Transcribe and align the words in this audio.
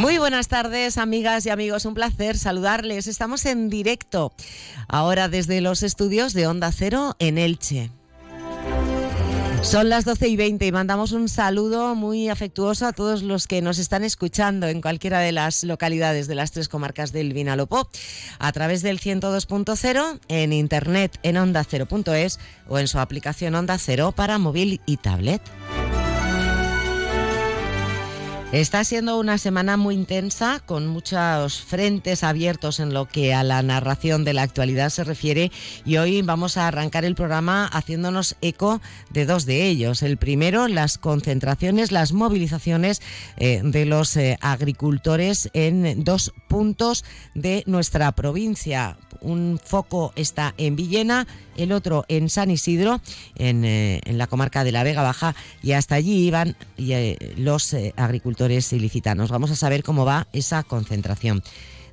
Muy 0.00 0.16
buenas 0.16 0.48
tardes, 0.48 0.96
amigas 0.96 1.44
y 1.44 1.50
amigos. 1.50 1.84
Un 1.84 1.92
placer 1.92 2.38
saludarles. 2.38 3.06
Estamos 3.06 3.44
en 3.44 3.68
directo 3.68 4.32
ahora 4.88 5.28
desde 5.28 5.60
los 5.60 5.82
estudios 5.82 6.32
de 6.32 6.46
Onda 6.46 6.72
Cero 6.72 7.16
en 7.18 7.36
Elche. 7.36 7.90
Son 9.60 9.90
las 9.90 10.06
12 10.06 10.28
y 10.28 10.36
20 10.36 10.66
y 10.66 10.72
mandamos 10.72 11.12
un 11.12 11.28
saludo 11.28 11.94
muy 11.94 12.30
afectuoso 12.30 12.86
a 12.86 12.94
todos 12.94 13.22
los 13.22 13.46
que 13.46 13.60
nos 13.60 13.78
están 13.78 14.02
escuchando 14.02 14.68
en 14.68 14.80
cualquiera 14.80 15.18
de 15.18 15.32
las 15.32 15.64
localidades 15.64 16.28
de 16.28 16.34
las 16.34 16.50
tres 16.50 16.70
comarcas 16.70 17.12
del 17.12 17.34
Vinalopó 17.34 17.90
a 18.38 18.52
través 18.52 18.80
del 18.80 19.00
102.0 19.00 20.20
en 20.28 20.54
internet 20.54 21.18
en 21.22 21.36
onda 21.36 21.60
ondacero.es 21.60 22.40
o 22.68 22.78
en 22.78 22.88
su 22.88 22.98
aplicación 22.98 23.54
Onda 23.54 23.76
Cero 23.76 24.14
para 24.16 24.38
móvil 24.38 24.80
y 24.86 24.96
tablet. 24.96 25.42
Está 28.52 28.82
siendo 28.82 29.16
una 29.20 29.38
semana 29.38 29.76
muy 29.76 29.94
intensa, 29.94 30.60
con 30.66 30.88
muchos 30.88 31.62
frentes 31.62 32.24
abiertos 32.24 32.80
en 32.80 32.92
lo 32.92 33.06
que 33.06 33.32
a 33.32 33.44
la 33.44 33.62
narración 33.62 34.24
de 34.24 34.32
la 34.32 34.42
actualidad 34.42 34.90
se 34.90 35.04
refiere 35.04 35.52
y 35.84 35.98
hoy 35.98 36.20
vamos 36.22 36.56
a 36.56 36.66
arrancar 36.66 37.04
el 37.04 37.14
programa 37.14 37.66
haciéndonos 37.66 38.34
eco 38.40 38.80
de 39.10 39.24
dos 39.24 39.46
de 39.46 39.68
ellos. 39.68 40.02
El 40.02 40.16
primero, 40.16 40.66
las 40.66 40.98
concentraciones, 40.98 41.92
las 41.92 42.12
movilizaciones 42.12 43.02
eh, 43.36 43.60
de 43.62 43.86
los 43.86 44.16
eh, 44.16 44.36
agricultores 44.40 45.48
en 45.52 46.02
dos 46.02 46.32
puntos 46.48 47.04
de 47.36 47.62
nuestra 47.66 48.10
provincia. 48.10 48.98
Un 49.20 49.60
foco 49.62 50.12
está 50.16 50.54
en 50.56 50.76
Villena, 50.76 51.26
el 51.56 51.72
otro 51.72 52.04
en 52.08 52.28
San 52.28 52.50
Isidro, 52.50 53.00
en, 53.36 53.64
eh, 53.64 54.00
la 54.06 54.26
comarca 54.26 54.64
de 54.64 54.72
la 54.72 54.82
Vega 54.82 55.02
Baja, 55.02 55.34
y 55.62 55.72
hasta 55.72 55.94
allí 55.94 56.26
iban 56.26 56.56
los 57.36 57.74
agricultores 57.96 58.72
ilicitanos. 58.72 59.30
Vamos 59.30 59.50
a 59.50 59.56
saber 59.56 59.82
cómo 59.82 60.04
va 60.04 60.26
esa 60.32 60.62
concentración. 60.62 61.42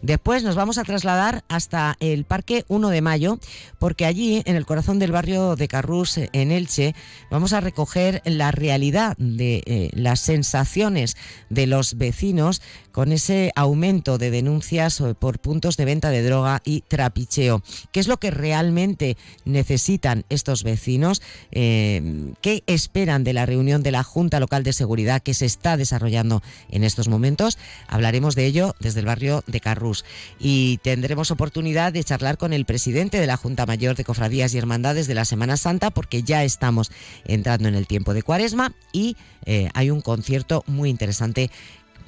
Después 0.01 0.43
nos 0.43 0.55
vamos 0.55 0.77
a 0.77 0.83
trasladar 0.83 1.43
hasta 1.47 1.97
el 1.99 2.23
Parque 2.23 2.65
1 2.67 2.89
de 2.89 3.01
Mayo, 3.01 3.39
porque 3.79 4.05
allí, 4.05 4.43
en 4.45 4.55
el 4.55 4.65
corazón 4.65 4.99
del 4.99 5.11
barrio 5.11 5.55
de 5.55 5.67
Carrús, 5.67 6.17
en 6.17 6.51
Elche, 6.51 6.93
vamos 7.31 7.53
a 7.53 7.61
recoger 7.61 8.21
la 8.25 8.51
realidad 8.51 9.17
de 9.17 9.63
eh, 9.65 9.89
las 9.93 10.19
sensaciones 10.19 11.17
de 11.49 11.67
los 11.67 11.97
vecinos 11.97 12.61
con 12.97 13.11
ese 13.11 13.51
aumento 13.55 14.17
de 14.17 14.31
denuncias 14.31 15.01
eh, 15.01 15.13
por 15.13 15.37
puntos 15.37 15.77
de 15.77 15.85
venta 15.85 16.09
de 16.09 16.23
droga 16.23 16.63
y 16.65 16.81
trapicheo. 16.81 17.61
¿Qué 17.91 17.99
es 17.99 18.07
lo 18.07 18.17
que 18.17 18.31
realmente 18.31 19.17
necesitan 19.45 20.25
estos 20.29 20.63
vecinos? 20.63 21.21
Eh, 21.51 22.33
¿Qué 22.41 22.63
esperan 22.65 23.23
de 23.23 23.33
la 23.33 23.45
reunión 23.45 23.83
de 23.83 23.91
la 23.91 24.01
Junta 24.01 24.39
Local 24.39 24.63
de 24.63 24.73
Seguridad 24.73 25.21
que 25.21 25.35
se 25.35 25.45
está 25.45 25.77
desarrollando 25.77 26.41
en 26.71 26.83
estos 26.83 27.07
momentos? 27.07 27.59
Hablaremos 27.87 28.33
de 28.33 28.47
ello 28.47 28.73
desde 28.79 29.01
el 29.01 29.05
barrio 29.05 29.43
de 29.45 29.59
Carrús 29.59 30.03
y 30.39 30.79
tendremos 30.81 31.29
oportunidad 31.29 31.93
de 31.93 32.03
charlar 32.03 32.39
con 32.39 32.51
el 32.51 32.65
presidente 32.65 33.19
de 33.19 33.27
la 33.27 33.37
Junta 33.37 33.67
Mayor 33.67 33.95
de 33.95 34.05
Cofradías 34.05 34.55
y 34.55 34.57
Hermandades 34.57 35.05
de 35.05 35.13
la 35.13 35.25
Semana 35.25 35.57
Santa 35.57 35.91
porque 35.91 36.23
ya 36.23 36.43
estamos 36.43 36.89
entrando 37.25 37.67
en 37.67 37.75
el 37.75 37.85
tiempo 37.85 38.15
de 38.15 38.23
Cuaresma 38.23 38.73
y 38.91 39.15
eh, 39.45 39.69
hay 39.75 39.91
un 39.91 40.01
concierto 40.01 40.63
muy 40.65 40.89
interesante 40.89 41.51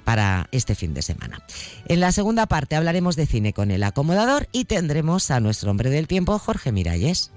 para 0.09 0.49
este 0.51 0.73
fin 0.73 0.95
de 0.95 1.03
semana. 1.03 1.39
En 1.85 1.99
la 1.99 2.11
segunda 2.11 2.47
parte 2.47 2.75
hablaremos 2.75 3.15
de 3.15 3.27
cine 3.27 3.53
con 3.53 3.69
el 3.69 3.83
acomodador 3.83 4.47
y 4.51 4.65
tendremos 4.65 5.29
a 5.29 5.39
nuestro 5.39 5.69
hombre 5.69 5.91
del 5.91 6.07
tiempo, 6.07 6.39
Jorge 6.39 6.71
Miralles. 6.71 7.29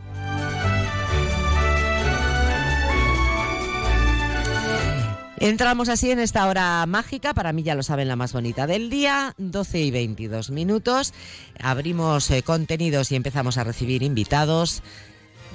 Entramos 5.36 5.90
así 5.90 6.12
en 6.12 6.18
esta 6.18 6.46
hora 6.46 6.86
mágica, 6.86 7.34
para 7.34 7.52
mí 7.52 7.62
ya 7.62 7.74
lo 7.74 7.82
saben, 7.82 8.08
la 8.08 8.16
más 8.16 8.32
bonita 8.32 8.66
del 8.66 8.88
día, 8.88 9.34
12 9.36 9.78
y 9.78 9.90
22 9.90 10.48
minutos. 10.48 11.12
Abrimos 11.60 12.30
eh, 12.30 12.42
contenidos 12.42 13.12
y 13.12 13.16
empezamos 13.16 13.58
a 13.58 13.64
recibir 13.64 14.02
invitados. 14.02 14.82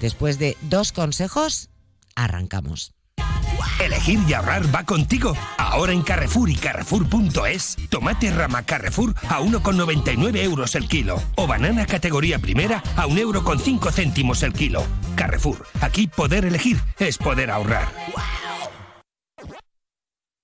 Después 0.01 0.37
de 0.37 0.55
dos 0.61 0.91
consejos, 0.91 1.71
arrancamos. 2.13 2.96
Elegir 3.79 4.19
y 4.27 4.33
ahorrar 4.33 4.73
va 4.73 4.83
contigo. 4.83 5.35
Ahora 5.57 5.93
en 5.93 6.01
Carrefour 6.01 6.49
y 6.49 6.55
Carrefour.es, 6.55 7.77
tomate 7.89 8.31
rama 8.31 8.63
Carrefour 8.63 9.13
a 9.29 9.39
1,99 9.39 10.37
euros 10.43 10.75
el 10.75 10.87
kilo. 10.87 11.21
O 11.35 11.47
banana 11.47 11.85
categoría 11.85 12.39
primera 12.39 12.83
a 12.95 13.05
1 13.05 13.19
euro 13.19 13.43
con 13.43 13.59
5 13.59 13.91
céntimos 13.91 14.43
el 14.43 14.53
kilo. 14.53 14.83
Carrefour, 15.15 15.65
aquí 15.81 16.07
poder 16.07 16.45
elegir 16.45 16.79
es 16.99 17.17
poder 17.17 17.51
ahorrar. 17.51 17.87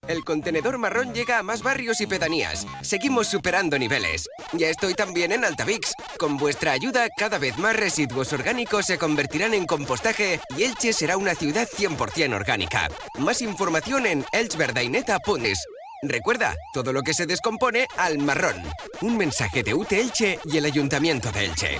El 0.08 0.24
contenedor 0.26 0.78
marrón 0.78 1.14
llega 1.14 1.40
a 1.40 1.44
más 1.44 1.64
barrios 1.64 2.02
y 2.02 2.08
pedanías. 2.08 2.68
Seguimos 2.82 3.28
superando 3.28 3.80
niveles. 3.80 4.28
Ya 4.52 4.68
estoy 4.70 4.94
también 4.94 5.32
en 5.32 5.46
Altavix. 5.46 5.94
Con 6.18 6.38
vuestra 6.38 6.74
ayuda, 6.74 7.08
cada 7.18 7.38
vez 7.38 7.58
más 7.58 7.76
residuos 7.76 8.34
orgánicos 8.34 8.86
se 8.86 8.98
convertirán 8.98 9.54
en 9.54 9.66
compostaje 9.66 10.40
y 10.58 10.64
Elche 10.64 10.92
será 10.92 11.16
una 11.16 11.36
ciudad 11.36 11.68
100% 11.68 12.36
orgánica. 12.36 12.90
Más 13.18 13.42
información 13.42 14.06
en 14.06 14.26
elchverdaineta.es. 14.34 15.66
Recuerda, 16.02 16.56
todo 16.74 16.92
lo 16.92 17.02
que 17.02 17.14
se 17.14 17.26
descompone 17.26 17.88
al 17.98 18.18
marrón. 18.18 18.56
Un 19.02 19.16
mensaje 19.16 19.64
de 19.64 19.74
UTE 19.74 20.02
Elche 20.02 20.40
y 20.44 20.58
el 20.58 20.66
Ayuntamiento 20.66 21.32
de 21.32 21.46
Elche. 21.46 21.80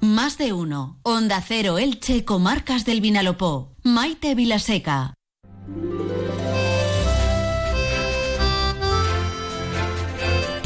Más 0.00 0.36
de 0.36 0.52
uno. 0.52 0.98
Onda 1.02 1.40
Cero 1.46 1.78
Elche, 1.78 2.24
Comarcas 2.24 2.84
del 2.84 3.00
Vinalopó. 3.00 3.76
Maite 3.84 4.34
Vilaseca. 4.34 5.17
Música 5.68 6.47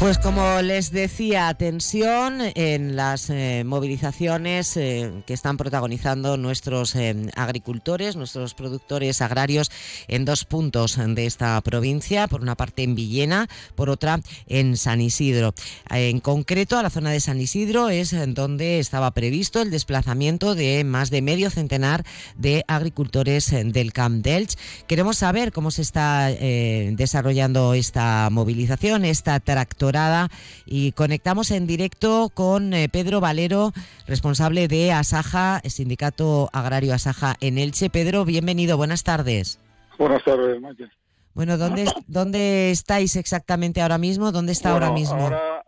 Pues 0.03 0.17
como 0.17 0.61
les 0.61 0.91
decía, 0.91 1.53
tensión 1.53 2.41
en 2.55 2.97
las 2.97 3.29
eh, 3.29 3.63
movilizaciones 3.65 4.75
eh, 4.75 5.23
que 5.25 5.33
están 5.33 5.55
protagonizando 5.55 6.35
nuestros 6.35 6.93
eh, 6.97 7.15
agricultores, 7.37 8.17
nuestros 8.17 8.53
productores 8.53 9.21
agrarios 9.21 9.71
en 10.09 10.25
dos 10.25 10.43
puntos 10.43 10.99
de 11.01 11.25
esta 11.25 11.61
provincia, 11.61 12.27
por 12.27 12.41
una 12.41 12.55
parte 12.55 12.83
en 12.83 12.95
Villena, 12.95 13.47
por 13.75 13.89
otra 13.89 14.19
en 14.47 14.75
San 14.75 14.99
Isidro. 14.99 15.53
En 15.89 16.19
concreto, 16.19 16.77
a 16.77 16.83
la 16.83 16.89
zona 16.89 17.11
de 17.11 17.21
San 17.21 17.39
Isidro 17.39 17.87
es 17.87 18.13
donde 18.33 18.79
estaba 18.79 19.09
previsto 19.11 19.61
el 19.61 19.71
desplazamiento 19.71 20.53
de 20.53 20.83
más 20.83 21.11
de 21.11 21.21
medio 21.21 21.49
centenar 21.49 22.03
de 22.35 22.65
agricultores 22.67 23.51
del 23.51 23.93
Camp 23.93 24.21
Delch. 24.21 24.57
Queremos 24.85 25.19
saber 25.19 25.53
cómo 25.53 25.71
se 25.71 25.81
está 25.81 26.27
desarrollando 26.27 27.73
esta 27.73 28.27
movilización, 28.29 29.05
esta 29.05 29.39
tractora 29.39 29.92
y 30.65 30.91
conectamos 30.93 31.51
en 31.51 31.67
directo 31.67 32.29
con 32.33 32.73
eh, 32.73 32.89
Pedro 32.89 33.19
Valero, 33.19 33.71
responsable 34.07 34.67
de 34.67 34.91
Asaja, 34.91 35.61
Sindicato 35.65 36.49
Agrario 36.51 36.93
Asaja 36.93 37.35
en 37.41 37.57
Elche. 37.57 37.89
Pedro, 37.89 38.25
bienvenido, 38.25 38.77
buenas 38.77 39.03
tardes. 39.03 39.59
Buenas 39.97 40.23
tardes, 40.23 40.59
Maya. 40.59 40.91
Bueno, 41.33 41.57
¿dónde, 41.57 41.85
¿dónde 42.07 42.71
estáis 42.71 43.15
exactamente 43.15 43.81
ahora 43.81 43.97
mismo? 43.97 44.31
¿Dónde 44.31 44.51
está 44.51 44.71
ahora 44.71 44.91
mismo? 44.91 45.21
Ahora, 45.21 45.63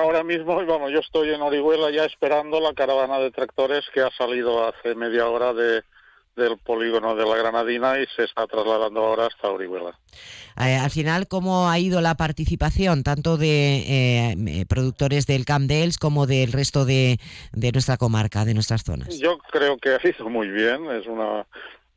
ahora 0.00 0.24
mismo, 0.24 0.54
bueno, 0.54 0.88
yo 0.88 1.00
estoy 1.00 1.34
en 1.34 1.42
Orihuela 1.42 1.90
ya 1.90 2.04
esperando 2.04 2.60
la 2.60 2.72
caravana 2.74 3.18
de 3.18 3.30
tractores 3.30 3.84
que 3.92 4.00
ha 4.00 4.10
salido 4.10 4.66
hace 4.66 4.94
media 4.94 5.28
hora 5.28 5.52
de, 5.52 5.82
del 6.36 6.58
polígono 6.58 7.14
de 7.14 7.26
la 7.26 7.36
Granadina 7.36 8.00
y 8.00 8.06
se 8.16 8.24
está 8.24 8.46
trasladando 8.46 9.04
ahora 9.04 9.26
hasta 9.26 9.48
Orihuela. 9.48 9.98
Eh, 10.58 10.76
al 10.76 10.90
final, 10.90 11.28
¿cómo 11.28 11.68
ha 11.68 11.78
ido 11.78 12.00
la 12.00 12.14
participación 12.14 13.02
tanto 13.02 13.36
de 13.36 13.76
eh, 13.78 14.34
eh, 14.46 14.66
productores 14.66 15.26
del 15.26 15.44
Camp 15.44 15.68
dels 15.68 15.98
como 15.98 16.26
del 16.26 16.52
resto 16.52 16.84
de, 16.84 17.18
de, 17.52 17.72
nuestra 17.72 17.96
comarca, 17.96 18.44
de 18.44 18.54
nuestras 18.54 18.82
zonas? 18.82 19.18
Yo 19.18 19.38
creo 19.50 19.76
que 19.78 19.90
ha 19.90 20.00
ido 20.02 20.28
muy 20.28 20.48
bien, 20.48 20.90
es 20.90 21.06
una 21.06 21.46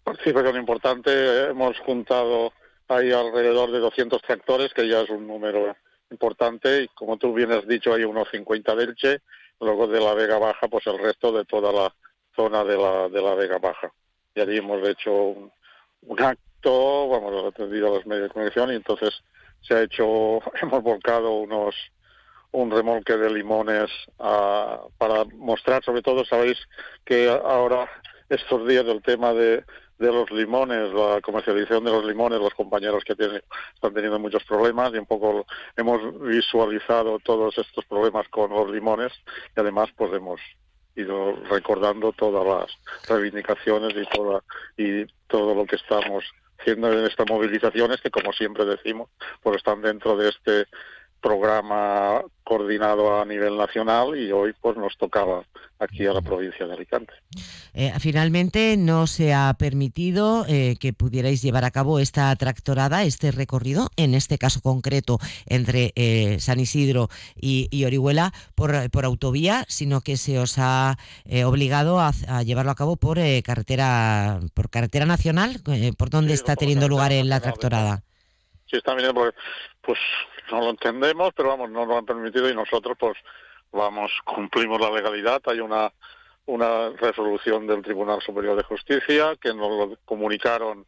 participación 0.03 0.57
importante. 0.57 1.49
Hemos 1.49 1.77
juntado 1.79 2.53
ahí 2.87 3.11
alrededor 3.11 3.71
de 3.71 3.79
200 3.79 4.21
tractores, 4.21 4.73
que 4.73 4.87
ya 4.87 5.01
es 5.01 5.09
un 5.09 5.27
número 5.27 5.75
importante, 6.11 6.83
y 6.83 6.87
como 6.89 7.17
tú 7.17 7.33
bien 7.33 7.51
has 7.51 7.67
dicho, 7.67 7.93
hay 7.93 8.03
unos 8.03 8.27
50 8.31 8.75
del 8.75 8.95
Che, 8.95 9.19
luego 9.59 9.87
de 9.87 9.99
la 9.99 10.13
Vega 10.13 10.37
Baja, 10.37 10.67
pues 10.67 10.85
el 10.87 10.99
resto 10.99 11.31
de 11.31 11.45
toda 11.45 11.71
la 11.71 11.93
zona 12.35 12.63
de 12.63 12.77
la, 12.77 13.09
de 13.09 13.21
la 13.21 13.33
Vega 13.33 13.57
Baja 13.57 13.91
y 14.35 14.41
allí 14.41 14.57
hemos 14.57 14.87
hecho 14.87 15.11
un, 15.13 15.51
acto, 16.19 17.09
vamos, 17.09 17.45
atendido 17.45 17.87
a 17.87 17.95
los 17.95 18.05
medios 18.05 18.27
de 18.27 18.33
comunicación 18.33 18.71
y 18.71 18.75
entonces 18.75 19.11
se 19.61 19.73
ha 19.73 19.81
hecho, 19.83 20.39
hemos 20.61 20.83
volcado 20.83 21.31
unos 21.31 21.75
un 22.51 22.71
remolque 22.71 23.17
de 23.17 23.29
limones 23.29 23.91
para 24.17 25.25
mostrar, 25.35 25.83
sobre 25.83 26.01
todo, 26.01 26.23
sabéis 26.23 26.57
que 27.03 27.29
ahora 27.29 27.89
estos 28.29 28.65
días 28.65 28.85
el 28.85 29.01
tema 29.01 29.33
de, 29.33 29.65
de 29.99 30.11
los 30.11 30.29
limones, 30.31 30.93
la 30.93 31.19
comercialización 31.21 31.83
de 31.83 31.91
los 31.91 32.05
limones, 32.05 32.39
los 32.39 32.53
compañeros 32.53 33.03
que 33.03 33.15
tienen, 33.15 33.41
están 33.73 33.93
teniendo 33.93 34.19
muchos 34.19 34.43
problemas 34.45 34.93
y 34.93 34.97
un 34.97 35.05
poco 35.05 35.45
hemos 35.75 36.19
visualizado 36.21 37.19
todos 37.19 37.57
estos 37.57 37.85
problemas 37.85 38.27
con 38.29 38.51
los 38.51 38.69
limones 38.71 39.11
y 39.55 39.59
además 39.59 39.89
pues 39.95 40.13
hemos 40.13 40.39
ido 40.95 41.35
recordando 41.49 42.11
todas 42.13 42.45
las 42.45 43.09
reivindicaciones 43.09 43.93
y 43.95 44.05
toda 44.15 44.41
y 44.77 45.05
todo 45.27 45.53
lo 45.55 45.65
que 45.65 45.75
estamos 45.75 46.23
haciendo 46.59 47.05
estas 47.05 47.29
movilizaciones 47.29 48.01
que, 48.01 48.09
como 48.09 48.31
siempre 48.33 48.65
decimos, 48.65 49.09
pues 49.43 49.57
están 49.57 49.81
dentro 49.81 50.15
de 50.15 50.29
este 50.29 50.65
programa 51.25 52.21
coordinado 52.43 53.19
a 53.19 53.25
nivel 53.25 53.57
nacional 53.57 54.15
y 54.15 54.31
hoy 54.31 54.53
pues 54.61 54.77
nos 54.77 54.95
tocaba 54.95 55.43
aquí 55.79 56.05
a 56.05 56.13
la 56.13 56.21
provincia 56.21 56.67
de 56.67 56.73
Alicante. 56.73 57.13
Eh, 57.73 57.91
finalmente 57.99 58.77
no 58.77 59.07
se 59.07 59.33
ha 59.33 59.51
permitido 59.57 60.45
eh, 60.47 60.75
que 60.79 60.93
pudierais 60.93 61.41
llevar 61.41 61.65
a 61.65 61.71
cabo 61.71 61.97
esta 61.97 62.35
tractorada, 62.35 63.01
este 63.01 63.31
recorrido, 63.31 63.89
en 63.97 64.13
este 64.13 64.37
caso 64.37 64.61
concreto 64.61 65.17
entre 65.47 65.93
eh, 65.95 66.37
San 66.39 66.59
Isidro 66.59 67.09
y, 67.35 67.83
Orihuela 67.85 68.31
por, 68.53 68.91
por, 68.91 69.05
autovía, 69.05 69.65
sino 69.67 70.01
que 70.01 70.17
se 70.17 70.37
os 70.37 70.59
ha 70.59 70.95
obligado 71.43 71.99
a, 71.99 72.11
llevarlo 72.43 72.71
a 72.71 72.75
cabo 72.75 72.97
por 72.97 73.17
carretera 73.43 74.41
por 74.53 74.69
carretera 74.69 75.07
nacional, 75.07 75.55
por 75.97 76.11
donde 76.11 76.33
está 76.33 76.55
teniendo 76.55 76.87
lugar 76.87 77.11
en 77.11 77.29
la 77.29 77.39
tractorada. 77.39 78.03
Sí, 78.67 78.77
está 78.77 78.93
bien, 78.93 79.11
pues 79.81 79.99
no 80.51 80.61
lo 80.61 80.69
entendemos, 80.69 81.33
pero 81.35 81.49
vamos, 81.49 81.69
no 81.69 81.85
lo 81.85 81.97
han 81.97 82.05
permitido 82.05 82.49
y 82.49 82.55
nosotros 82.55 82.97
pues 82.99 83.17
vamos, 83.71 84.11
cumplimos 84.23 84.79
la 84.79 84.91
legalidad. 84.91 85.41
Hay 85.45 85.59
una, 85.59 85.91
una 86.45 86.89
resolución 86.91 87.67
del 87.67 87.81
Tribunal 87.81 88.21
Superior 88.21 88.55
de 88.55 88.63
Justicia 88.63 89.35
que 89.39 89.53
nos 89.53 89.69
lo 89.69 89.97
comunicaron 90.05 90.85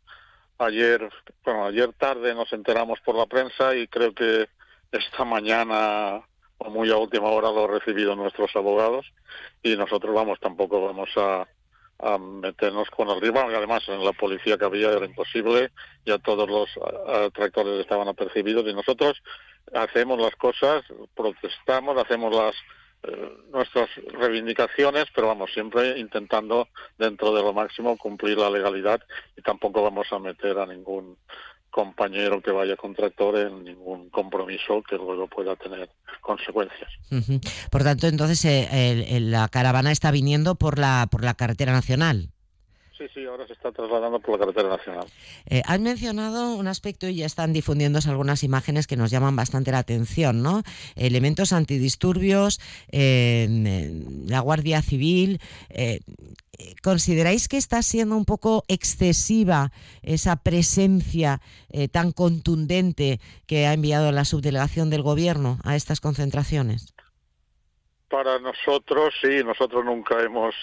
ayer, 0.60 1.10
bueno, 1.44 1.66
ayer 1.66 1.94
tarde 1.94 2.34
nos 2.34 2.52
enteramos 2.54 3.00
por 3.02 3.16
la 3.16 3.26
prensa 3.26 3.76
y 3.76 3.88
creo 3.88 4.14
que 4.14 4.50
esta 4.92 5.26
mañana 5.26 6.22
o 6.60 6.70
muy 6.70 6.90
a 6.90 6.98
última 6.98 7.28
hora 7.28 7.52
lo 7.52 7.66
han 7.66 7.72
recibido 7.72 8.16
nuestros 8.16 8.56
abogados 8.56 9.06
y 9.62 9.76
nosotros 9.76 10.16
vamos, 10.16 10.40
tampoco 10.40 10.84
vamos 10.84 11.10
a, 11.16 11.48
a 12.00 12.18
meternos 12.18 12.90
con 12.90 13.10
el 13.10 13.22
rival, 13.22 13.52
y 13.52 13.56
además 13.56 13.84
en 13.88 14.04
la 14.04 14.14
policía 14.14 14.58
que 14.58 14.66
había 14.66 14.92
era 14.92 15.06
imposible, 15.06 15.72
ya 16.06 16.18
todos 16.20 16.50
los 16.50 16.70
tractores 17.34 17.80
estaban 17.80 18.08
apercibidos 18.08 18.66
y 18.68 18.74
nosotros 18.74 19.22
hacemos 19.74 20.20
las 20.20 20.36
cosas, 20.36 20.84
protestamos, 21.16 21.98
hacemos 21.98 22.36
las 22.36 22.56
eh, 23.04 23.30
nuestras 23.52 23.90
reivindicaciones, 24.14 25.06
pero 25.14 25.28
vamos, 25.28 25.52
siempre 25.54 26.00
intentando 26.00 26.68
dentro 26.98 27.34
de 27.34 27.44
lo 27.44 27.54
máximo 27.54 27.96
cumplir 27.96 28.38
la 28.38 28.50
legalidad 28.50 29.02
y 29.38 29.42
tampoco 29.42 29.84
vamos 29.84 30.08
a 30.12 30.20
meter 30.20 30.58
a 30.58 30.66
ningún 30.66 31.16
compañero 31.70 32.42
que 32.42 32.52
vaya 32.52 32.76
con 32.76 32.96
tractor 32.96 33.38
en 33.38 33.64
ningún 33.64 34.10
compromiso 34.10 34.82
que 34.82 34.96
luego 34.96 35.28
pueda 35.28 35.56
tener 35.56 35.90
consecuencias. 36.22 36.90
Por 37.70 37.84
tanto, 37.84 38.08
entonces 38.08 38.44
eh, 38.46 39.20
la 39.22 39.48
caravana 39.48 39.92
está 39.92 40.10
viniendo 40.10 40.56
por 40.56 40.80
la 40.80 41.08
por 41.12 41.24
la 41.24 41.36
carretera 41.36 41.74
nacional. 41.74 42.30
Sí, 42.98 43.06
sí, 43.14 43.26
ahora 43.26 43.46
se 43.46 43.54
está 43.54 43.72
trasladando 43.72 44.20
por 44.20 44.32
la 44.32 44.40
carretera 44.40 44.70
nacional. 44.70 45.06
Eh, 45.46 45.62
han 45.66 45.84
mencionado 45.84 46.56
un 46.56 46.68
aspecto 46.68 47.08
y 47.08 47.18
ya 47.18 47.28
están 47.28 47.54
difundiéndose 47.54 48.10
algunas 48.10 48.44
imágenes 48.44 48.88
que 48.88 48.98
nos 48.98 49.12
llaman 49.12 49.36
bastante 49.36 49.72
la 49.72 49.80
atención, 49.80 50.42
¿no? 50.42 50.64
Elementos 50.96 51.54
antidisturbios, 51.54 52.60
la 52.92 54.40
Guardia 54.40 54.82
Civil. 54.82 55.40
Eh, 55.70 56.00
¿Consideráis 56.82 57.48
que 57.48 57.58
está 57.58 57.84
siendo 57.84 58.18
un 58.18 58.26
poco 58.26 58.64
excesiva 58.68 59.72
esa 60.02 60.38
presencia 60.38 61.40
eh, 61.70 61.88
tan 61.88 62.12
contundente 62.12 63.20
que 63.46 63.68
ha 63.68 63.74
enviado 63.74 64.12
la 64.12 64.26
subdelegación 64.26 64.90
del 64.90 65.04
Gobierno 65.04 65.60
a 65.64 65.76
estas 65.76 66.02
concentraciones? 66.02 66.96
Para 68.10 68.40
nosotros, 68.40 69.14
sí, 69.22 69.44
nosotros 69.44 69.86
nunca 69.86 70.24
hemos 70.24 70.56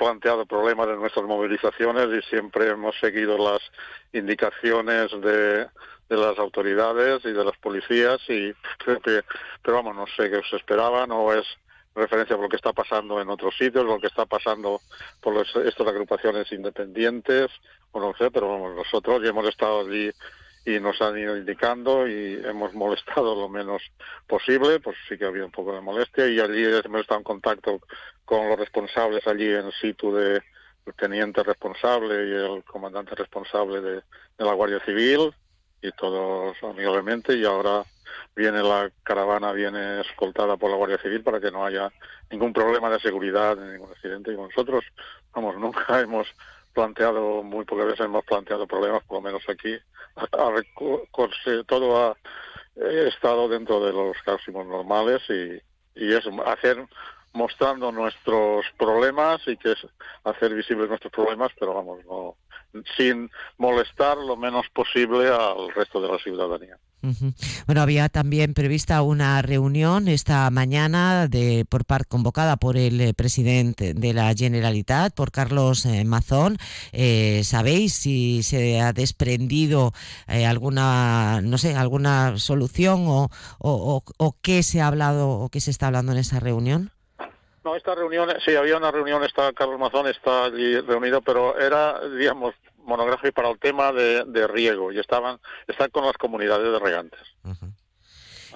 planteado 0.00 0.46
problemas 0.46 0.88
en 0.88 0.98
nuestras 0.98 1.26
movilizaciones 1.26 2.08
y 2.08 2.26
siempre 2.30 2.68
hemos 2.68 2.98
seguido 2.98 3.36
las 3.36 3.60
indicaciones 4.14 5.10
de, 5.20 5.66
de 6.08 6.16
las 6.16 6.38
autoridades 6.38 7.22
y 7.26 7.32
de 7.32 7.44
las 7.44 7.56
policías 7.58 8.18
y 8.26 8.54
creo 8.78 8.98
pero 9.02 9.76
vamos, 9.76 9.94
no 9.94 10.06
sé 10.16 10.30
qué 10.30 10.38
os 10.38 10.52
esperaban 10.54 11.12
o 11.12 11.34
es 11.34 11.46
referencia 11.94 12.34
por 12.34 12.44
lo 12.44 12.48
que 12.48 12.56
está 12.56 12.72
pasando 12.72 13.20
en 13.20 13.28
otros 13.28 13.54
sitios, 13.58 13.84
lo 13.84 14.00
que 14.00 14.06
está 14.06 14.24
pasando 14.24 14.80
por 15.20 15.36
estas 15.36 15.86
agrupaciones 15.86 16.50
independientes, 16.50 17.50
o 17.92 18.00
no 18.00 18.14
sé, 18.16 18.30
pero 18.30 18.48
vamos, 18.48 18.74
nosotros 18.74 19.22
ya 19.22 19.28
hemos 19.28 19.46
estado 19.48 19.80
allí 19.80 20.10
y 20.64 20.78
nos 20.78 21.00
han 21.00 21.18
ido 21.18 21.36
indicando 21.36 22.06
y 22.06 22.40
hemos 22.44 22.74
molestado 22.74 23.34
lo 23.34 23.48
menos 23.48 23.82
posible, 24.26 24.80
pues 24.80 24.96
sí 25.08 25.16
que 25.16 25.24
ha 25.24 25.28
habido 25.28 25.46
un 25.46 25.52
poco 25.52 25.74
de 25.74 25.80
molestia 25.80 26.26
y 26.26 26.38
allí 26.38 26.64
hemos 26.64 27.00
estado 27.00 27.20
en 27.20 27.24
contacto 27.24 27.80
con 28.24 28.48
los 28.48 28.58
responsables 28.58 29.26
allí 29.26 29.50
en 29.50 29.72
situ 29.72 30.14
de 30.14 30.42
el 30.86 30.94
teniente 30.94 31.42
responsable 31.42 32.28
y 32.28 32.32
el 32.32 32.64
comandante 32.64 33.14
responsable 33.14 33.80
de, 33.80 34.02
la 34.38 34.54
Guardia 34.54 34.80
Civil 34.84 35.32
y 35.82 35.92
todos 35.92 36.56
amigablemente 36.62 37.34
y 37.34 37.44
ahora 37.44 37.84
viene 38.34 38.62
la 38.62 38.90
caravana 39.02 39.52
viene 39.52 40.00
escoltada 40.00 40.56
por 40.56 40.70
la 40.70 40.76
Guardia 40.76 40.98
Civil 40.98 41.22
para 41.22 41.40
que 41.40 41.50
no 41.50 41.64
haya 41.64 41.90
ningún 42.30 42.52
problema 42.52 42.90
de 42.90 43.00
seguridad 43.00 43.56
ni 43.56 43.72
ningún 43.72 43.90
accidente. 43.90 44.32
Y 44.32 44.36
nosotros 44.36 44.84
vamos 45.32 45.56
nunca 45.58 46.00
hemos 46.00 46.26
planteado 46.72 47.42
muy 47.42 47.64
pocas 47.64 47.86
veces 47.86 48.06
hemos 48.06 48.24
planteado 48.24 48.66
problemas 48.66 49.02
por 49.04 49.18
lo 49.18 49.22
menos 49.22 49.42
aquí 49.48 49.76
todo 51.66 51.96
ha 51.96 52.16
estado 53.08 53.48
dentro 53.48 53.84
de 53.84 53.92
los 53.92 54.16
máximos 54.26 54.66
normales 54.66 55.22
y, 55.28 55.60
y 55.94 56.12
es 56.12 56.24
hacer 56.46 56.86
mostrando 57.32 57.92
nuestros 57.92 58.66
problemas 58.78 59.40
y 59.46 59.56
que 59.56 59.72
es 59.72 59.86
hacer 60.24 60.54
visibles 60.54 60.88
nuestros 60.88 61.12
problemas, 61.12 61.50
pero 61.58 61.74
vamos, 61.74 62.04
no, 62.04 62.36
sin 62.96 63.30
molestar 63.58 64.16
lo 64.16 64.36
menos 64.36 64.68
posible 64.70 65.28
al 65.28 65.72
resto 65.74 66.00
de 66.00 66.08
la 66.08 66.18
ciudadanía. 66.18 66.76
Bueno, 67.66 67.80
había 67.80 68.08
también 68.08 68.52
prevista 68.52 69.02
una 69.02 69.40
reunión 69.42 70.08
esta 70.08 70.50
mañana 70.50 71.28
de 71.28 71.64
por 71.68 71.84
par 71.84 72.06
convocada 72.06 72.56
por 72.56 72.76
el 72.76 73.00
eh, 73.00 73.14
presidente 73.14 73.94
de 73.94 74.12
la 74.12 74.34
Generalitat, 74.34 75.14
por 75.14 75.30
Carlos 75.30 75.86
eh, 75.86 76.04
Mazón. 76.04 76.58
Eh, 76.92 77.42
¿Sabéis 77.44 77.94
si 77.94 78.42
se 78.42 78.80
ha 78.80 78.92
desprendido 78.92 79.92
alguna, 80.26 81.40
no 81.42 81.58
sé, 81.58 81.74
alguna 81.74 82.38
solución 82.38 83.06
o, 83.08 83.28
o, 83.58 84.02
o, 84.18 84.36
qué 84.42 84.62
se 84.62 84.80
ha 84.80 84.86
hablado 84.86 85.28
o 85.28 85.48
qué 85.48 85.60
se 85.60 85.70
está 85.70 85.86
hablando 85.86 86.12
en 86.12 86.18
esa 86.18 86.40
reunión? 86.40 86.92
No, 87.64 87.76
esta 87.76 87.94
reunión, 87.94 88.28
sí, 88.44 88.54
había 88.54 88.76
una 88.76 88.90
reunión, 88.90 89.22
está 89.22 89.52
Carlos 89.52 89.78
Mazón 89.78 90.06
está 90.06 90.44
allí 90.44 90.80
reunido, 90.80 91.20
pero 91.20 91.58
era, 91.58 92.00
digamos, 92.08 92.54
monográfico 92.90 93.32
para 93.32 93.50
el 93.50 93.58
tema 93.58 93.92
de, 93.92 94.46
riego 94.48 94.92
y 94.92 94.98
estaban, 94.98 95.38
están 95.66 95.90
con 95.90 96.04
las 96.04 96.16
comunidades 96.16 96.70
de 96.72 96.78
regantes. 96.78 97.20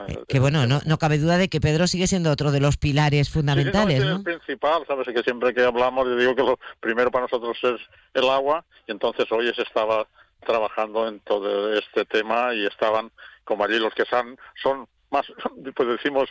Eh, 0.08 0.24
que 0.26 0.40
bueno, 0.40 0.66
no, 0.66 0.80
no 0.84 0.98
cabe 0.98 1.18
duda 1.18 1.38
de 1.38 1.48
que 1.48 1.60
Pedro 1.60 1.86
sigue 1.86 2.06
siendo 2.06 2.30
otro 2.30 2.50
de 2.50 2.60
los 2.60 2.76
pilares 2.76 3.30
fundamentales. 3.30 3.98
Sí, 3.98 4.04
no, 4.04 4.10
es 4.10 4.16
el 4.18 4.24
principal, 4.24 4.84
sabes 4.86 5.06
que 5.06 5.22
siempre 5.22 5.54
que 5.54 5.62
hablamos 5.62 6.06
yo 6.06 6.16
digo 6.16 6.34
que 6.34 6.42
lo 6.42 6.58
primero 6.80 7.10
para 7.10 7.26
nosotros 7.26 7.56
es 7.62 7.80
el 8.14 8.28
agua 8.28 8.64
y 8.86 8.92
entonces 8.92 9.30
hoy 9.30 9.52
se 9.54 9.62
estaba 9.62 10.06
trabajando 10.44 11.08
en 11.08 11.20
todo 11.20 11.72
este 11.74 12.04
tema 12.04 12.54
y 12.54 12.66
estaban 12.66 13.10
como 13.44 13.64
allí 13.64 13.78
los 13.78 13.94
que 13.94 14.04
son, 14.04 14.36
son 14.62 14.86
más, 15.10 15.26
pues 15.76 15.88
decimos, 15.88 16.28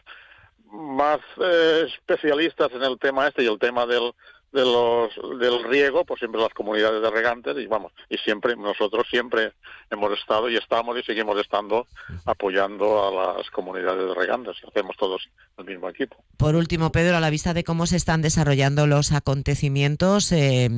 más 0.72 1.20
eh, 1.42 1.88
especialistas 1.88 2.72
en 2.74 2.84
el 2.84 2.98
tema 3.00 3.28
este 3.28 3.44
y 3.44 3.48
el 3.48 3.60
tema 3.60 3.86
del, 3.86 4.14
de 4.54 4.62
los, 4.62 5.40
del 5.40 5.64
riego, 5.64 6.06
pues 6.06 6.20
siempre 6.20 6.40
las 6.40 6.54
comunidades 6.54 7.02
de 7.02 7.10
regantes 7.10 7.58
y 7.58 7.66
vamos, 7.66 7.92
y 8.08 8.18
siempre, 8.18 8.56
nosotros 8.56 9.08
siempre 9.10 9.52
hemos 9.90 10.18
estado 10.18 10.48
y 10.50 10.56
estamos 10.56 10.98
y 10.98 11.04
seguimos 11.04 11.40
estando 11.40 11.88
apoyando 12.26 13.04
a 13.04 13.38
las 13.38 13.50
comunidades 13.50 14.08
de 14.08 14.14
regantes, 14.14 14.56
hacemos 14.68 14.96
todos 14.96 15.28
el 15.58 15.66
mismo 15.66 15.90
equipo. 15.90 16.16
Por 16.38 16.56
último, 16.56 16.92
Pedro, 16.92 17.18
a 17.18 17.20
la 17.20 17.32
vista 17.32 17.54
de 17.54 17.64
cómo 17.64 17.88
se 17.88 17.98
están 17.98 18.22
desarrollando 18.22 18.86
los 18.86 19.12
acontecimientos, 19.12 20.32
eh, 20.32 20.70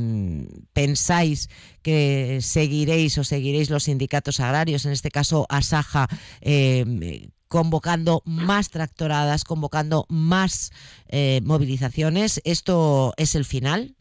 ¿pensáis 0.74 1.50
que 1.84 2.39
seguiréis 2.41 3.17
o 3.17 3.24
seguiréis 3.25 3.70
los 3.70 3.84
sindicatos 3.84 4.39
agrarios, 4.39 4.86
en 4.86 4.94
este 4.94 5.12
caso 5.12 5.46
Asaja, 5.50 6.08
eh, 6.41 7.27
convocando 7.55 8.21
más 8.25 8.69
tractoradas, 8.69 9.45
convocando 9.45 10.05
más 10.09 10.74
eh, 11.07 11.39
movilizaciones. 11.41 12.41
¿Esto 12.43 13.13
es 13.15 13.33
el 13.33 13.45
final? 13.45 13.95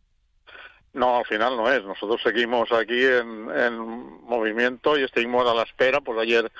No, 0.92 1.18
al 1.18 1.24
final 1.24 1.56
no 1.56 1.70
es. 1.70 1.84
Nosotros 1.84 2.20
seguimos 2.20 2.72
aquí 2.72 3.00
en, 3.04 3.44
movimiento 4.24 4.98
y 4.98 5.06
seguimos 5.06 5.48
a 5.48 5.54
la 5.54 5.62
espera. 5.62 6.00
Pues 6.00 6.18
ayer 6.18 6.50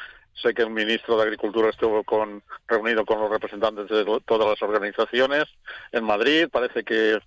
sé 0.41 0.55
que 0.55 0.63
el 0.63 0.71
ministro 0.71 1.17
de 1.17 1.25
Agricultura 1.25 1.71
estuvo 1.71 2.05
con, 2.05 2.45
reunido 2.69 3.05
con 3.05 3.19
los 3.19 3.29
representantes 3.29 3.89
de 3.89 4.05
todas 4.25 4.49
las 4.49 4.63
organizaciones 4.63 5.47
en 5.91 6.05
Madrid. 6.05 6.47
Parece 6.49 6.85
que 6.85 7.19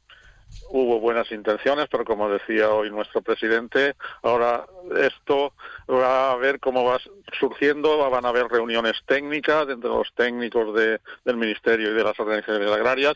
hubo 0.70 1.00
buenas 1.00 1.32
intenciones, 1.32 1.88
pero 1.90 2.04
como 2.04 2.30
decía 2.30 2.70
hoy 2.70 2.90
nuestro 2.90 3.22
presidente, 3.22 3.96
ahora 4.22 4.66
esto 4.98 5.54
va 5.90 6.32
a 6.32 6.36
ver 6.36 6.60
cómo 6.60 6.84
va 6.84 7.00
surgiendo, 7.40 8.10
van 8.10 8.26
a 8.26 8.30
haber 8.30 8.48
reuniones 8.48 8.96
técnicas 9.06 9.70
entre 9.70 9.90
los 9.90 10.14
técnicos 10.14 10.76
de, 10.76 11.00
del 11.24 11.38
Ministerio 11.38 11.92
y 11.92 11.94
de 11.94 12.04
las 12.04 12.20
organizaciones 12.20 12.70
agrarias 12.70 13.16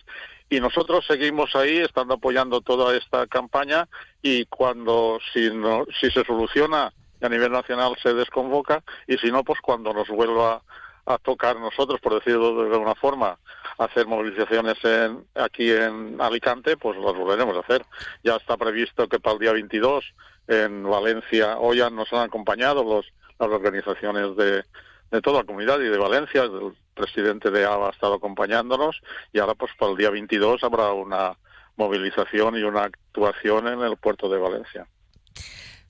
y 0.52 0.60
nosotros 0.60 1.06
seguimos 1.08 1.56
ahí 1.56 1.78
estando 1.78 2.16
apoyando 2.16 2.60
toda 2.60 2.96
esta 2.96 3.26
campaña 3.28 3.88
y 4.22 4.46
cuando 4.46 5.20
si 5.34 5.50
no, 5.50 5.86
si 6.00 6.12
se 6.12 6.26
soluciona 6.26 6.94
a 7.22 7.30
nivel 7.30 7.52
nacional 7.54 7.96
se 8.04 8.14
desconvoca 8.14 8.84
y 9.08 9.18
si 9.18 9.32
no, 9.32 9.44
pues 9.44 9.60
cuando 9.62 9.94
nos 9.94 10.10
vuelva 10.10 10.62
a 11.06 11.18
tocar 11.18 11.58
nosotros, 11.58 12.02
por 12.02 12.16
decirlo 12.16 12.66
de 12.66 12.74
alguna 12.74 12.96
forma, 12.96 13.38
hacer 13.84 14.06
movilizaciones 14.06 14.78
en, 14.84 15.26
aquí 15.36 15.72
en 15.72 16.22
Alicante, 16.22 16.78
pues 16.78 16.98
las 16.98 17.16
volveremos 17.16 17.56
a 17.58 17.62
hacer. 17.62 17.84
Ya 18.24 18.36
está 18.36 18.56
previsto 18.56 19.08
que 19.08 19.20
para 19.20 19.34
el 19.34 19.40
día 19.40 19.54
22 19.54 20.14
en 20.48 20.84
Valencia, 20.84 21.58
hoy 21.58 21.78
ya 21.78 21.90
nos 21.90 22.12
han 22.14 22.22
acompañado 22.22 22.84
los, 22.84 23.12
las 23.40 23.50
organizaciones 23.50 24.36
de, 24.36 24.64
de 25.10 25.22
toda 25.22 25.40
la 25.40 25.46
comunidad 25.46 25.80
y 25.80 25.90
de 25.90 25.98
Valencia, 25.98 26.44
el 26.44 26.74
presidente 26.94 27.50
de 27.50 27.66
ABA 27.66 27.88
ha 27.88 27.92
estado 27.92 28.16
acompañándonos 28.16 29.02
y 29.34 29.40
ahora 29.40 29.56
pues 29.56 29.72
para 29.78 29.92
el 29.92 29.98
día 29.98 30.12
22 30.12 30.64
habrá 30.64 30.92
una 30.92 31.38
movilización 31.76 32.58
y 32.58 32.64
una 32.64 32.84
actuación 32.84 33.68
en 33.68 33.82
el 33.82 33.98
puerto 33.98 34.30
de 34.30 34.38
Valencia. 34.38 34.86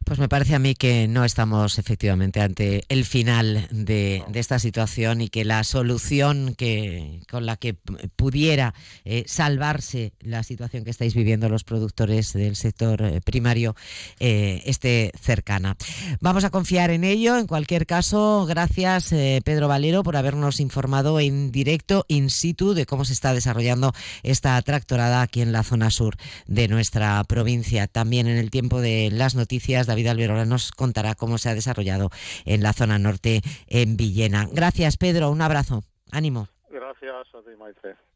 Pues 0.04 0.20
me 0.20 0.28
parece 0.28 0.56
a 0.56 0.60
mí 0.60 0.76
que 0.76 1.08
no 1.08 1.24
estamos 1.24 1.78
efectivamente 1.78 2.42
ante 2.42 2.84
el 2.90 3.06
final 3.06 3.68
de, 3.72 4.24
esta 4.34 4.60
situación 4.60 5.22
y 5.22 5.30
que 5.30 5.46
la 5.46 5.64
solución 5.64 6.56
que, 6.58 7.22
con 7.30 7.46
la 7.46 7.56
que 7.56 7.76
pudiera 8.16 8.74
eh, 9.06 9.24
salvarse 9.28 10.14
la 10.20 10.44
situación 10.44 10.84
que 10.84 10.90
estáis 10.90 11.14
viviendo 11.14 11.50
los 11.50 11.64
productores 11.64 12.34
del 12.34 12.56
sector 12.56 13.02
eh, 13.02 13.22
primario 13.22 13.76
eh, 14.20 14.64
esté 14.66 15.12
cercana. 15.22 15.78
Vamos 16.20 16.44
a 16.44 16.50
confiar 16.50 16.90
en 16.90 17.04
ello. 17.04 17.38
En 17.38 17.48
cualquier 17.48 17.86
caso, 17.86 18.46
gracias 18.48 19.10
Pedro 19.46 19.68
Valero 19.68 20.04
por 20.04 20.18
habernos 20.18 20.60
informado 20.60 21.20
en 21.20 21.52
directo, 21.52 22.06
in 22.08 22.30
situ, 22.30 22.74
de 22.74 22.86
cómo 22.86 23.06
se 23.06 23.14
está 23.14 23.34
desarrollando 23.34 23.94
esta 24.24 24.62
tractorada 24.64 25.22
aquí 25.22 25.42
en 25.42 25.52
la 25.52 25.64
zona 25.64 25.92
sur 25.92 26.16
de 26.48 26.68
nuestra 26.68 27.24
provincia. 27.26 27.88
También 27.88 28.28
en 28.28 28.38
el 28.38 28.50
tiempo 28.50 28.82
de 28.82 29.10
las 29.12 29.36
noticias 29.36 29.88
David 29.92 30.08
Alberola 30.08 30.46
nos 30.46 30.72
contará 30.72 31.16
cómo 31.16 31.38
se 31.38 31.50
ha 31.50 31.54
desarrollado 31.54 32.10
en 32.46 32.64
la 32.64 32.72
zona 32.72 32.98
norte 32.98 33.42
en 33.68 33.98
Villena. 33.98 34.48
Gracias, 34.50 34.96
Pedro. 34.96 35.30
Un 35.32 35.42
abrazo. 35.42 35.84
Ánimo. 36.12 36.48
Gracias 36.70 37.28
a 37.36 37.40
ti, 37.42 37.58
Maite. 37.60 38.11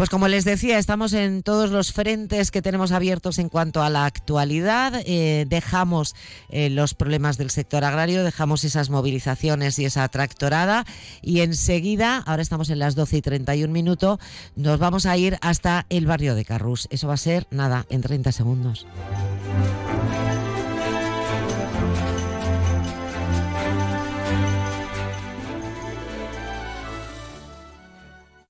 Pues 0.00 0.08
como 0.08 0.28
les 0.28 0.46
decía, 0.46 0.78
estamos 0.78 1.12
en 1.12 1.42
todos 1.42 1.70
los 1.70 1.92
frentes 1.92 2.50
que 2.50 2.62
tenemos 2.62 2.90
abiertos 2.90 3.38
en 3.38 3.50
cuanto 3.50 3.82
a 3.82 3.90
la 3.90 4.06
actualidad. 4.06 5.02
Eh, 5.04 5.44
dejamos 5.46 6.14
eh, 6.48 6.70
los 6.70 6.94
problemas 6.94 7.36
del 7.36 7.50
sector 7.50 7.84
agrario, 7.84 8.24
dejamos 8.24 8.64
esas 8.64 8.88
movilizaciones 8.88 9.78
y 9.78 9.84
esa 9.84 10.08
tractorada 10.08 10.86
y 11.20 11.40
enseguida, 11.40 12.16
ahora 12.16 12.40
estamos 12.40 12.70
en 12.70 12.78
las 12.78 12.94
12 12.94 13.18
y 13.18 13.20
31 13.20 13.70
minutos, 13.70 14.18
nos 14.56 14.78
vamos 14.78 15.04
a 15.04 15.18
ir 15.18 15.36
hasta 15.42 15.84
el 15.90 16.06
barrio 16.06 16.34
de 16.34 16.46
Carrús. 16.46 16.88
Eso 16.90 17.08
va 17.08 17.12
a 17.12 17.18
ser 17.18 17.46
nada, 17.50 17.84
en 17.90 18.00
30 18.00 18.32
segundos. 18.32 18.86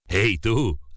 Hey 0.06 0.38
tú. 0.38 0.78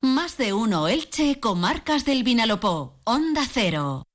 Más 0.00 0.36
de 0.36 0.52
uno 0.52 0.86
Elche, 0.86 1.40
comarcas 1.40 2.04
del 2.04 2.22
Vinalopó. 2.22 3.00
Onda 3.04 3.42
Cero. 3.52 4.07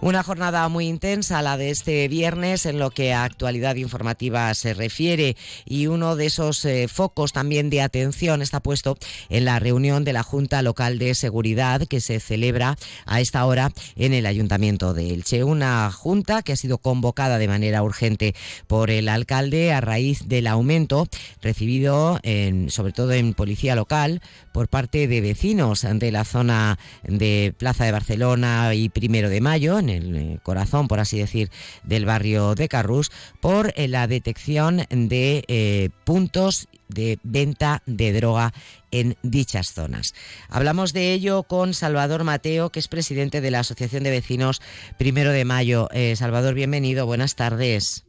Una 0.00 0.22
jornada 0.22 0.68
muy 0.68 0.86
intensa, 0.86 1.42
la 1.42 1.56
de 1.56 1.70
este 1.70 2.06
viernes, 2.06 2.66
en 2.66 2.78
lo 2.78 2.90
que 2.92 3.12
a 3.12 3.24
actualidad 3.24 3.74
informativa 3.74 4.54
se 4.54 4.72
refiere, 4.72 5.36
y 5.64 5.88
uno 5.88 6.14
de 6.14 6.26
esos 6.26 6.64
eh, 6.64 6.86
focos 6.86 7.32
también 7.32 7.68
de 7.68 7.82
atención 7.82 8.40
está 8.40 8.60
puesto 8.60 8.96
en 9.28 9.44
la 9.44 9.58
reunión 9.58 10.04
de 10.04 10.12
la 10.12 10.22
Junta 10.22 10.62
Local 10.62 11.00
de 11.00 11.16
Seguridad 11.16 11.88
que 11.88 12.00
se 12.00 12.20
celebra 12.20 12.78
a 13.06 13.20
esta 13.20 13.44
hora 13.44 13.72
en 13.96 14.12
el 14.12 14.26
Ayuntamiento 14.26 14.94
de 14.94 15.10
Elche. 15.10 15.42
Una 15.42 15.90
junta 15.90 16.42
que 16.42 16.52
ha 16.52 16.56
sido 16.56 16.78
convocada 16.78 17.38
de 17.38 17.48
manera 17.48 17.82
urgente 17.82 18.36
por 18.68 18.90
el 18.90 19.08
alcalde 19.08 19.72
a 19.72 19.80
raíz 19.80 20.28
del 20.28 20.46
aumento 20.46 21.08
recibido, 21.42 22.20
en, 22.22 22.70
sobre 22.70 22.92
todo 22.92 23.12
en 23.14 23.34
policía 23.34 23.74
local, 23.74 24.22
por 24.52 24.68
parte 24.68 25.08
de 25.08 25.20
vecinos 25.20 25.84
de 25.90 26.12
la 26.12 26.24
zona 26.24 26.78
de 27.02 27.52
Plaza 27.58 27.84
de 27.84 27.92
Barcelona 27.92 28.74
y 28.74 28.90
Primero 28.90 29.28
de 29.28 29.40
Mayo, 29.40 29.80
el 29.88 30.16
eh, 30.16 30.38
corazón, 30.42 30.88
por 30.88 31.00
así 31.00 31.18
decir, 31.18 31.50
del 31.82 32.04
barrio 32.04 32.54
de 32.54 32.68
Carrús, 32.68 33.10
por 33.40 33.72
eh, 33.76 33.88
la 33.88 34.06
detección 34.06 34.84
de 34.90 35.44
eh, 35.48 35.90
puntos 36.04 36.68
de 36.88 37.18
venta 37.22 37.82
de 37.86 38.12
droga 38.12 38.54
en 38.90 39.16
dichas 39.22 39.72
zonas. 39.72 40.14
Hablamos 40.48 40.92
de 40.92 41.12
ello 41.12 41.42
con 41.42 41.74
Salvador 41.74 42.24
Mateo, 42.24 42.70
que 42.70 42.80
es 42.80 42.88
presidente 42.88 43.40
de 43.40 43.50
la 43.50 43.60
Asociación 43.60 44.04
de 44.04 44.10
Vecinos 44.10 44.62
Primero 44.96 45.30
de 45.30 45.44
Mayo. 45.44 45.88
Salvador, 46.14 46.54
bienvenido, 46.54 47.04
buenas 47.04 47.34
tardes. 47.34 48.07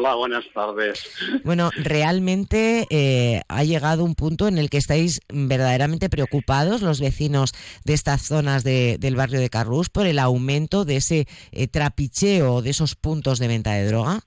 Hola, 0.00 0.14
buenas 0.14 0.46
tardes. 0.54 1.04
Bueno, 1.44 1.70
realmente 1.76 2.86
eh, 2.88 3.42
ha 3.48 3.64
llegado 3.64 4.02
un 4.02 4.14
punto 4.14 4.48
en 4.48 4.56
el 4.56 4.70
que 4.70 4.78
estáis 4.78 5.20
verdaderamente 5.28 6.08
preocupados 6.08 6.80
los 6.80 7.00
vecinos 7.00 7.52
de 7.84 7.92
estas 7.92 8.22
zonas 8.22 8.64
del 8.64 9.14
barrio 9.14 9.40
de 9.40 9.50
Carrús 9.50 9.90
por 9.90 10.06
el 10.06 10.18
aumento 10.18 10.86
de 10.86 10.96
ese 10.96 11.28
eh, 11.52 11.68
trapicheo 11.68 12.62
de 12.62 12.70
esos 12.70 12.94
puntos 12.94 13.38
de 13.38 13.48
venta 13.48 13.72
de 13.72 13.88
droga. 13.88 14.22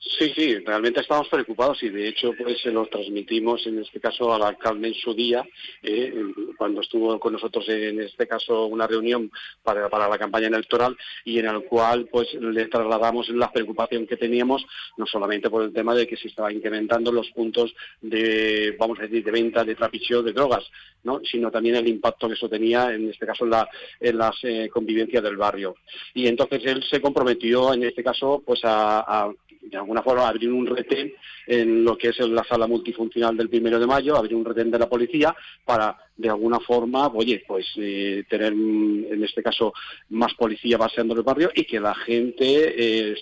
Sí, 0.00 0.32
sí, 0.36 0.58
realmente 0.60 1.00
estamos 1.00 1.26
preocupados 1.28 1.82
y 1.82 1.88
de 1.88 2.06
hecho 2.06 2.32
pues 2.38 2.60
se 2.60 2.70
lo 2.70 2.86
transmitimos 2.86 3.66
en 3.66 3.80
este 3.80 3.98
caso 3.98 4.32
al 4.32 4.44
alcalde 4.44 4.88
en 4.88 4.94
su 4.94 5.12
día, 5.12 5.44
eh, 5.82 6.14
cuando 6.56 6.82
estuvo 6.82 7.18
con 7.18 7.32
nosotros 7.32 7.68
en 7.68 8.00
este 8.02 8.28
caso 8.28 8.66
una 8.66 8.86
reunión 8.86 9.28
para, 9.60 9.88
la 9.88 10.18
campaña 10.18 10.46
electoral 10.46 10.96
y 11.24 11.40
en 11.40 11.46
el 11.46 11.64
cual 11.64 12.08
pues 12.12 12.32
le 12.34 12.66
trasladamos 12.66 13.28
la 13.30 13.50
preocupación 13.50 14.06
que 14.06 14.16
teníamos, 14.16 14.64
no 14.96 15.04
solamente 15.04 15.50
por 15.50 15.64
el 15.64 15.72
tema 15.72 15.96
de 15.96 16.06
que 16.06 16.16
se 16.16 16.28
estaban 16.28 16.54
incrementando 16.54 17.10
los 17.10 17.28
puntos 17.32 17.74
de, 18.00 18.76
vamos 18.78 19.00
a 19.00 19.02
decir, 19.02 19.24
de 19.24 19.32
venta 19.32 19.64
de 19.64 19.74
trapicheo 19.74 20.22
de 20.22 20.32
drogas, 20.32 20.64
¿no? 21.02 21.20
sino 21.24 21.50
también 21.50 21.74
el 21.74 21.88
impacto 21.88 22.28
que 22.28 22.34
eso 22.34 22.48
tenía 22.48 22.94
en 22.94 23.10
este 23.10 23.26
caso 23.26 23.42
en 23.42 23.50
la, 23.50 23.68
en 23.98 24.16
las 24.16 24.36
eh, 24.44 24.68
convivencia 24.72 25.20
del 25.20 25.36
barrio. 25.36 25.74
Y 26.14 26.28
entonces 26.28 26.64
él 26.66 26.84
se 26.88 27.00
comprometió 27.00 27.74
en 27.74 27.82
este 27.82 28.04
caso 28.04 28.40
pues 28.46 28.60
a 28.62 29.28
de 29.70 29.76
alguna 29.76 30.02
forma 30.02 30.28
abrir 30.28 30.50
un 30.52 30.66
retén 30.66 31.12
en 31.46 31.84
lo 31.84 31.96
que 31.96 32.08
es 32.08 32.18
la 32.20 32.44
sala 32.44 32.66
multifuncional 32.66 33.36
del 33.36 33.48
primero 33.48 33.78
de 33.78 33.86
mayo, 33.86 34.16
abrir 34.16 34.34
un 34.34 34.44
retén 34.44 34.70
de 34.70 34.78
la 34.78 34.88
policía 34.88 35.34
para 35.64 35.96
de 36.18 36.28
alguna 36.28 36.58
forma, 36.58 37.06
oye, 37.14 37.44
pues 37.46 37.66
eh, 37.76 38.24
tener 38.28 38.52
en 38.52 39.22
este 39.22 39.40
caso 39.40 39.72
más 40.10 40.34
policía 40.34 40.76
baseando 40.76 41.14
el 41.14 41.22
barrio 41.22 41.50
y 41.54 41.64
que 41.64 41.78
la 41.78 41.94
gente 41.94 43.12
eh, 43.12 43.14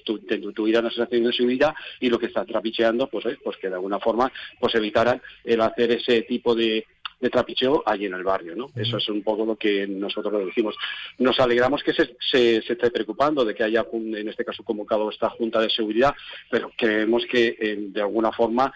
tuviera 0.55 0.81
una 0.81 0.91
sensación 0.91 1.25
de 1.25 1.33
seguridad 1.33 1.75
y 2.01 2.09
lo 2.09 2.19
que 2.19 2.27
está 2.27 2.45
trapicheando, 2.47 3.07
pues, 3.09 3.27
eh, 3.27 3.37
pues 3.45 3.59
que 3.59 3.69
de 3.69 3.75
alguna 3.75 4.01
forma 4.01 4.33
pues 4.59 4.75
evitaran 4.75 5.21
el 5.45 5.61
hacer 5.61 5.93
ese 5.93 6.23
tipo 6.23 6.55
de 6.55 6.87
de 7.21 7.31
trapicheo 7.31 7.83
allí 7.87 8.07
en 8.07 8.15
el 8.15 8.25
barrio, 8.25 8.55
¿no? 8.55 8.71
Eso 8.75 8.99
es 8.99 9.09
un 9.09 9.23
poco 9.23 9.45
lo 9.45 9.57
que 9.57 9.87
nosotros 9.87 10.33
lo 10.33 10.47
decimos. 10.47 10.75
Nos 11.19 11.39
alegramos 11.41 11.83
que 11.83 11.95
se, 11.95 12.17
se, 12.31 12.57
esté 12.59 12.91
preocupando 12.91 13.45
de 13.45 13.55
que 13.55 13.65
haya, 13.65 13.87
en 13.93 14.29
este 14.29 14.45
caso, 14.45 14.63
convocado 14.63 15.11
esta 15.11 15.31
Junta 15.31 15.61
de 15.61 15.71
Seguridad, 15.71 16.15
pero 16.51 16.71
creemos 16.77 17.25
que 17.27 17.57
eh, 17.59 17.77
de 17.79 18.01
alguna 18.01 18.33
forma 18.33 18.73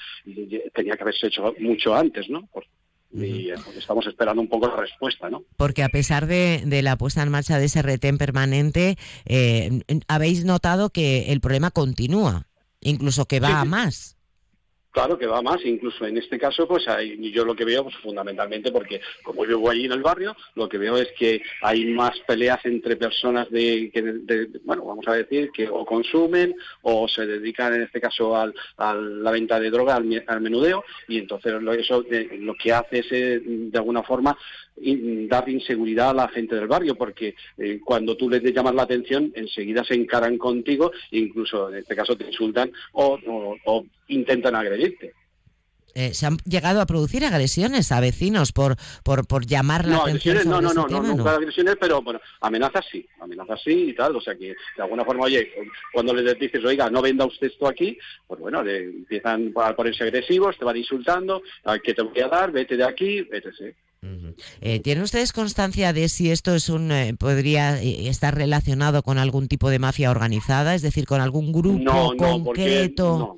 tenía 0.72 0.96
que 0.96 1.02
haberse 1.02 1.26
hecho 1.26 1.54
mucho 1.58 1.94
antes, 1.94 2.28
¿no? 2.30 2.48
y 3.12 3.50
estamos 3.76 4.06
esperando 4.06 4.40
un 4.40 4.48
poco 4.48 4.68
la 4.68 4.76
respuesta, 4.76 5.28
¿no? 5.28 5.42
Porque 5.56 5.82
a 5.82 5.88
pesar 5.88 6.26
de, 6.26 6.62
la 6.82 6.96
puesta 6.96 7.22
en 7.22 7.30
marcha 7.30 7.58
de 7.58 7.64
ese 7.64 7.82
retén 7.82 8.18
permanente, 8.18 8.96
eh, 9.26 9.82
habéis 10.06 10.44
notado 10.44 10.90
que 10.90 11.32
el 11.32 11.40
problema 11.40 11.70
continúa, 11.70 12.46
incluso 12.80 13.26
que 13.26 13.40
va 13.40 13.60
a 13.60 13.64
más. 13.64 14.16
Claro 14.92 15.16
que 15.16 15.26
va 15.26 15.40
más, 15.40 15.64
incluso 15.64 16.04
en 16.04 16.18
este 16.18 16.36
caso, 16.36 16.66
pues 16.66 16.88
hay, 16.88 17.30
yo 17.30 17.44
lo 17.44 17.54
que 17.54 17.64
veo, 17.64 17.84
pues 17.84 17.94
fundamentalmente, 17.98 18.72
porque 18.72 19.00
como 19.22 19.42
vivo 19.42 19.70
allí 19.70 19.84
en 19.84 19.92
el 19.92 20.02
barrio, 20.02 20.34
lo 20.56 20.68
que 20.68 20.78
veo 20.78 20.96
es 20.96 21.12
que 21.16 21.40
hay 21.62 21.84
más 21.86 22.18
peleas 22.26 22.64
entre 22.64 22.96
personas 22.96 23.48
de, 23.50 23.90
que, 23.94 24.48
bueno, 24.64 24.84
vamos 24.84 25.06
a 25.06 25.14
decir, 25.14 25.50
que 25.52 25.68
o 25.68 25.86
consumen 25.86 26.56
o 26.82 27.06
se 27.06 27.24
dedican, 27.24 27.72
en 27.74 27.82
este 27.82 28.00
caso, 28.00 28.36
al, 28.36 28.52
a 28.78 28.94
la 28.94 29.30
venta 29.30 29.60
de 29.60 29.70
droga, 29.70 29.94
al, 29.94 30.40
menudeo, 30.40 30.82
y 31.06 31.18
entonces 31.18 31.54
eso 31.78 32.04
eh, 32.10 32.38
lo 32.40 32.54
que 32.54 32.72
hace 32.72 32.98
es, 32.98 33.12
eh, 33.12 33.40
de 33.44 33.78
alguna 33.78 34.02
forma, 34.02 34.36
dar 35.28 35.48
inseguridad 35.48 36.10
a 36.10 36.14
la 36.14 36.28
gente 36.28 36.56
del 36.56 36.66
barrio, 36.66 36.94
porque 36.94 37.34
eh, 37.58 37.80
cuando 37.84 38.16
tú 38.16 38.28
les 38.28 38.42
llamas 38.42 38.74
la 38.74 38.82
atención, 38.82 39.32
enseguida 39.34 39.84
se 39.84 39.94
encaran 39.94 40.38
contigo, 40.38 40.90
e 41.10 41.18
incluso 41.18 41.68
en 41.70 41.78
este 41.78 41.96
caso 41.96 42.16
te 42.16 42.26
insultan 42.26 42.72
o, 42.92 43.18
o 43.64 43.84
intentan 44.08 44.54
agredirte. 44.54 45.14
Eh, 45.94 46.14
¿Se 46.14 46.26
han 46.26 46.36
llegado 46.44 46.80
a 46.80 46.86
producir 46.86 47.24
agresiones 47.24 47.90
a 47.92 48.00
vecinos 48.00 48.52
por, 48.52 48.76
por, 49.02 49.26
por 49.26 49.46
llamar 49.46 49.86
la 49.86 49.98
atención 49.98 50.36
no, 50.48 50.60
no, 50.60 50.72
no, 50.72 50.86
no, 50.86 51.02
no, 51.02 51.16
nunca 51.16 51.34
agresiones, 51.34 51.76
pero 51.80 52.00
bueno, 52.02 52.20
amenazas 52.40 52.84
sí, 52.90 53.06
amenazas 53.20 53.60
sí 53.62 53.90
y 53.90 53.94
tal, 53.94 54.14
o 54.14 54.20
sea 54.20 54.34
que 54.36 54.54
de 54.76 54.82
alguna 54.82 55.04
forma, 55.04 55.24
oye, 55.24 55.50
cuando 55.92 56.14
les 56.14 56.38
dices, 56.38 56.64
oiga, 56.64 56.88
no 56.90 57.02
venda 57.02 57.24
usted 57.24 57.48
esto 57.48 57.66
aquí, 57.66 57.98
pues 58.26 58.40
bueno, 58.40 58.62
le 58.62 58.84
empiezan 58.84 59.52
a 59.56 59.74
ponerse 59.74 60.04
agresivos, 60.04 60.56
te 60.58 60.64
van 60.64 60.76
insultando, 60.76 61.42
¿qué 61.82 61.94
te 61.94 62.02
voy 62.02 62.20
a 62.20 62.28
dar? 62.28 62.52
Vete 62.52 62.76
de 62.76 62.84
aquí, 62.84 63.22
Eh, 64.62 64.80
¿Tienen 64.80 65.04
ustedes 65.04 65.32
constancia 65.32 65.92
de 65.92 66.08
si 66.08 66.30
esto 66.30 66.54
es 66.54 66.70
un 66.70 66.90
eh, 66.90 67.14
podría 67.18 67.80
estar 67.82 68.34
relacionado 68.34 69.02
con 69.02 69.18
algún 69.18 69.46
tipo 69.46 69.68
de 69.68 69.78
mafia 69.78 70.10
organizada, 70.10 70.74
es 70.74 70.82
decir, 70.82 71.04
con 71.04 71.20
algún 71.20 71.52
grupo 71.52 72.14
concreto? 72.16 73.36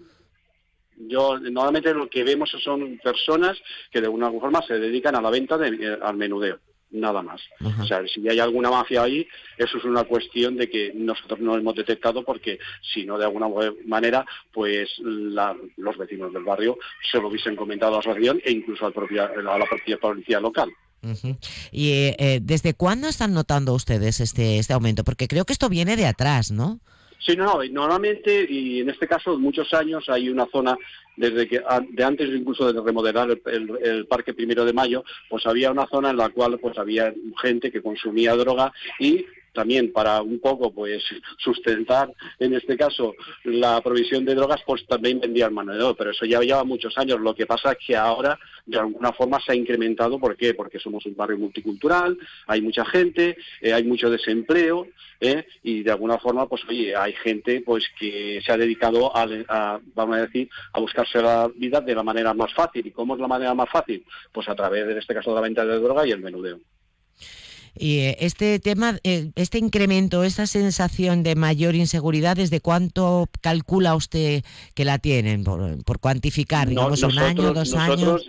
Yo 1.08 1.38
normalmente 1.40 1.92
lo 1.92 2.08
que 2.08 2.22
vemos 2.22 2.50
son 2.62 2.98
personas 3.02 3.58
que 3.90 4.00
de 4.00 4.06
alguna 4.06 4.30
forma 4.30 4.62
se 4.62 4.74
dedican 4.74 5.16
a 5.16 5.20
la 5.20 5.30
venta 5.30 5.58
de, 5.58 5.68
eh, 5.68 5.98
al 6.00 6.16
menudeo 6.16 6.60
nada 6.92 7.22
más. 7.22 7.40
O 7.80 7.86
sea, 7.86 8.02
si 8.06 8.26
hay 8.28 8.38
alguna 8.38 8.70
mafia 8.70 9.02
ahí, 9.02 9.26
eso 9.58 9.78
es 9.78 9.84
una 9.84 10.04
cuestión 10.04 10.56
de 10.56 10.68
que 10.68 10.92
nosotros 10.94 11.40
no 11.40 11.56
hemos 11.56 11.74
detectado 11.74 12.24
porque 12.24 12.58
si 12.92 13.04
no 13.04 13.18
de 13.18 13.24
alguna 13.24 13.48
manera, 13.86 14.24
pues 14.52 14.90
los 14.98 15.98
vecinos 15.98 16.32
del 16.32 16.44
barrio 16.44 16.78
se 17.10 17.18
lo 17.18 17.28
hubiesen 17.28 17.56
comentado 17.56 17.92
a 17.92 17.94
la 17.94 18.00
asociación 18.00 18.40
e 18.44 18.52
incluso 18.52 18.86
a 18.86 18.88
la 18.88 18.94
propia, 18.94 19.98
policía 20.00 20.40
local. 20.40 20.70
¿Y 21.72 21.90
eh, 21.90 22.38
desde 22.40 22.74
cuándo 22.74 23.08
están 23.08 23.34
notando 23.34 23.74
ustedes 23.74 24.20
este, 24.20 24.58
este 24.58 24.72
aumento? 24.72 25.02
Porque 25.02 25.26
creo 25.26 25.44
que 25.44 25.52
esto 25.52 25.68
viene 25.68 25.96
de 25.96 26.06
atrás, 26.06 26.52
¿no? 26.52 26.80
Sí, 27.24 27.36
no, 27.36 27.44
no, 27.44 27.64
normalmente, 27.64 28.46
y 28.48 28.80
en 28.80 28.90
este 28.90 29.06
caso, 29.06 29.38
muchos 29.38 29.72
años 29.74 30.08
hay 30.08 30.28
una 30.28 30.46
zona, 30.46 30.76
desde 31.16 31.46
que 31.46 31.62
de 31.90 32.04
antes 32.04 32.28
incluso 32.30 32.72
de 32.72 32.80
remodelar 32.80 33.38
el, 33.46 34.06
Parque 34.06 34.34
Primero 34.34 34.64
de 34.64 34.72
Mayo, 34.72 35.04
pues 35.30 35.46
había 35.46 35.70
una 35.70 35.86
zona 35.86 36.10
en 36.10 36.16
la 36.16 36.30
cual 36.30 36.58
pues 36.58 36.76
había 36.78 37.14
gente 37.40 37.70
que 37.70 37.80
consumía 37.80 38.34
droga 38.34 38.72
y 38.98 39.24
también 39.52 39.92
para 39.92 40.22
un 40.22 40.40
poco 40.40 40.72
pues 40.72 41.02
sustentar 41.38 42.12
en 42.38 42.54
este 42.54 42.76
caso 42.76 43.14
la 43.44 43.80
provisión 43.80 44.24
de 44.24 44.34
drogas 44.34 44.60
pues 44.66 44.86
también 44.86 45.20
vendían 45.20 45.54
mano 45.54 45.74
de 45.74 45.94
pero 45.94 46.10
eso 46.10 46.24
ya 46.24 46.40
lleva 46.40 46.64
muchos 46.64 46.96
años 46.96 47.20
lo 47.20 47.34
que 47.34 47.46
pasa 47.46 47.72
es 47.72 47.78
que 47.86 47.96
ahora 47.96 48.38
de 48.66 48.78
alguna 48.78 49.12
forma 49.12 49.40
se 49.40 49.52
ha 49.52 49.54
incrementado 49.54 50.18
¿por 50.18 50.36
qué? 50.36 50.54
porque 50.54 50.78
somos 50.78 51.04
un 51.06 51.16
barrio 51.16 51.38
multicultural 51.38 52.16
hay 52.46 52.60
mucha 52.62 52.84
gente 52.84 53.36
eh, 53.60 53.72
hay 53.72 53.84
mucho 53.84 54.10
desempleo 54.10 54.86
¿eh? 55.20 55.46
y 55.62 55.82
de 55.82 55.90
alguna 55.90 56.18
forma 56.18 56.46
pues 56.46 56.62
oye 56.68 56.94
hay 56.96 57.12
gente 57.12 57.62
pues 57.64 57.84
que 57.98 58.40
se 58.44 58.52
ha 58.52 58.56
dedicado 58.56 59.14
a, 59.16 59.80
vamos 59.94 60.16
a 60.16 60.22
decir 60.22 60.48
a 60.72 60.80
buscarse 60.80 61.20
la 61.20 61.48
vida 61.54 61.80
de 61.80 61.94
la 61.94 62.02
manera 62.02 62.34
más 62.34 62.52
fácil 62.54 62.86
y 62.86 62.90
cómo 62.90 63.14
es 63.14 63.20
la 63.20 63.28
manera 63.28 63.54
más 63.54 63.68
fácil 63.70 64.04
pues 64.32 64.48
a 64.48 64.54
través 64.54 64.88
en 64.88 64.98
este 64.98 65.14
caso 65.14 65.30
de 65.30 65.36
la 65.36 65.42
venta 65.42 65.64
de 65.64 65.78
droga 65.78 66.06
y 66.06 66.12
el 66.12 66.20
menudeo 66.20 66.60
y 67.74 67.98
eh, 68.00 68.16
este 68.20 68.58
tema, 68.58 68.98
eh, 69.02 69.30
este 69.34 69.58
incremento, 69.58 70.24
esta 70.24 70.46
sensación 70.46 71.22
de 71.22 71.34
mayor 71.34 71.74
inseguridad, 71.74 72.36
¿desde 72.36 72.60
cuánto 72.60 73.28
calcula 73.40 73.94
usted 73.94 74.44
que 74.74 74.84
la 74.84 74.98
tienen? 74.98 75.44
Por, 75.44 75.98
cuantificar, 76.00 76.68
digamos, 76.68 77.02
un 77.02 77.18
año, 77.18 77.54
dos 77.54 77.74
años. 77.74 78.22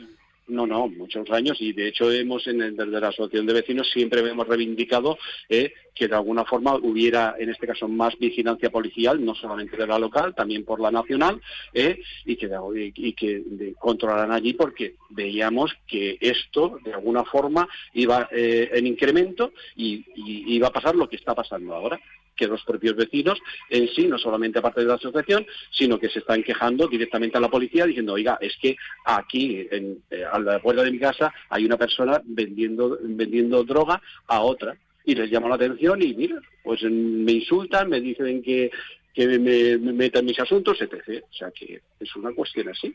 No, 0.48 0.68
no, 0.68 0.90
muchos 0.90 1.30
años. 1.32 1.58
Y 1.62 1.72
de 1.72 1.88
hecho 1.88 2.12
hemos 2.12 2.46
en 2.48 2.76
desde 2.76 3.00
la 3.00 3.08
asociación 3.08 3.46
de 3.46 3.54
vecinos 3.54 3.90
siempre 3.92 4.20
hemos 4.20 4.46
reivindicado 4.46 5.18
eh, 5.48 5.74
que 5.96 6.08
de 6.10 6.16
alguna 6.16 6.44
forma 6.44 6.76
hubiera 6.76 7.36
en 7.40 7.50
este 7.50 7.66
caso 7.66 7.88
más 7.88 8.18
vigilancia 8.20 8.70
policial, 8.70 9.24
no 9.24 9.36
solamente 9.36 9.78
de 9.78 9.88
la 9.88 9.98
local, 9.98 10.36
también 10.36 10.66
por 10.66 10.82
la 10.82 10.92
nacional 10.92 11.40
eh, 11.74 12.02
y 12.26 12.36
que, 12.36 12.50
y 12.96 13.14
que 13.14 13.74
controlaran 13.80 14.34
allí 14.34 14.54
porque 14.54 14.96
veíamos 15.10 15.72
que 15.88 16.18
esto 16.20 16.78
de 16.84 16.94
alguna 16.94 17.24
forma 17.24 17.68
iba 17.94 18.28
eh, 18.32 18.70
en 18.74 18.88
incremento 18.88 19.54
y 19.78 20.04
iba 20.16 20.68
a 20.68 20.74
pasar 20.74 20.96
lo 20.96 21.08
que 21.08 21.16
está 21.16 21.34
pasando 21.34 21.74
ahora 21.74 22.00
que 22.36 22.48
los 22.48 22.64
propios 22.64 22.96
vecinos 22.96 23.40
en 23.70 23.88
sí, 23.90 24.08
no 24.08 24.18
solamente 24.18 24.60
aparte 24.60 24.82
de 24.82 24.88
la 24.88 24.96
asociación, 24.96 25.46
sino 25.72 26.00
que 26.00 26.10
se 26.10 26.20
están 26.20 26.44
quejando 26.44 26.88
directamente 26.88 27.38
a 27.38 27.42
la 27.42 27.50
policía 27.50 27.86
diciendo, 27.86 28.14
oiga, 28.14 28.38
es 28.42 28.56
que 28.62 28.76
aquí, 29.06 29.68
en, 29.72 30.00
eh, 30.10 30.24
a 30.30 30.40
la 30.40 30.60
puerta 30.60 30.84
de 30.84 30.92
mi 30.92 31.00
casa, 31.00 31.34
hay 31.50 31.66
una 31.66 31.78
persona 31.78 32.22
vendiendo, 32.24 32.98
vendiendo 33.02 33.64
droga 33.64 34.02
a 34.28 34.42
otra. 34.42 34.78
Y 35.06 35.16
les 35.16 35.30
llama 35.30 35.50
la 35.50 35.56
atención 35.56 36.02
y 36.02 36.14
mira, 36.14 36.40
pues 36.64 36.82
me 36.84 37.34
insultan, 37.34 37.90
me 37.90 38.00
dicen 38.00 38.42
que 38.42 38.72
que 39.14 39.28
me, 39.40 39.78
metan 39.78 40.26
mis 40.26 40.40
asuntos, 40.40 40.82
etc. 40.82 41.24
O 41.30 41.34
sea 41.34 41.52
que 41.52 41.82
es 42.00 42.16
una 42.16 42.34
cuestión 42.34 42.70
así. 42.70 42.94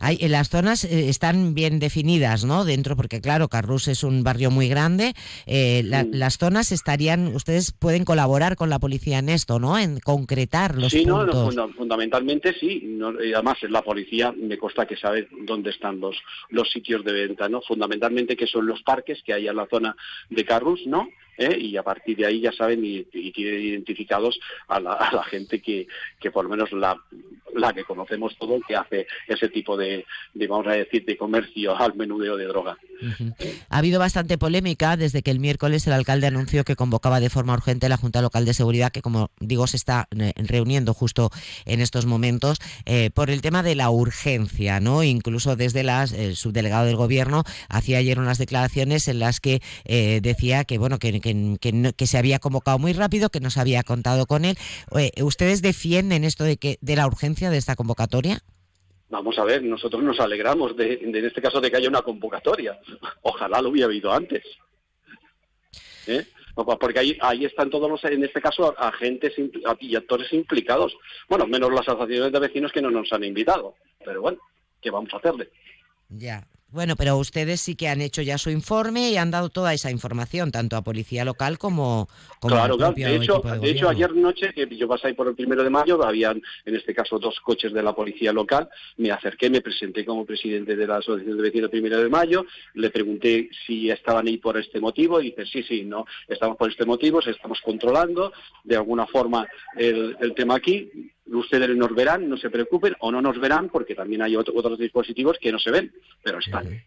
Hay, 0.00 0.16
las 0.28 0.48
zonas 0.48 0.84
eh, 0.84 1.08
están 1.08 1.54
bien 1.54 1.78
definidas, 1.78 2.44
¿no? 2.44 2.64
Dentro, 2.64 2.96
porque 2.96 3.20
claro, 3.20 3.48
Carrus 3.48 3.88
es 3.88 4.02
un 4.02 4.24
barrio 4.24 4.50
muy 4.50 4.68
grande. 4.68 5.12
Eh, 5.46 5.82
las 5.84 6.38
zonas 6.38 6.72
estarían, 6.72 7.34
ustedes 7.34 7.72
pueden 7.72 8.04
colaborar 8.04 8.56
con 8.56 8.70
la 8.70 8.78
policía 8.78 9.18
en 9.18 9.28
esto, 9.28 9.58
¿no? 9.58 9.78
En 9.78 10.00
concretar 10.00 10.76
los 10.76 10.92
sí, 10.92 11.04
puntos. 11.04 11.54
no, 11.54 11.68
fundamentalmente 11.74 12.54
sí. 12.58 12.98
además, 13.34 13.58
la 13.68 13.82
policía 13.82 14.32
me 14.32 14.56
consta 14.56 14.86
que 14.86 14.96
sabe 14.96 15.28
dónde 15.44 15.70
están 15.70 16.00
los, 16.00 16.16
los 16.48 16.70
sitios 16.70 17.04
de 17.04 17.12
venta, 17.12 17.48
¿no? 17.48 17.60
Fundamentalmente 17.60 18.36
que 18.36 18.46
son 18.46 18.66
los 18.66 18.82
parques 18.82 19.22
que 19.22 19.34
hay 19.34 19.48
en 19.48 19.56
la 19.56 19.66
zona 19.66 19.94
de 20.30 20.44
Carrus, 20.44 20.80
¿no? 20.86 21.08
¿Eh? 21.38 21.56
y 21.58 21.76
a 21.76 21.82
partir 21.82 22.16
de 22.16 22.26
ahí 22.26 22.40
ya 22.40 22.52
saben 22.52 22.84
y, 22.84 23.04
tienen 23.32 23.60
identificados 23.60 24.38
a 24.68 24.80
la, 24.80 25.24
gente 25.28 25.60
que, 25.60 25.86
que 26.20 26.30
por 26.30 26.44
lo 26.44 26.50
menos 26.50 26.72
la, 26.72 26.96
la 27.54 27.72
que 27.72 27.84
conocemos 27.84 28.36
todo 28.38 28.60
que 28.66 28.76
hace 28.76 29.06
ese 29.26 29.48
tipo 29.48 29.76
de, 29.76 30.04
vamos 30.48 30.66
a 30.66 30.72
decir, 30.72 31.04
de 31.04 31.16
comercio 31.16 31.76
al 31.76 31.94
menudeo 31.94 32.36
de 32.36 32.46
droga. 32.46 32.76
Ha 33.68 33.78
habido 33.78 33.98
bastante 33.98 34.38
polémica 34.38 34.96
desde 34.96 35.22
que 35.22 35.30
el 35.30 35.40
miércoles 35.40 35.86
el 35.86 35.92
alcalde 35.92 36.26
anunció 36.26 36.64
que 36.64 36.76
convocaba 36.76 37.20
de 37.20 37.30
forma 37.30 37.54
urgente 37.54 37.88
la 37.88 37.96
Junta 37.96 38.22
Local 38.22 38.44
de 38.44 38.54
Seguridad, 38.54 38.92
que 38.92 39.02
como 39.02 39.30
digo 39.40 39.66
se 39.66 39.76
está 39.76 40.08
eh, 40.18 40.32
reuniendo 40.36 40.94
justo 40.94 41.30
en 41.64 41.80
estos 41.80 42.06
momentos, 42.06 42.58
eh, 42.84 43.10
por 43.12 43.30
el 43.30 43.42
tema 43.42 43.62
de 43.62 43.74
la 43.74 43.90
urgencia, 43.90 44.80
¿no? 44.80 45.02
Incluso 45.02 45.56
desde 45.56 45.82
las, 45.82 46.12
el 46.12 46.36
subdelegado 46.36 46.86
del 46.86 46.96
gobierno 46.96 47.44
hacía 47.68 47.98
ayer 47.98 48.18
unas 48.18 48.38
declaraciones 48.38 49.08
en 49.08 49.18
las 49.18 49.40
que 49.40 49.60
eh, 49.84 50.20
decía 50.22 50.64
que 50.64 50.78
bueno 50.78 50.98
que, 50.98 51.20
que, 51.34 51.92
que, 51.96 52.06
se 52.06 52.18
había 52.18 52.38
convocado 52.38 52.78
muy 52.78 52.92
rápido, 52.92 53.30
que 53.30 53.40
no 53.40 53.50
se 53.50 53.60
había 53.60 53.82
contado 53.82 54.26
con 54.26 54.44
él. 54.44 54.56
¿Ustedes 55.22 55.62
defienden 55.62 56.24
esto 56.24 56.44
de 56.44 56.56
que 56.56 56.78
de 56.80 56.96
la 56.96 57.06
urgencia 57.06 57.50
de 57.50 57.58
esta 57.58 57.76
convocatoria? 57.76 58.40
Vamos 59.08 59.38
a 59.38 59.44
ver, 59.44 59.62
nosotros 59.62 60.02
nos 60.02 60.18
alegramos 60.18 60.76
de, 60.76 60.94
en 60.94 61.14
este 61.14 61.40
caso 61.40 61.60
de 61.60 61.70
que 61.70 61.76
haya 61.76 61.88
una 61.88 62.02
convocatoria. 62.02 62.78
Ojalá 63.22 63.62
lo 63.62 63.70
hubiera 63.70 63.86
habido 63.86 64.12
antes. 64.12 64.42
¿Eh? 66.06 66.26
Porque 66.54 66.98
ahí, 66.98 67.18
ahí 67.20 67.44
están 67.44 67.68
todos 67.70 67.88
los, 67.88 68.02
en 68.04 68.24
este 68.24 68.40
caso, 68.40 68.74
agentes 68.78 69.34
y 69.80 69.94
actores 69.94 70.32
implicados. 70.32 70.96
Bueno, 71.28 71.46
menos 71.46 71.70
las 71.70 71.88
asociaciones 71.88 72.32
de 72.32 72.40
vecinos 72.40 72.72
que 72.72 72.82
no 72.82 72.90
nos 72.90 73.12
han 73.12 73.24
invitado. 73.24 73.74
Pero 74.04 74.22
bueno, 74.22 74.38
¿qué 74.80 74.90
vamos 74.90 75.12
a 75.12 75.18
hacerle? 75.18 75.50
Ya, 76.08 76.46
bueno, 76.68 76.96
pero 76.96 77.16
ustedes 77.16 77.60
sí 77.60 77.76
que 77.76 77.88
han 77.88 78.00
hecho 78.00 78.22
ya 78.22 78.38
su 78.38 78.50
informe 78.50 79.10
y 79.10 79.16
han 79.16 79.30
dado 79.30 79.48
toda 79.48 79.72
esa 79.72 79.90
información, 79.90 80.50
tanto 80.50 80.76
a 80.76 80.82
policía 80.82 81.24
local 81.24 81.58
como, 81.58 82.08
como 82.40 82.54
claro, 82.54 82.76
claro. 82.76 82.92
De 82.94 83.16
hecho, 83.16 83.40
de, 83.40 83.70
hecho, 83.70 83.88
ayer 83.88 84.12
noche, 84.14 84.52
que 84.52 84.66
yo 84.76 84.88
pasé 84.88 85.14
por 85.14 85.28
el 85.28 85.34
primero 85.34 85.62
de 85.62 85.70
mayo, 85.70 86.02
habían 86.04 86.42
en 86.64 86.74
este 86.74 86.94
caso 86.94 87.18
dos 87.18 87.40
coches 87.40 87.72
de 87.72 87.82
la 87.82 87.94
policía 87.94 88.32
local. 88.32 88.68
Me 88.96 89.10
acerqué, 89.10 89.48
me 89.48 89.60
presenté 89.60 90.04
como 90.04 90.26
presidente 90.26 90.74
de 90.74 90.86
la 90.86 90.96
Asociación 90.96 91.36
de 91.36 91.42
Vecinos 91.42 91.70
primero 91.70 92.02
de 92.02 92.08
mayo, 92.08 92.44
le 92.74 92.90
pregunté 92.90 93.48
si 93.66 93.88
estaban 93.90 94.26
ahí 94.26 94.38
por 94.38 94.58
este 94.58 94.80
motivo. 94.80 95.20
Y 95.20 95.30
dice, 95.30 95.46
sí, 95.46 95.62
sí, 95.62 95.84
no, 95.84 96.04
estamos 96.26 96.56
por 96.56 96.70
este 96.70 96.84
motivo, 96.84 97.20
estamos 97.20 97.60
controlando. 97.60 98.32
De 98.64 98.76
alguna 98.76 99.06
forma 99.06 99.46
el, 99.76 100.16
el 100.20 100.34
tema 100.34 100.56
aquí 100.56 100.90
ustedes 101.28 101.76
nos 101.76 101.94
verán, 101.94 102.28
no 102.28 102.36
se 102.36 102.50
preocupen, 102.50 102.94
o 103.00 103.10
no 103.10 103.20
nos 103.20 103.38
verán, 103.38 103.68
porque 103.68 103.94
también 103.94 104.22
hay 104.22 104.36
otros 104.36 104.78
dispositivos 104.78 105.38
que 105.40 105.52
no 105.52 105.58
se 105.58 105.70
ven, 105.70 105.92
pero 106.22 106.38
están. 106.38 106.82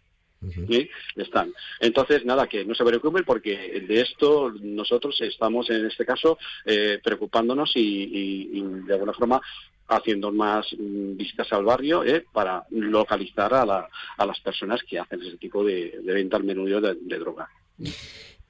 Están. 1.16 1.54
Entonces, 1.80 2.26
nada, 2.26 2.48
que 2.48 2.64
no 2.64 2.74
se 2.74 2.86
preocupen 2.86 3.24
porque 3.26 3.84
de 3.86 4.02
esto 4.02 4.54
nosotros 4.62 5.20
estamos, 5.22 5.70
en 5.70 5.86
este 5.86 6.06
caso, 6.06 6.38
eh, 6.66 7.00
preocupándonos 7.04 7.72
y, 7.76 8.62
de 8.86 8.94
alguna 8.94 9.14
forma 9.14 9.42
haciendo 9.88 10.32
más 10.32 10.68
mm, 10.78 11.18
visitas 11.18 11.52
al 11.52 11.66
barrio 11.66 12.04
¿eh? 12.04 12.24
para 12.32 12.64
localizar 12.70 13.54
a, 13.54 13.66
la, 13.66 13.90
a, 14.18 14.26
las 14.26 14.40
personas 14.40 14.82
que 14.84 15.00
hacen 15.00 15.22
ese 15.22 15.38
tipo 15.38 15.64
de, 15.64 16.00
venta 16.04 16.38
al 16.38 16.44
menudeo 16.44 16.80
de, 16.80 17.18
droga. 17.18 17.50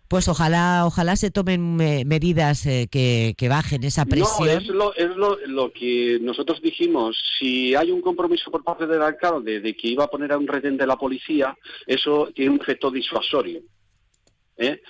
Pues 0.10 0.28
ojalá, 0.28 0.88
ojalá 0.88 1.15
se 1.15 1.30
tomen 1.30 1.76
medidas 1.76 2.65
eh, 2.65 2.88
que, 2.89 3.36
bajen 3.48 3.84
esa 3.84 4.06
presión. 4.06 4.48
No, 4.48 4.58
es, 4.58 4.67
lo, 4.67 4.95
es 4.95 5.15
lo, 5.15 5.38
lo, 5.45 5.72
que 5.72 6.17
nosotros 6.19 6.60
dijimos. 6.63 7.15
Si 7.38 7.76
hay 7.76 7.91
un 7.91 8.02
compromiso 8.02 8.50
por 8.50 8.63
parte 8.63 8.88
del 8.88 9.04
alcalde 9.04 9.60
de 9.60 9.76
que 9.76 9.88
iba 9.88 10.06
a 10.06 10.10
poner 10.10 10.32
a 10.32 10.39
un 10.39 10.48
retén 10.48 10.78
de 10.78 10.88
la 10.88 10.98
policía, 10.98 11.56
eso 11.86 12.32
tiene 12.34 12.52
un 12.52 12.60
efecto 12.60 12.89
disuasorio. 12.89 13.62
¿eh? 14.58 14.82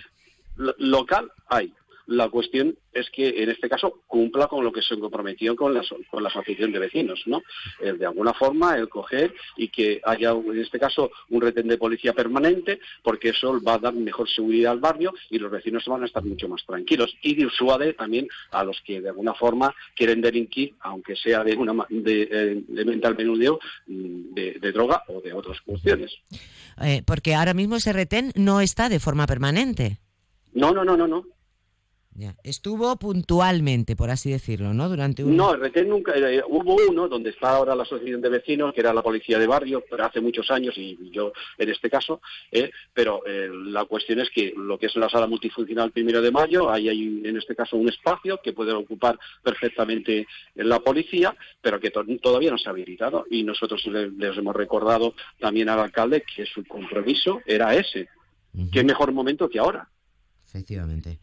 Local 0.55 1.29
hay, 1.49 1.73
la 2.10 2.30
cuestión 2.30 2.76
es 2.93 3.10
que 3.10 3.43
en 3.43 3.50
este 3.50 3.69
caso 3.69 4.02
cumpla 4.08 4.48
con 4.48 4.63
lo 4.63 4.72
que 4.72 4.82
se 4.82 4.98
comprometió 4.98 5.56
con 5.56 5.74
la, 5.74 5.84
con 6.10 6.24
la 6.24 6.30
asociación 6.30 6.72
de 6.72 6.80
vecinos, 6.80 7.22
¿no? 7.26 7.41
de 7.80 8.06
alguna 8.06 8.34
forma 8.34 8.76
el 8.76 8.89
coger 8.89 9.34
y 9.58 9.69
que 9.69 10.02
haya 10.04 10.32
en 10.32 10.60
este 10.60 10.80
caso 10.80 11.12
un 11.30 11.41
retén 11.41 11.67
de 11.67 11.78
policía 11.78 12.13
permanente, 12.13 12.80
porque 13.04 13.30
eso 13.30 13.62
va 13.62 13.76
a 13.76 13.80
dar 13.80 13.93
mejor 13.93 14.30
seguridad 14.30 14.72
al 14.72 14.80
barrio 14.80 15.13
y 15.30 15.39
los 15.39 15.52
vecinos 15.52 15.86
van 15.86 16.04
a 16.04 16.06
estar 16.06 16.24
mucho 16.24 16.48
más 16.48 16.65
tranquilos 16.65 17.15
y 17.22 17.36
disuade 17.36 17.93
también 17.93 18.28
a 18.52 18.63
los 18.63 18.82
que 18.82 19.02
de 19.02 19.10
alguna 19.10 19.34
forma 19.34 19.74
quieren 19.95 20.22
delinquir, 20.22 20.74
aunque 20.82 21.15
sea 21.15 21.43
de 21.43 21.56
una 21.56 21.86
de, 21.89 22.22
eh, 22.24 22.63
de 22.67 22.86
mental 22.86 23.15
menudeo, 23.15 23.60
mm, 23.88 24.34
de, 24.34 24.72
droga 24.72 25.04
o 25.08 25.19
de 25.22 25.34
otras 25.34 25.60
cuestiones. 25.62 26.12
Eh, 26.82 27.02
porque 27.06 27.34
ahora 27.34 27.54
mismo 27.54 27.78
ese 27.78 27.91
retén 27.91 28.32
no 28.36 28.62
está 28.62 28.88
de 28.88 29.00
forma 29.00 29.26
permanente. 29.26 29.98
No, 30.54 30.72
no, 30.72 30.84
no, 30.84 30.95
no, 30.95 31.08
no. 31.08 31.26
Estuvo 32.43 32.98
puntualmente, 32.98 33.95
por 33.95 34.10
así 34.10 34.30
decirlo, 34.30 34.74
¿no? 34.74 34.89
Durante 34.89 35.24
un... 35.24 35.38
No, 35.38 35.54
el 35.54 35.62
retén 35.62 35.88
nunca... 35.88 36.13
Eh, 36.15 36.43
hubo 36.48 36.76
uno 36.89 37.08
donde 37.08 37.30
está 37.30 37.56
ahora 37.56 37.76
la 37.76 37.84
asociación 37.84 38.19
de 38.19 38.30
vecinos, 38.30 38.74
que 38.74 38.82
era 38.82 38.93
la 38.93 39.02
policía 39.02 39.39
de 39.39 39.48
barrio, 39.48 39.84
pero 39.89 40.06
hace 40.06 40.19
muchos 40.19 40.52
años, 40.52 40.78
y 40.78 40.98
yo 41.12 41.32
en 41.58 41.69
este 41.69 41.89
caso, 41.89 42.22
eh, 42.52 42.72
pero 42.93 43.22
eh, 43.26 43.50
la 43.50 43.86
cuestión 43.86 44.19
es 44.19 44.30
que 44.32 44.54
lo 44.58 44.78
que 44.78 44.88
es 44.88 44.95
la 44.98 45.10
sala 45.10 45.28
multifuncional 45.28 45.91
primero 45.91 46.22
de 46.22 46.32
mayo, 46.32 46.69
ahí 46.69 46.89
hay 46.89 47.22
en 47.24 47.38
este 47.38 47.56
caso 47.56 47.78
un 47.78 47.88
espacio 47.88 48.39
que 48.43 48.54
puede 48.54 48.74
ocupar 48.74 49.17
perfectamente 49.41 50.28
la 50.56 50.80
policía, 50.80 51.36
pero 51.62 51.80
que 51.80 51.91
todavía 51.91 52.52
no 52.52 52.58
se 52.58 52.67
ha 52.67 52.72
habilitado, 52.72 53.26
y 53.30 53.43
nosotros 53.43 53.86
les 53.86 54.38
hemos 54.38 54.56
recordado 54.56 55.13
también 55.39 55.69
al 55.69 55.80
alcalde 55.80 56.24
que 56.36 56.45
su 56.45 56.65
compromiso 56.65 57.41
era 57.45 57.76
ese. 57.76 58.10
Qué 58.72 58.84
mejor 58.84 59.13
momento 59.13 59.48
que 59.48 59.60
ahora. 59.60 59.88
Efectivamente. 60.49 61.19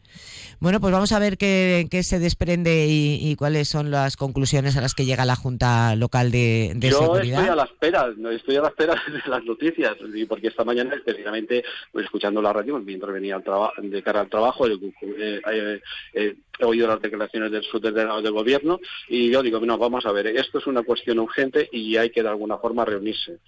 Bueno, 0.61 0.79
pues 0.79 0.93
vamos 0.93 1.11
a 1.11 1.19
ver 1.19 1.37
qué, 1.37 1.85
se 2.01 2.17
desprende 2.17 2.85
y, 2.87 3.35
cuáles 3.35 3.67
son 3.67 3.91
las 3.91 4.15
conclusiones 4.15 4.77
a 4.77 4.81
las 4.81 4.95
que 4.95 5.03
llega 5.03 5.25
la 5.25 5.35
Junta 5.35 5.97
Local 5.97 6.31
de, 6.31 6.77
Seguridad. 6.81 7.23
Yo 7.23 7.41
estoy 7.41 7.49
a 7.49 7.55
la 7.55 7.63
espera, 7.63 8.13
estoy 8.31 8.55
a 8.55 8.61
la 8.61 8.67
espera 8.69 8.95
de 9.25 9.29
las 9.29 9.43
noticias, 9.43 9.97
porque 10.29 10.47
esta 10.47 10.63
mañana, 10.63 10.95
especialmente, 10.95 11.65
pues, 11.91 12.05
escuchando 12.05 12.41
la 12.41 12.53
radio, 12.53 12.79
mientras 12.79 13.11
venía 13.11 13.35
al 13.35 13.89
de 13.89 14.01
cara 14.01 14.21
al 14.21 14.29
trabajo, 14.29 14.65
eh, 14.65 14.79
eh, 15.17 15.81
eh, 16.13 16.35
he 16.59 16.65
oído 16.65 16.87
las 16.87 17.01
declaraciones 17.01 17.51
del 17.51 17.63
subdelegado 17.63 18.21
del 18.21 18.31
gobierno 18.31 18.79
y 19.09 19.29
yo 19.29 19.43
digo, 19.43 19.59
no, 19.59 19.77
vamos 19.77 20.05
a 20.05 20.13
ver, 20.13 20.27
esto 20.27 20.59
es 20.59 20.67
una 20.67 20.83
cuestión 20.83 21.19
urgente 21.19 21.67
y 21.69 21.97
hay 21.97 22.11
que 22.11 22.23
de 22.23 22.29
alguna 22.29 22.57
forma 22.59 22.85
reunirse. 22.85 23.39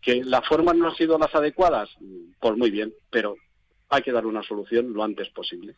Que 0.00 0.22
las 0.22 0.46
formas 0.46 0.76
no 0.76 0.88
han 0.88 0.94
sido 0.94 1.18
las 1.18 1.34
adecuadas, 1.34 1.90
pues 2.38 2.56
muy 2.56 2.70
bien, 2.70 2.94
pero 3.10 3.36
hay 3.88 4.02
que 4.02 4.12
dar 4.12 4.26
una 4.26 4.42
solución 4.42 4.92
lo 4.92 5.02
antes 5.02 5.28
posible. 5.30 5.76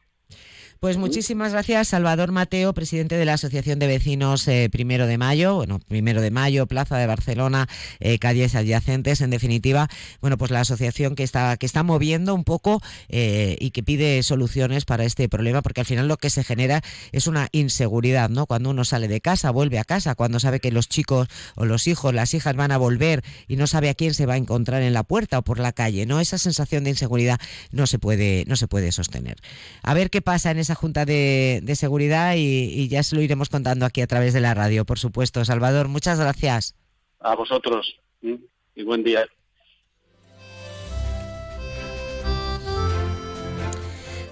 Pues 0.80 0.96
muchísimas 0.96 1.52
gracias, 1.52 1.88
Salvador 1.88 2.32
Mateo, 2.32 2.72
presidente 2.72 3.18
de 3.18 3.26
la 3.26 3.34
Asociación 3.34 3.78
de 3.78 3.86
Vecinos 3.86 4.48
eh, 4.48 4.70
Primero 4.72 5.06
de 5.06 5.18
Mayo, 5.18 5.56
bueno, 5.56 5.78
Primero 5.78 6.22
de 6.22 6.30
Mayo, 6.30 6.66
Plaza 6.66 6.96
de 6.96 7.06
Barcelona, 7.06 7.68
eh, 7.98 8.18
calles 8.18 8.54
adyacentes, 8.54 9.20
en 9.20 9.28
definitiva, 9.28 9.90
bueno, 10.22 10.38
pues 10.38 10.50
la 10.50 10.60
asociación 10.60 11.16
que 11.16 11.22
está 11.22 11.58
que 11.58 11.66
está 11.66 11.82
moviendo 11.82 12.34
un 12.34 12.44
poco 12.44 12.80
eh, 13.10 13.58
y 13.60 13.72
que 13.72 13.82
pide 13.82 14.22
soluciones 14.22 14.86
para 14.86 15.04
este 15.04 15.28
problema, 15.28 15.60
porque 15.60 15.82
al 15.82 15.86
final 15.86 16.08
lo 16.08 16.16
que 16.16 16.30
se 16.30 16.44
genera 16.44 16.80
es 17.12 17.26
una 17.26 17.50
inseguridad, 17.52 18.30
¿no? 18.30 18.46
Cuando 18.46 18.70
uno 18.70 18.86
sale 18.86 19.06
de 19.06 19.20
casa, 19.20 19.50
vuelve 19.50 19.78
a 19.78 19.84
casa, 19.84 20.14
cuando 20.14 20.40
sabe 20.40 20.60
que 20.60 20.72
los 20.72 20.88
chicos 20.88 21.28
o 21.56 21.66
los 21.66 21.88
hijos, 21.88 22.14
las 22.14 22.32
hijas 22.32 22.56
van 22.56 22.72
a 22.72 22.78
volver 22.78 23.22
y 23.48 23.56
no 23.56 23.66
sabe 23.66 23.90
a 23.90 23.94
quién 23.94 24.14
se 24.14 24.24
va 24.24 24.32
a 24.32 24.38
encontrar 24.38 24.80
en 24.80 24.94
la 24.94 25.02
puerta 25.02 25.40
o 25.40 25.42
por 25.42 25.58
la 25.58 25.72
calle, 25.72 26.06
¿no? 26.06 26.20
Esa 26.20 26.38
sensación 26.38 26.84
de 26.84 26.90
inseguridad 26.90 27.38
no 27.70 27.86
se 27.86 27.98
puede 27.98 28.46
no 28.46 28.56
se 28.56 28.66
puede 28.66 28.92
sostener. 28.92 29.36
A 29.82 29.92
ver 29.92 30.08
qué 30.08 30.22
pasa 30.22 30.50
en 30.50 30.69
ese 30.70 30.80
Junta 30.80 31.04
de, 31.04 31.74
Seguridad 31.74 32.34
y, 32.36 32.88
ya 32.88 33.02
se 33.02 33.16
lo 33.16 33.22
iremos 33.22 33.48
contando 33.48 33.86
aquí 33.86 34.00
a 34.00 34.06
través 34.06 34.32
de 34.32 34.40
la 34.40 34.54
radio, 34.54 34.84
por 34.84 34.98
supuesto. 34.98 35.44
Salvador, 35.44 35.88
muchas 35.88 36.20
gracias. 36.20 36.74
A 37.20 37.34
vosotros 37.34 37.96
y 38.22 38.82
buen 38.82 39.02
día. 39.02 39.26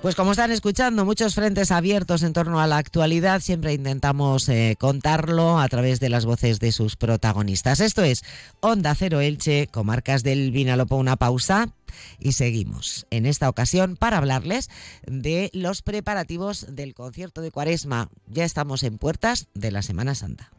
Pues 0.01 0.15
como 0.15 0.31
están 0.31 0.53
escuchando, 0.53 1.05
muchos 1.05 1.35
frentes 1.35 1.73
abiertos 1.73 2.23
en 2.23 2.33
torno 2.33 2.61
a 2.61 2.69
la 2.69 2.79
actualidad, 2.79 3.41
siempre 3.41 3.73
intentamos 3.73 4.49
eh, 4.49 4.77
contarlo 4.79 5.59
a 5.59 5.69
través 5.69 5.99
de 5.99 6.09
las 6.09 6.25
voces 6.25 6.61
de 6.61 6.71
sus 6.71 6.95
protagonistas. 6.95 7.81
Esto 7.81 8.05
es 8.05 8.23
Onda 8.61 8.95
Cero 8.95 9.21
Elche, 9.21 9.67
comarcas 9.67 10.23
del 10.23 10.53
Vinalopó, 10.53 10.95
una 10.97 11.17
pausa 11.17 11.75
y 12.21 12.33
seguimos. 12.33 13.09
En 13.11 13.27
esta 13.27 13.49
ocasión 13.49 13.97
para 13.97 14.19
hablarles 14.19 14.71
de 15.05 15.51
los 15.53 15.83
preparativos 15.83 16.67
del 16.71 16.95
concierto 16.95 17.41
de 17.41 17.51
Cuaresma. 17.51 18.09
Ya 18.29 18.45
estamos 18.45 18.85
en 18.85 18.99
puertas 18.99 19.49
de 19.55 19.73
la 19.73 19.83
Semana 19.83 20.15
Santa. 20.15 20.53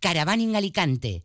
Caravaning 0.00 0.54
Alicante 0.54 1.24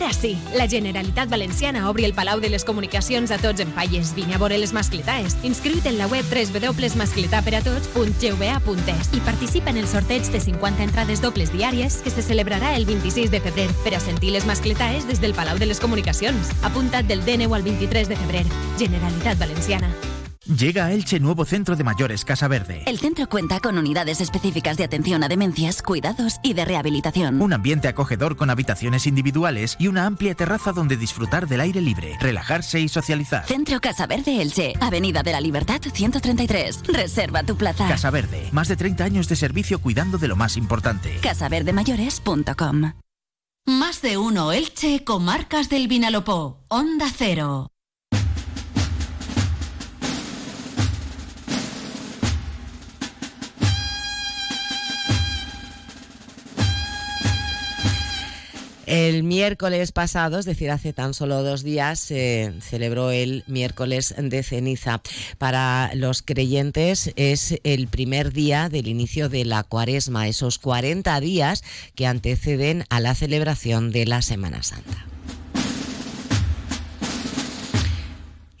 Ara 0.00 0.14
sí, 0.14 0.38
la 0.56 0.66
Generalitat 0.66 1.28
Valenciana 1.28 1.90
obri 1.90 2.06
el 2.06 2.14
Palau 2.14 2.40
de 2.40 2.48
les 2.48 2.64
Comunicacions 2.64 3.30
a 3.30 3.36
tots 3.36 3.60
en 3.60 3.70
falles. 3.76 4.14
Vine 4.16 4.32
a 4.34 4.38
veure 4.40 4.56
les 4.56 4.72
mascletaes. 4.72 5.36
Inscriu't 5.44 5.84
en 5.84 5.98
la 5.98 6.06
web 6.08 6.24
www.mascletaperatots.gva.es 6.24 9.10
i 9.12 9.20
participa 9.20 9.68
en 9.68 9.76
el 9.76 9.86
sorteig 9.86 10.24
de 10.32 10.40
50 10.40 10.84
entrades 10.84 11.20
dobles 11.20 11.52
diàries 11.52 12.00
que 12.00 12.08
se 12.10 12.22
celebrarà 12.22 12.76
el 12.76 12.86
26 12.86 13.30
de 13.30 13.42
febrer 13.44 13.68
per 13.84 13.94
a 13.94 14.00
sentir 14.00 14.32
les 14.32 14.46
mascletaes 14.48 15.06
des 15.06 15.20
del 15.20 15.34
Palau 15.34 15.58
de 15.58 15.66
les 15.68 15.80
Comunicacions. 15.80 16.48
Apunta't 16.62 17.04
del 17.04 17.20
D9 17.20 17.52
al 17.52 17.62
23 17.62 18.08
de 18.08 18.16
febrer. 18.16 18.46
Generalitat 18.78 19.38
Valenciana. 19.38 19.92
Llega 20.46 20.86
a 20.86 20.92
Elche 20.92 21.20
nuevo 21.20 21.44
centro 21.44 21.76
de 21.76 21.84
mayores 21.84 22.24
Casa 22.24 22.48
Verde. 22.48 22.82
El 22.86 22.98
centro 22.98 23.28
cuenta 23.28 23.60
con 23.60 23.76
unidades 23.76 24.22
específicas 24.22 24.78
de 24.78 24.84
atención 24.84 25.22
a 25.22 25.28
demencias, 25.28 25.82
cuidados 25.82 26.40
y 26.42 26.54
de 26.54 26.64
rehabilitación. 26.64 27.42
Un 27.42 27.52
ambiente 27.52 27.88
acogedor 27.88 28.36
con 28.36 28.48
habitaciones 28.48 29.06
individuales 29.06 29.76
y 29.78 29.88
una 29.88 30.06
amplia 30.06 30.34
terraza 30.34 30.72
donde 30.72 30.96
disfrutar 30.96 31.46
del 31.46 31.60
aire 31.60 31.82
libre, 31.82 32.16
relajarse 32.20 32.80
y 32.80 32.88
socializar. 32.88 33.46
Centro 33.46 33.80
Casa 33.80 34.06
Verde 34.06 34.40
Elche, 34.40 34.72
Avenida 34.80 35.22
de 35.22 35.32
la 35.32 35.42
Libertad 35.42 35.82
133. 35.82 36.84
Reserva 36.86 37.42
tu 37.42 37.56
plaza. 37.56 37.86
Casa 37.86 38.10
Verde, 38.10 38.48
más 38.50 38.68
de 38.68 38.76
30 38.76 39.04
años 39.04 39.28
de 39.28 39.36
servicio 39.36 39.78
cuidando 39.78 40.16
de 40.16 40.28
lo 40.28 40.36
más 40.36 40.56
importante. 40.56 41.18
casaverdemayores.com. 41.20 42.94
Más 43.66 44.00
de 44.00 44.16
uno 44.16 44.52
Elche, 44.52 45.04
comarcas 45.04 45.68
del 45.68 45.86
Vinalopó. 45.86 46.64
Onda 46.68 47.08
Cero. 47.14 47.68
El 58.90 59.22
miércoles 59.22 59.92
pasado, 59.92 60.40
es 60.40 60.46
decir, 60.46 60.68
hace 60.68 60.92
tan 60.92 61.14
solo 61.14 61.44
dos 61.44 61.62
días, 61.62 62.00
se 62.00 62.52
celebró 62.60 63.12
el 63.12 63.44
miércoles 63.46 64.16
de 64.18 64.42
ceniza. 64.42 65.00
Para 65.38 65.92
los 65.94 66.22
creyentes 66.22 67.12
es 67.14 67.54
el 67.62 67.86
primer 67.86 68.32
día 68.32 68.68
del 68.68 68.88
inicio 68.88 69.28
de 69.28 69.44
la 69.44 69.62
cuaresma, 69.62 70.26
esos 70.26 70.58
40 70.58 71.20
días 71.20 71.62
que 71.94 72.08
anteceden 72.08 72.84
a 72.90 72.98
la 72.98 73.14
celebración 73.14 73.92
de 73.92 74.06
la 74.06 74.22
Semana 74.22 74.64
Santa. 74.64 75.06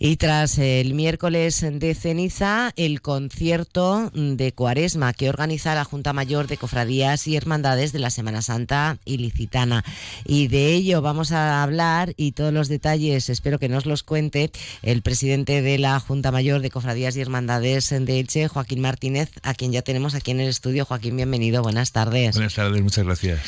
Y 0.02 0.16
tras 0.16 0.56
el 0.56 0.94
miércoles 0.94 1.60
de 1.60 1.94
ceniza, 1.94 2.72
el 2.76 3.02
concierto 3.02 4.10
de 4.14 4.50
Cuaresma 4.52 5.12
que 5.12 5.28
organiza 5.28 5.74
la 5.74 5.84
Junta 5.84 6.14
Mayor 6.14 6.46
de 6.46 6.56
Cofradías 6.56 7.26
y 7.26 7.36
Hermandades 7.36 7.92
de 7.92 7.98
la 7.98 8.08
Semana 8.08 8.40
Santa 8.40 8.96
Ilicitana. 9.04 9.84
Y 10.24 10.48
de 10.48 10.72
ello 10.72 11.02
vamos 11.02 11.32
a 11.32 11.62
hablar 11.62 12.14
y 12.16 12.32
todos 12.32 12.50
los 12.50 12.68
detalles 12.68 13.28
espero 13.28 13.58
que 13.58 13.68
nos 13.68 13.84
los 13.84 14.02
cuente 14.02 14.50
el 14.80 15.02
presidente 15.02 15.60
de 15.60 15.76
la 15.76 16.00
Junta 16.00 16.32
Mayor 16.32 16.62
de 16.62 16.70
Cofradías 16.70 17.14
y 17.18 17.20
Hermandades 17.20 17.90
de 17.90 18.20
Elche, 18.20 18.48
Joaquín 18.48 18.80
Martínez, 18.80 19.30
a 19.42 19.52
quien 19.52 19.70
ya 19.70 19.82
tenemos 19.82 20.14
aquí 20.14 20.30
en 20.30 20.40
el 20.40 20.48
estudio. 20.48 20.86
Joaquín, 20.86 21.16
bienvenido, 21.16 21.62
buenas 21.62 21.92
tardes. 21.92 22.36
Buenas 22.36 22.54
tardes, 22.54 22.80
muchas 22.80 23.04
gracias. 23.04 23.40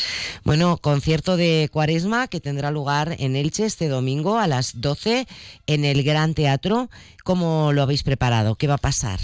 Bueno, 0.44 0.76
concierto 0.76 1.38
de 1.38 1.70
Cuaresma 1.72 2.28
que 2.28 2.40
tendrá 2.40 2.70
lugar 2.70 3.16
en 3.18 3.36
Elche 3.36 3.64
este 3.64 3.88
domingo 3.88 4.38
a 4.38 4.46
las 4.46 4.82
12 4.82 5.26
en 5.66 5.86
el 5.86 6.02
Gran 6.02 6.34
teatro. 6.42 6.90
¿Cómo 7.22 7.72
lo 7.72 7.82
habéis 7.82 8.02
preparado? 8.02 8.56
¿Qué 8.56 8.66
va 8.66 8.74
a 8.74 8.78
pasar? 8.78 9.20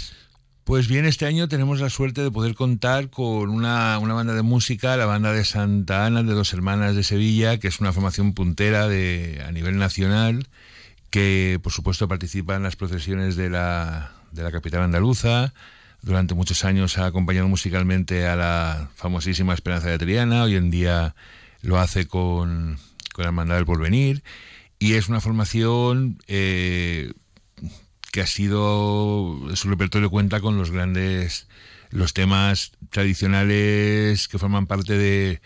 Pues 0.63 0.87
bien, 0.87 1.05
este 1.05 1.25
año 1.25 1.49
tenemos 1.49 1.81
la 1.81 1.89
suerte 1.89 2.21
de 2.21 2.31
poder 2.31 2.55
contar 2.55 3.09
con 3.09 3.49
una, 3.49 3.97
banda 3.99 4.33
de 4.33 4.41
música, 4.41 4.95
la 4.95 5.05
banda 5.05 5.33
de 5.33 5.43
Santa 5.43 6.05
Ana, 6.05 6.23
de 6.23 6.33
dos 6.33 6.53
hermanas 6.53 6.95
de 6.95 7.03
Sevilla, 7.03 7.57
que 7.59 7.67
es 7.67 7.81
una 7.81 7.91
formación 7.91 8.33
puntera 8.33 8.87
de, 8.87 9.43
a 9.45 9.51
nivel 9.51 9.77
nacional, 9.77 10.47
que 11.09 11.59
por 11.61 11.73
supuesto 11.73 12.07
participa 12.07 12.55
en 12.55 12.63
las 12.63 12.77
procesiones 12.77 13.35
de 13.35 13.49
la, 13.49 14.13
de 14.31 14.43
la 14.43 14.51
capital 14.51 14.83
andaluza. 14.83 15.53
Durante 16.01 16.35
muchos 16.35 16.63
años 16.63 16.97
ha 16.99 17.07
acompañado 17.07 17.49
musicalmente 17.49 18.27
a 18.27 18.37
la 18.37 18.91
famosísima 18.95 19.53
Esperanza 19.53 19.89
de 19.89 19.97
Triana, 19.97 20.43
hoy 20.43 20.55
en 20.55 20.69
día 20.69 21.15
lo 21.61 21.79
hace 21.79 22.07
con, 22.07 22.77
con 23.11 23.23
la 23.23 23.29
Hermandad 23.29 23.55
del 23.55 23.65
Porvenir 23.65 24.23
y 24.79 24.93
es 24.93 25.09
una 25.09 25.21
formación 25.21 26.17
eh, 26.27 27.11
que 28.11 28.21
ha 28.21 28.27
sido, 28.27 29.37
su 29.55 29.69
repertorio 29.69 30.09
cuenta 30.09 30.39
con 30.39 30.57
los 30.57 30.71
grandes, 30.71 31.47
los 31.91 32.13
temas 32.13 32.71
tradicionales 32.89 34.27
que 34.27 34.39
forman 34.39 34.67
parte 34.67 34.97
de, 34.97 35.41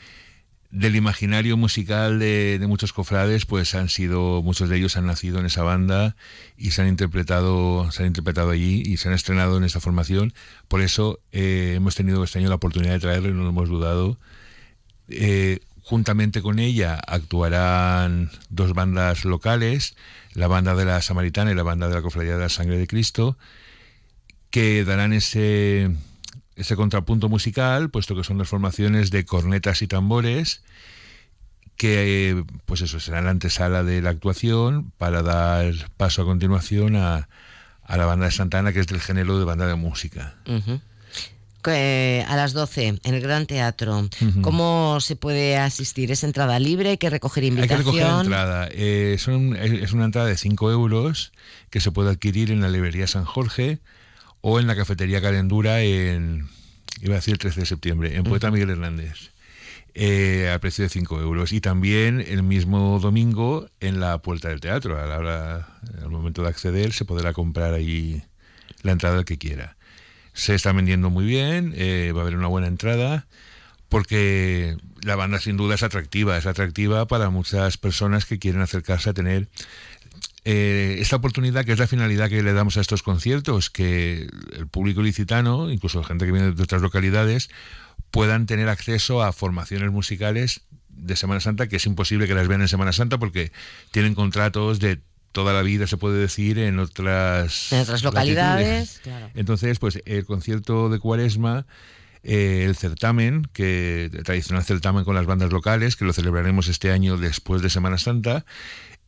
del 0.73 0.95
imaginario 0.95 1.55
musical 1.55 2.17
de, 2.19 2.63
muchos 2.67 2.93
cofrades, 2.93 3.45
pues 3.45 3.75
han 3.75 3.89
sido, 3.89 4.41
muchos 4.41 4.69
de 4.69 4.77
ellos 4.77 4.97
han 4.97 5.05
nacido 5.05 5.39
en 5.39 5.45
esa 5.45 5.61
banda 5.61 6.15
y 6.57 6.71
se 6.71 6.81
han 6.81 6.87
interpretado, 6.87 7.91
se 7.91 8.03
han 8.03 8.07
interpretado 8.07 8.49
allí 8.49 8.81
y 8.85 8.97
se 8.97 9.07
han 9.07 9.13
estrenado 9.13 9.57
en 9.57 9.65
esta 9.65 9.79
formación. 9.79 10.33
Por 10.67 10.81
eso 10.81 11.19
eh, 11.31 11.73
hemos 11.75 11.95
tenido 11.95 12.23
este 12.23 12.39
año 12.39 12.49
la 12.49 12.55
oportunidad 12.55 12.93
de 12.93 12.99
traerlo 12.99 13.29
y 13.29 13.33
no 13.33 13.43
lo 13.43 13.49
hemos 13.49 13.69
dudado. 13.69 14.17
Eh, 15.09 15.59
Juntamente 15.83 16.41
con 16.41 16.59
ella 16.59 16.95
actuarán 16.95 18.31
dos 18.49 18.73
bandas 18.73 19.25
locales, 19.25 19.95
la 20.33 20.47
banda 20.47 20.75
de 20.75 20.85
la 20.85 21.01
Samaritana 21.01 21.51
y 21.51 21.55
la 21.55 21.63
banda 21.63 21.89
de 21.89 21.95
la 21.95 22.01
Cofradía 22.01 22.33
de 22.33 22.39
la 22.39 22.49
Sangre 22.49 22.77
de 22.77 22.87
Cristo, 22.87 23.37
que 24.49 24.85
darán 24.85 25.11
ese, 25.11 25.91
ese 26.55 26.75
contrapunto 26.77 27.27
musical, 27.27 27.89
puesto 27.89 28.15
que 28.15 28.23
son 28.23 28.37
dos 28.37 28.47
formaciones 28.47 29.11
de 29.11 29.25
cornetas 29.25 29.81
y 29.81 29.87
tambores, 29.87 30.63
que 31.75 32.45
pues 32.65 32.79
eso 32.79 33.01
será 33.01 33.21
la 33.21 33.31
antesala 33.31 33.83
de 33.83 34.01
la 34.01 34.11
actuación 34.11 34.93
para 34.97 35.21
dar 35.21 35.73
paso 35.97 36.21
a 36.21 36.25
continuación 36.25 36.95
a, 36.95 37.27
a 37.83 37.97
la 37.97 38.05
banda 38.05 38.27
de 38.27 38.31
Santana, 38.31 38.71
que 38.71 38.79
es 38.79 38.87
del 38.87 39.01
género 39.01 39.37
de 39.37 39.43
banda 39.43 39.67
de 39.67 39.75
música 39.75 40.35
a 41.71 42.35
las 42.35 42.53
12 42.53 42.99
en 43.03 43.13
el 43.13 43.21
Gran 43.21 43.45
Teatro. 43.45 44.09
¿Cómo 44.41 44.99
se 44.99 45.15
puede 45.15 45.57
asistir? 45.57 46.11
¿Es 46.11 46.23
entrada 46.23 46.59
libre? 46.59 46.89
¿Hay 46.89 46.97
que 46.97 47.09
recoger 47.09 47.43
invitación? 47.43 47.79
Hay 47.79 47.85
que 47.85 47.91
recoger 47.91 48.25
entrada. 48.25 48.67
Eh, 48.71 49.15
es 49.15 49.93
una 49.93 50.05
entrada 50.05 50.27
de 50.27 50.37
5 50.37 50.71
euros 50.71 51.31
que 51.69 51.79
se 51.79 51.91
puede 51.91 52.09
adquirir 52.09 52.51
en 52.51 52.61
la 52.61 52.69
librería 52.69 53.07
San 53.07 53.25
Jorge 53.25 53.79
o 54.41 54.59
en 54.59 54.67
la 54.67 54.75
cafetería 54.75 55.21
Calendura 55.21 55.81
en, 55.81 56.47
iba 57.01 57.13
a 57.13 57.17
decir 57.17 57.33
el 57.33 57.39
13 57.39 57.61
de 57.61 57.65
septiembre, 57.65 58.15
en 58.15 58.23
Poeta 58.23 58.51
Miguel 58.51 58.69
Hernández. 58.69 59.31
Eh, 59.95 60.51
a 60.51 60.57
precio 60.59 60.83
de 60.83 60.89
5 60.89 61.21
euros. 61.21 61.53
Y 61.53 61.61
también 61.61 62.19
el 62.19 62.41
mismo 62.41 62.99
domingo 62.99 63.67
en 63.79 63.99
la 63.99 64.17
puerta 64.23 64.49
del 64.49 64.59
teatro. 64.59 64.99
A 64.99 65.05
la 65.05 65.19
hora, 65.19 65.79
al 66.01 66.09
momento 66.09 66.41
de 66.41 66.49
acceder, 66.49 66.93
se 66.93 67.05
podrá 67.05 67.31
comprar 67.31 67.75
ahí 67.75 68.23
la 68.81 68.91
entrada 68.91 69.23
que 69.23 69.37
quiera 69.37 69.77
se 70.33 70.55
está 70.55 70.71
vendiendo 70.73 71.09
muy 71.09 71.25
bien, 71.25 71.73
eh, 71.75 72.11
va 72.15 72.19
a 72.19 72.23
haber 72.23 72.35
una 72.35 72.47
buena 72.47 72.67
entrada, 72.67 73.27
porque 73.89 74.77
la 75.03 75.15
banda 75.15 75.39
sin 75.39 75.57
duda 75.57 75.75
es 75.75 75.83
atractiva, 75.83 76.37
es 76.37 76.45
atractiva 76.45 77.07
para 77.07 77.29
muchas 77.29 77.77
personas 77.77 78.25
que 78.25 78.39
quieren 78.39 78.61
acercarse 78.61 79.09
a 79.09 79.13
tener 79.13 79.47
eh, 80.45 80.97
esta 80.99 81.15
oportunidad, 81.15 81.63
que 81.63 81.71
es 81.71 81.79
la 81.79 81.87
finalidad 81.87 82.29
que 82.29 82.43
le 82.43 82.53
damos 82.53 82.77
a 82.77 82.81
estos 82.81 83.03
conciertos, 83.03 83.69
que 83.69 84.27
el 84.53 84.67
público 84.67 85.01
licitano, 85.01 85.71
incluso 85.71 86.03
gente 86.03 86.25
que 86.25 86.31
viene 86.31 86.51
de 86.51 86.63
otras 86.63 86.81
localidades, 86.81 87.49
puedan 88.11 88.45
tener 88.45 88.67
acceso 88.67 89.23
a 89.23 89.31
formaciones 89.31 89.91
musicales 89.91 90.61
de 90.89 91.15
Semana 91.15 91.39
Santa, 91.39 91.67
que 91.67 91.77
es 91.77 91.85
imposible 91.85 92.27
que 92.27 92.35
las 92.35 92.47
vean 92.47 92.61
en 92.61 92.67
Semana 92.67 92.93
Santa 92.93 93.17
porque 93.17 93.51
tienen 93.91 94.15
contratos 94.15 94.79
de 94.79 94.99
toda 95.33 95.51
la 95.51 95.63
vida, 95.63 95.87
se 95.87 95.97
puede 95.97 96.19
decir, 96.19 96.57
en 96.59 96.79
otras, 96.79 97.73
en 97.73 97.81
otras 97.81 98.03
localidades. 98.03 99.01
Entonces, 99.35 99.79
pues 99.79 100.01
el 100.05 100.25
concierto 100.25 100.89
de 100.89 100.99
Cuaresma, 100.99 101.65
eh, 102.23 102.63
el 102.65 102.75
certamen, 102.77 103.49
que 103.51 104.05
el 104.05 104.23
tradicional 104.23 104.63
certamen 104.63 105.03
con 105.03 105.15
las 105.15 105.25
bandas 105.25 105.51
locales, 105.51 105.97
que 105.97 106.05
lo 106.05 106.13
celebraremos 106.13 106.69
este 106.69 106.91
año 106.91 107.17
después 107.17 107.61
de 107.61 107.69
Semana 107.69 107.97
Santa, 107.97 108.45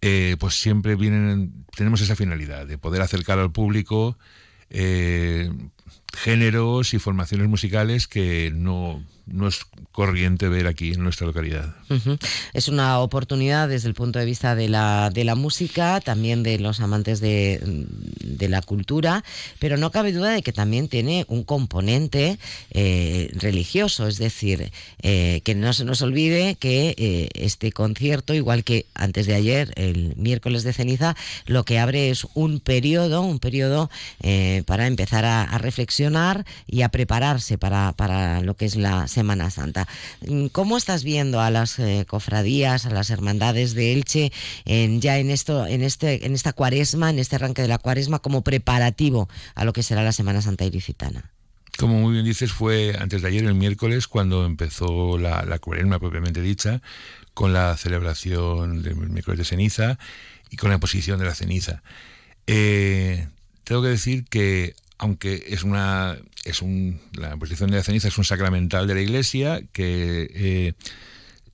eh, 0.02 0.36
pues 0.40 0.56
siempre 0.56 0.96
vienen, 0.96 1.66
tenemos 1.76 2.02
esa 2.02 2.16
finalidad 2.16 2.68
de 2.68 2.78
poder 2.78 3.02
acercar 3.02 3.40
al 3.40 3.52
público 3.52 4.18
eh, 4.70 5.50
géneros 6.18 6.94
y 6.94 7.00
formaciones 7.00 7.48
musicales 7.48 8.08
que 8.08 8.52
no, 8.54 9.04
no 9.28 9.48
es 9.48 9.62
corriente 9.92 10.50
ver 10.50 10.68
aquí 10.68 10.94
en 10.94 11.04
nuestra 11.04 11.28
localidad. 11.28 11.74
Es 12.54 12.68
una 12.68 13.00
oportunidad 13.00 13.70
desde 13.70 13.88
el 13.88 13.94
punto 13.94 14.20
de 14.20 14.26
vista 14.26 14.56
de 14.56 14.70
la, 14.70 15.10
de 15.14 15.24
la 15.24 15.36
música, 15.36 16.00
también 16.02 16.44
de 16.44 16.60
los 16.60 16.80
amantes 16.80 17.22
de, 17.22 17.60
de 18.22 18.50
la 18.50 18.62
cultura, 18.62 19.24
pero 19.60 19.78
no 19.78 19.92
cabe 19.92 20.12
duda 20.12 20.32
de 20.32 20.42
que 20.42 20.54
también 20.54 20.88
tiene 20.88 21.26
un 21.28 21.44
componente 21.44 22.38
eh, 22.72 23.32
religioso, 23.34 24.08
es 24.08 24.18
decir, 24.18 24.72
eh, 25.02 25.42
que 25.44 25.56
no 25.56 25.74
se 25.74 25.86
nos 25.86 26.02
olvide 26.02 26.56
que 26.56 26.96
eh, 26.98 27.30
este 27.34 27.72
concierto, 27.72 28.34
igual 28.34 28.64
que 28.64 28.86
antes 28.94 29.26
de 29.26 29.36
ayer, 29.36 29.74
el 29.76 30.16
miércoles 30.18 30.64
de 30.64 30.74
ceniza, 30.74 31.16
lo 31.46 31.64
que 31.64 31.80
abre 31.80 32.10
es 32.10 32.28
un 32.34 32.60
periodo, 32.60 33.22
un 33.22 33.40
periodo 33.40 33.90
para 34.66 34.88
empezar 34.88 35.26
a, 35.26 35.44
a, 35.44 35.58
reflexionar 35.58 36.46
y 36.68 36.82
a 36.82 36.90
prepararse 36.90 37.58
para, 37.58 37.92
para 37.94 38.42
lo 38.42 38.56
que 38.56 38.66
es 38.66 38.76
la 38.76 39.08
Semana 39.16 39.50
Santa. 39.50 39.88
Mm, 40.28 40.48
¿Cómo 40.48 40.78
estás 40.78 41.04
viendo 41.06 41.40
a 41.40 41.50
las 41.50 41.80
eh, 41.80 42.06
cofradías, 42.08 42.86
a 42.86 42.90
las 42.90 43.10
hermandades 43.10 43.74
de 43.74 43.94
Elche 43.94 44.32
en, 44.66 45.00
ya 45.00 45.18
en 45.18 45.32
esto, 45.32 45.66
en 45.66 45.82
este, 45.82 46.26
en 46.26 46.34
esta 46.34 46.52
cuaresma, 46.52 47.10
en 47.10 47.20
este 47.20 47.38
arranque 47.38 47.62
de 47.62 47.70
la 47.70 47.78
cuaresma, 47.78 48.20
como 48.20 48.44
preparativo 48.44 49.30
a 49.56 49.64
lo 49.64 49.72
que 49.72 49.84
será 49.84 50.04
la 50.04 50.12
Semana 50.12 50.42
Santa 50.42 50.66
ilicitana? 50.66 51.32
Como 51.78 52.00
muy 52.00 52.14
bien 52.14 52.26
dices, 52.26 52.52
fue 52.52 52.96
antes 53.00 53.22
de 53.22 53.30
ayer, 53.30 53.46
el 53.46 53.56
miércoles, 53.56 54.08
cuando 54.08 54.46
empezó 54.46 55.18
la, 55.18 55.60
cuaresma 55.60 56.00
propiamente 56.00 56.42
dicha, 56.42 56.82
con 57.34 57.54
la 57.54 57.76
celebración 57.78 58.82
del 58.82 58.96
miércoles 58.96 59.40
de 59.40 59.46
ceniza 59.46 59.98
y 60.50 60.58
con 60.58 60.72
la 60.72 60.80
posición 60.80 61.20
de 61.20 61.26
la 61.26 61.36
ceniza. 61.36 61.84
Eh, 62.48 63.28
tengo 63.64 63.82
que 63.82 63.90
decir 63.90 64.26
que 64.26 64.76
aunque 64.98 65.46
es 65.48 65.64
una 65.64 66.18
es 66.44 66.62
un 66.62 67.00
la 67.14 67.36
posición 67.38 67.70
de 67.72 67.78
la 67.78 67.84
ceniza 67.84 68.08
es 68.08 68.18
un 68.18 68.24
sacramental 68.24 68.88
de 68.88 68.96
la 68.96 69.02
Iglesia 69.02 69.62
que 69.72 70.30
eh, 70.34 70.74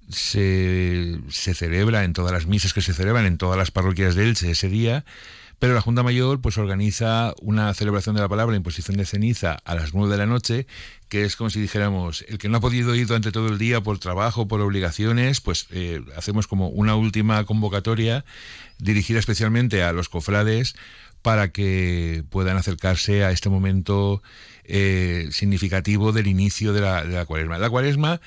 se, 0.10 1.19
se, 1.30 1.54
celebra 1.54 2.04
en 2.04 2.13
todas 2.13 2.32
las 2.32 2.45
misas 2.45 2.73
que 2.73 2.82
se 2.82 2.93
celebran 2.93 3.25
en 3.25 3.38
todas 3.38 3.58
las 3.58 3.71
parroquias 3.71 4.15
de 4.15 4.27
Elche 4.27 4.51
ese 4.51 4.67
día, 4.67 5.06
pero 5.62 5.73
la 5.73 5.82
Junta 5.82 6.04
Mayor 6.04 6.41
pues 6.41 6.58
organiza 6.58 7.34
una 7.39 7.73
celebración 7.73 8.15
de 8.15 8.21
la 8.21 8.27
palabra 8.27 8.56
en 8.56 8.63
posición 8.63 8.97
de 8.97 9.06
ceniza 9.06 9.54
a 9.63 9.75
las 9.75 9.93
nueve 9.93 10.12
de 10.12 10.17
la 10.17 10.25
noche, 10.25 10.67
que 11.08 11.23
es 11.23 11.36
como 11.36 11.49
si 11.49 11.62
dijéramos, 11.62 12.25
el 12.27 12.39
que 12.39 12.49
no 12.49 12.58
ha 12.58 12.62
podido 12.62 12.95
ir 12.95 13.08
durante 13.08 13.32
todo 13.32 13.47
el 13.47 13.58
día 13.58 13.80
por 13.82 13.99
trabajo, 13.99 14.47
por 14.47 14.60
obligaciones, 14.60 15.39
pues 15.39 15.67
eh, 15.69 16.01
hacemos 16.17 16.47
como 16.47 16.69
una 16.69 16.95
última 16.95 17.43
convocatoria 17.45 18.25
dirigida 18.80 19.19
especialmente 19.19 19.84
a 19.84 19.93
los 19.93 20.10
cofrades 20.10 20.75
para 21.21 21.51
que 21.51 22.23
puedan 22.29 22.57
acercarse 22.57 23.23
a 23.23 23.31
este 23.31 23.49
momento 23.49 24.21
eh, 24.63 25.29
significativo 25.31 26.12
del 26.12 26.27
inicio 26.27 26.73
de 26.73 26.81
la, 26.81 27.25
cuaresma. 27.25 27.57
La 27.57 27.69
cuaresma, 27.69 28.21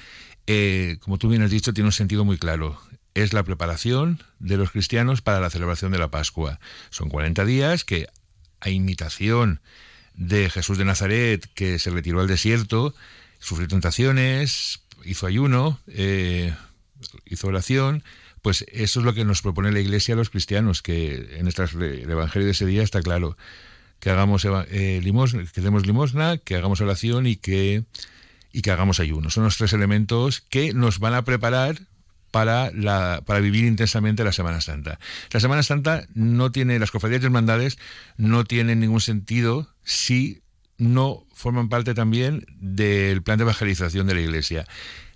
eh, 0.46 0.98
como 1.00 1.18
tú 1.18 1.28
bien 1.28 1.42
has 1.42 1.50
dicho, 1.50 1.72
tiene 1.72 1.88
un 1.88 1.92
sentido 1.92 2.24
muy 2.24 2.38
claro. 2.38 2.78
Es 3.14 3.32
la 3.32 3.42
preparación 3.42 4.22
de 4.38 4.56
los 4.56 4.70
cristianos 4.70 5.22
para 5.22 5.40
la 5.40 5.50
celebración 5.50 5.92
de 5.92 5.98
la 5.98 6.10
Pascua. 6.10 6.60
Son 6.90 7.08
40 7.08 7.44
días 7.44 7.84
que, 7.84 8.08
a 8.60 8.70
imitación 8.70 9.60
de 10.14 10.50
Jesús 10.50 10.78
de 10.78 10.84
Nazaret, 10.84 11.48
que 11.54 11.78
se 11.78 11.90
retiró 11.90 12.20
al 12.20 12.28
desierto, 12.28 12.94
sufrió 13.38 13.68
tentaciones, 13.68 14.80
hizo 15.04 15.26
ayuno, 15.26 15.80
eh, 15.88 16.54
hizo 17.26 17.48
oración, 17.48 18.02
pues 18.44 18.66
eso 18.70 19.00
es 19.00 19.06
lo 19.06 19.14
que 19.14 19.24
nos 19.24 19.40
propone 19.40 19.72
la 19.72 19.80
Iglesia 19.80 20.12
a 20.12 20.18
los 20.18 20.28
cristianos, 20.28 20.82
que 20.82 21.38
en 21.38 21.48
el 21.48 22.10
Evangelio 22.10 22.44
de 22.44 22.52
ese 22.52 22.66
día 22.66 22.82
está 22.82 23.00
claro 23.00 23.38
que 24.00 24.10
hagamos 24.10 24.44
eh, 24.44 25.00
limosna, 25.02 25.46
que 25.50 25.62
demos 25.62 25.86
limosna, 25.86 26.36
que 26.36 26.54
hagamos 26.54 26.82
oración 26.82 27.26
y 27.26 27.36
que 27.36 27.84
y 28.52 28.60
que 28.60 28.70
hagamos 28.70 29.00
ayuno. 29.00 29.30
Son 29.30 29.44
los 29.44 29.56
tres 29.56 29.72
elementos 29.72 30.42
que 30.42 30.74
nos 30.74 30.98
van 30.98 31.14
a 31.14 31.24
preparar 31.24 31.80
para, 32.30 32.70
la, 32.72 33.22
para 33.24 33.40
vivir 33.40 33.64
intensamente 33.64 34.24
la 34.24 34.32
Semana 34.32 34.60
Santa. 34.60 35.00
La 35.32 35.40
Semana 35.40 35.62
Santa 35.62 36.06
no 36.12 36.52
tiene, 36.52 36.78
las 36.78 36.90
cofradías 36.90 37.22
y 37.22 37.24
hermandades 37.24 37.78
no 38.18 38.44
tienen 38.44 38.78
ningún 38.78 39.00
sentido 39.00 39.70
si 39.84 40.42
no 40.76 41.24
forman 41.32 41.70
parte 41.70 41.94
también 41.94 42.44
del 42.58 43.22
plan 43.22 43.38
de 43.38 43.44
evangelización 43.44 44.06
de 44.06 44.14
la 44.16 44.20
Iglesia. 44.20 44.66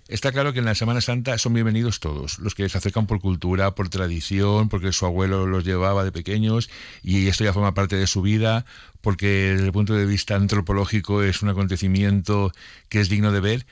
Está 0.09 0.31
claro 0.31 0.53
que 0.53 0.59
en 0.59 0.65
la 0.65 0.73
Semana 0.73 1.01
Santa 1.01 1.37
son 1.37 1.53
bienvenidos 1.53 1.99
todos, 1.99 2.39
los 2.39 2.55
que 2.55 2.67
se 2.67 2.75
acercan 2.79 3.05
por 3.05 3.21
cultura, 3.21 3.75
por 3.75 3.89
tradición, 3.89 4.67
porque 4.67 4.91
su 4.91 5.05
abuelo 5.05 5.45
los 5.45 5.63
llevaba 5.63 6.03
de 6.03 6.11
pequeños 6.11 6.71
y 7.03 7.27
esto 7.27 7.43
ya 7.43 7.53
forma 7.53 7.75
parte 7.75 7.95
de 7.95 8.07
su 8.07 8.23
vida, 8.23 8.65
porque 9.01 9.51
desde 9.51 9.67
el 9.67 9.71
punto 9.71 9.93
de 9.93 10.07
vista 10.07 10.35
antropológico 10.35 11.21
es 11.21 11.43
un 11.43 11.49
acontecimiento 11.49 12.51
que 12.89 13.01
es 13.01 13.09
digno 13.09 13.31
de 13.31 13.39
ver 13.39 13.67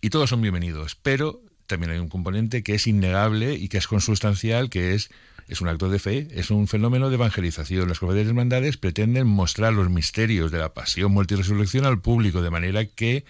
y 0.00 0.08
todos 0.08 0.30
son 0.30 0.40
bienvenidos. 0.40 0.94
Pero 0.94 1.42
también 1.66 1.92
hay 1.92 1.98
un 1.98 2.08
componente 2.08 2.62
que 2.62 2.74
es 2.76 2.86
innegable 2.86 3.52
y 3.52 3.68
que 3.68 3.76
es 3.76 3.86
consustancial, 3.86 4.70
que 4.70 4.94
es 4.94 5.10
es 5.48 5.60
un 5.60 5.68
acto 5.68 5.90
de 5.90 5.98
fe, 5.98 6.28
es 6.30 6.50
un 6.50 6.68
fenómeno 6.68 7.10
de 7.10 7.16
evangelización. 7.16 7.86
Las 7.86 7.98
cofradías 7.98 8.28
hermandades 8.28 8.78
pretenden 8.78 9.26
mostrar 9.26 9.74
los 9.74 9.90
misterios 9.90 10.50
de 10.50 10.58
la 10.58 10.72
pasión, 10.72 11.12
muerte 11.12 11.34
y 11.34 11.36
resurrección 11.36 11.84
al 11.84 12.00
público, 12.00 12.40
de 12.40 12.48
manera 12.48 12.86
que 12.86 13.26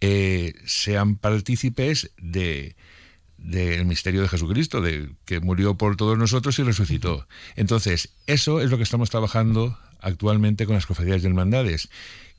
eh, 0.00 0.54
sean 0.64 1.16
partícipes 1.16 2.10
de 2.18 2.76
del 3.38 3.86
misterio 3.86 4.20
de 4.20 4.28
Jesucristo, 4.28 4.80
de 4.80 5.10
que 5.24 5.40
murió 5.40 5.76
por 5.76 5.96
todos 5.96 6.18
nosotros 6.18 6.58
y 6.58 6.64
resucitó. 6.64 7.26
Entonces, 7.54 8.10
eso 8.26 8.60
es 8.60 8.70
lo 8.70 8.76
que 8.76 8.82
estamos 8.82 9.10
trabajando 9.10 9.78
actualmente 10.00 10.66
con 10.66 10.74
las 10.74 10.86
cofradías 10.86 11.22
de 11.22 11.28
hermandades, 11.28 11.88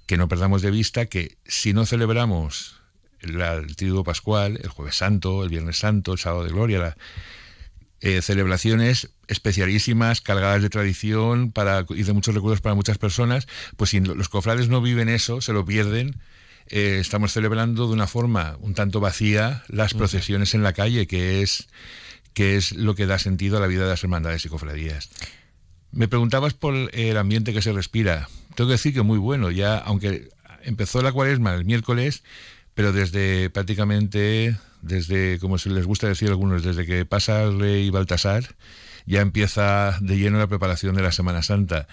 que 0.05 0.17
no 0.17 0.27
perdamos 0.27 0.61
de 0.61 0.71
vista 0.71 1.05
que 1.05 1.37
si 1.45 1.73
no 1.73 1.85
celebramos 1.85 2.81
el 3.21 3.75
Triduo 3.75 4.03
Pascual, 4.03 4.59
el 4.61 4.69
Jueves 4.69 4.95
Santo, 4.95 5.43
el 5.43 5.49
Viernes 5.49 5.77
Santo, 5.77 6.13
el 6.13 6.19
Sábado 6.19 6.43
de 6.43 6.51
Gloria, 6.51 6.97
eh, 8.01 8.21
celebraciones 8.21 9.09
especialísimas, 9.27 10.21
cargadas 10.21 10.61
de 10.61 10.69
tradición 10.69 11.51
para, 11.51 11.85
y 11.89 12.03
de 12.03 12.13
muchos 12.13 12.33
recuerdos 12.33 12.61
para 12.61 12.75
muchas 12.75 12.97
personas, 12.97 13.47
pues 13.75 13.89
si 13.89 13.99
los 13.99 14.29
cofrades 14.29 14.69
no 14.69 14.81
viven 14.81 15.09
eso, 15.09 15.41
se 15.41 15.53
lo 15.53 15.65
pierden, 15.65 16.15
eh, 16.69 16.97
estamos 16.99 17.33
celebrando 17.33 17.87
de 17.87 17.93
una 17.93 18.07
forma 18.07 18.57
un 18.61 18.73
tanto 18.73 18.99
vacía 18.99 19.63
las 19.67 19.93
procesiones 19.93 20.53
en 20.53 20.63
la 20.63 20.73
calle, 20.73 21.07
que 21.07 21.41
es, 21.41 21.67
que 22.33 22.55
es 22.57 22.73
lo 22.73 22.95
que 22.95 23.05
da 23.05 23.19
sentido 23.19 23.57
a 23.57 23.59
la 23.59 23.67
vida 23.67 23.83
de 23.83 23.89
las 23.89 24.03
hermandades 24.03 24.45
y 24.45 24.49
cofradías. 24.49 25.09
Me 25.91 26.07
preguntabas 26.07 26.53
por 26.53 26.75
el 26.93 27.17
ambiente 27.17 27.53
que 27.53 27.61
se 27.61 27.73
respira. 27.73 28.29
Tengo 28.55 28.67
que 28.67 28.73
decir 28.73 28.93
que 28.93 29.01
muy 29.01 29.17
bueno, 29.17 29.51
ya 29.51 29.77
aunque 29.77 30.29
empezó 30.63 31.01
la 31.01 31.11
cuaresma 31.11 31.53
el 31.55 31.65
miércoles, 31.65 32.23
pero 32.73 32.93
desde 32.93 33.49
prácticamente, 33.49 34.55
desde, 34.81 35.39
como 35.39 35.57
se 35.57 35.69
les 35.69 35.85
gusta 35.85 36.07
decir 36.07 36.29
a 36.29 36.31
algunos, 36.31 36.63
desde 36.63 36.85
que 36.85 37.05
pasa 37.05 37.43
el 37.43 37.59
rey 37.59 37.89
Baltasar, 37.89 38.55
ya 39.05 39.21
empieza 39.21 39.97
de 40.01 40.17
lleno 40.17 40.37
la 40.37 40.47
preparación 40.47 40.95
de 40.95 41.01
la 41.01 41.11
Semana 41.11 41.41
Santa. 41.41 41.87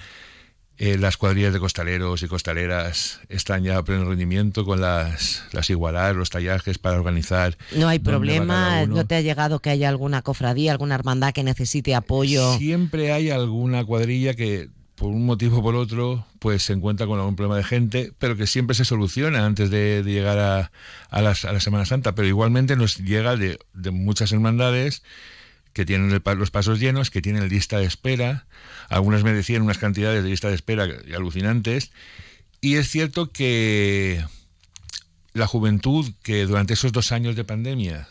Eh, 0.79 0.99
las 0.99 1.17
cuadrillas 1.17 1.55
de 1.55 1.59
costaleros 1.59 2.23
y 2.23 2.29
costaleras 2.29 3.21
están 3.31 3.65
ya 3.65 3.79
a 3.79 3.85
pleno 3.85 4.05
rendimiento 4.05 4.67
con 4.67 4.83
las, 4.83 5.45
las 5.53 5.71
igualar, 5.71 6.15
los 6.15 6.29
tallajes 6.29 6.77
para 6.77 6.99
organizar. 6.99 7.57
No 7.75 7.89
hay 7.89 7.99
problema, 7.99 8.85
no 8.85 9.07
te 9.07 9.15
ha 9.15 9.23
llegado 9.23 9.61
que 9.61 9.71
haya 9.71 9.89
alguna 9.89 10.21
cofradía, 10.21 10.73
alguna 10.73 10.95
hermandad 10.95 11.33
que 11.33 11.43
necesite 11.43 11.95
apoyo. 11.95 12.59
Siempre 12.59 13.13
hay 13.13 13.31
alguna 13.31 13.85
cuadrilla 13.85 14.35
que 14.35 14.69
por 14.97 15.09
un 15.09 15.25
motivo 15.25 15.59
o 15.59 15.63
por 15.63 15.77
otro, 15.77 16.27
pues 16.41 16.63
se 16.63 16.75
encuentra 16.75 17.07
con 17.07 17.19
algún 17.19 17.37
problema 17.37 17.57
de 17.57 17.65
gente, 17.65 18.13
pero 18.19 18.37
que 18.37 18.47
siempre 18.47 18.75
se 18.75 18.85
soluciona 18.85 19.47
antes 19.47 19.71
de, 19.71 20.03
llegar 20.05 20.39
a, 20.39 20.73
a, 21.11 21.23
la 21.23 21.35
Semana 21.35 21.87
Santa. 21.87 22.15
Pero 22.15 22.29
igualmente 22.29 22.77
nos 22.77 22.99
llega 22.99 23.37
de, 23.37 23.59
de 23.73 23.91
muchas 23.91 24.33
hermandades 24.33 25.03
que 25.77 25.85
tienen 25.85 26.23
los 26.39 26.51
pasos 26.51 26.81
llenos, 26.81 27.11
que 27.11 27.21
tienen 27.21 27.51
lista 27.51 27.79
de 27.79 27.85
espera. 27.85 28.47
Algunas 28.89 29.25
me 29.25 29.35
decían 29.35 29.61
unas 29.61 29.77
cantidades 29.77 30.25
de 30.25 30.31
lista 30.31 30.49
de 30.49 30.55
espera 30.55 30.89
alucinantes. 31.15 31.91
Y 32.63 32.77
es 32.77 32.89
cierto 32.89 33.31
que 33.31 34.25
la 35.35 35.47
juventud 35.47 36.11
que 36.23 36.47
durante 36.47 36.73
esos 36.73 36.93
dos 36.93 37.13
años 37.13 37.37
de 37.37 37.45
pandemia 37.45 38.09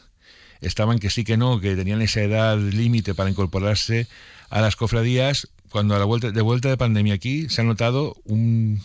estaban 0.62 1.00
que 1.00 1.10
sí 1.10 1.24
que 1.24 1.38
no, 1.38 1.60
que 1.60 1.76
tenían 1.76 2.04
esa 2.04 2.22
edad 2.22 2.56
límite 2.56 3.16
para 3.16 3.32
incorporarse 3.32 4.08
a 4.52 4.62
las 4.62 4.76
cofradías, 4.76 5.48
cuando 5.72 5.96
a 5.96 6.00
la 6.00 6.06
vuelta 6.06 6.30
de 6.30 6.42
vuelta 6.44 6.70
de 6.70 6.78
pandemia 6.78 7.16
aquí 7.16 7.50
se 7.50 7.62
ha 7.62 7.64
notado 7.64 8.16
un, 8.26 8.80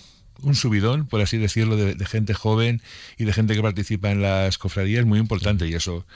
subidón, 0.54 1.06
por 1.06 1.20
así 1.20 1.36
decirlo, 1.36 1.76
de, 1.76 1.94
de, 1.96 2.06
gente 2.06 2.32
joven 2.32 2.80
y 3.18 3.24
de 3.24 3.34
gente 3.34 3.54
que 3.54 3.60
participa 3.60 4.10
en 4.10 4.22
las 4.22 4.56
cofradías 4.56 5.04
muy 5.04 5.18
importante 5.18 5.68
y 5.68 5.74
eso 5.74 6.06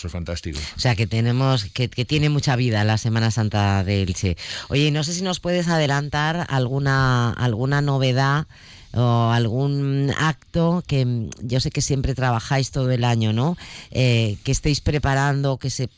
eso 0.00 0.06
es 0.06 0.12
fantástico. 0.12 0.58
O 0.76 0.80
sea, 0.80 0.96
que 0.96 1.06
tenemos, 1.06 1.66
que, 1.66 1.88
tiene 1.88 2.30
mucha 2.30 2.56
vida 2.56 2.84
la 2.84 2.96
Semana 2.96 3.30
Santa 3.30 3.84
de 3.84 4.00
Elche. 4.00 4.38
Oye, 4.70 4.90
no 4.90 5.04
sé 5.04 5.12
si 5.12 5.20
nos 5.20 5.40
puedes 5.40 5.68
adelantar 5.68 6.46
alguna, 6.48 7.32
alguna 7.32 7.82
novedad 7.82 8.46
o 8.94 9.30
algún 9.30 10.10
acto 10.16 10.82
que 10.86 11.28
yo 11.42 11.60
sé 11.60 11.70
que 11.70 11.82
siempre 11.82 12.14
trabajáis 12.14 12.70
todo 12.70 12.90
el 12.90 13.04
año, 13.04 13.34
¿no? 13.34 13.58
Eh, 13.90 14.38
que 14.42 14.52
estéis 14.52 14.80
preparando, 14.80 15.58
que 15.58 15.68
se, 15.68 15.90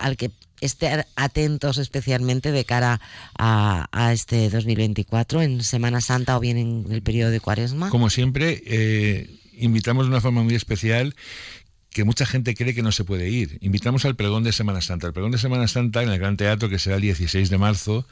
al 0.00 0.16
que 0.16 0.30
estén 0.62 1.04
atentos 1.16 1.76
especialmente 1.76 2.52
de 2.52 2.64
cara 2.64 2.98
a, 3.36 3.88
a, 3.92 4.14
este 4.14 4.48
2024 4.48 5.42
en 5.42 5.62
Semana 5.62 6.00
Santa 6.00 6.38
o 6.38 6.40
bien 6.40 6.56
en 6.56 6.86
el 6.90 7.02
periodo 7.02 7.30
de 7.30 7.40
Cuaresma. 7.40 7.90
Como 7.90 8.08
siempre, 8.08 8.62
eh, 8.64 9.30
invitamos 9.58 10.06
de 10.06 10.10
una 10.12 10.20
forma 10.20 10.42
muy 10.42 10.54
especial 10.54 11.14
que 11.90 12.04
mucha 12.04 12.24
gente 12.24 12.54
cree 12.54 12.74
que 12.74 12.82
no 12.82 12.92
se 12.92 13.04
puede 13.04 13.28
ir. 13.28 13.58
Invitamos 13.60 14.04
al 14.04 14.16
pregón 14.16 14.44
de 14.44 14.52
Semana 14.52 14.80
Santa. 14.80 15.08
El 15.08 15.12
pregón 15.12 15.32
de 15.32 15.38
Semana 15.38 15.66
Santa 15.68 16.02
en 16.02 16.10
el 16.10 16.18
Gran 16.18 16.36
Teatro, 16.36 16.68
que 16.68 16.78
será 16.78 16.96
el 16.96 17.02
16 17.02 17.50
de 17.50 17.58
marzo, 17.58 18.06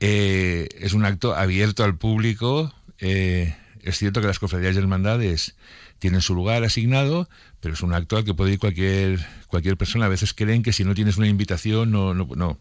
eh, 0.00 0.68
es 0.80 0.92
un 0.92 1.04
acto 1.04 1.34
abierto 1.34 1.84
al 1.84 1.96
público. 1.96 2.74
Eh, 2.98 3.54
es 3.82 3.98
cierto 3.98 4.20
que 4.20 4.26
las 4.26 4.38
cofradías 4.38 4.74
y 4.74 4.78
hermandades 4.78 5.54
tienen 6.00 6.22
su 6.22 6.34
lugar 6.34 6.64
asignado, 6.64 7.28
pero 7.60 7.74
es 7.74 7.82
un 7.82 7.94
acto 7.94 8.16
al 8.16 8.24
que 8.24 8.34
puede 8.34 8.54
ir 8.54 8.58
cualquier, 8.58 9.24
cualquier 9.46 9.76
persona. 9.76 10.06
A 10.06 10.08
veces 10.08 10.34
creen 10.34 10.62
que 10.62 10.72
si 10.72 10.84
no 10.84 10.94
tienes 10.94 11.16
una 11.16 11.28
invitación, 11.28 11.92
no, 11.92 12.14
no, 12.14 12.28
no. 12.34 12.58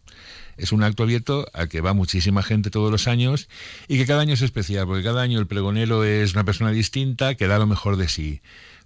Es 0.55 0.71
un 0.71 0.83
acto 0.83 1.01
abierto 1.01 1.47
al 1.53 1.67
que 1.67 1.81
va 1.81 1.93
muchísima 1.93 2.43
gente 2.43 2.69
todos 2.69 2.91
los 2.91 3.07
años 3.07 3.49
y 3.87 3.97
que 3.97 4.05
cada 4.05 4.21
año 4.21 4.35
es 4.35 4.43
especial, 4.43 4.85
porque 4.85 5.03
cada 5.03 5.23
año 5.23 5.39
el 5.39 5.47
pregonero 5.47 6.03
es 6.03 6.33
una 6.35 6.43
persona 6.43 6.69
distinta 6.69 7.33
que 7.33 7.47
da 7.47 7.57
lo 7.57 7.65
mejor 7.65 7.97
de 7.97 8.07
sí 8.07 8.41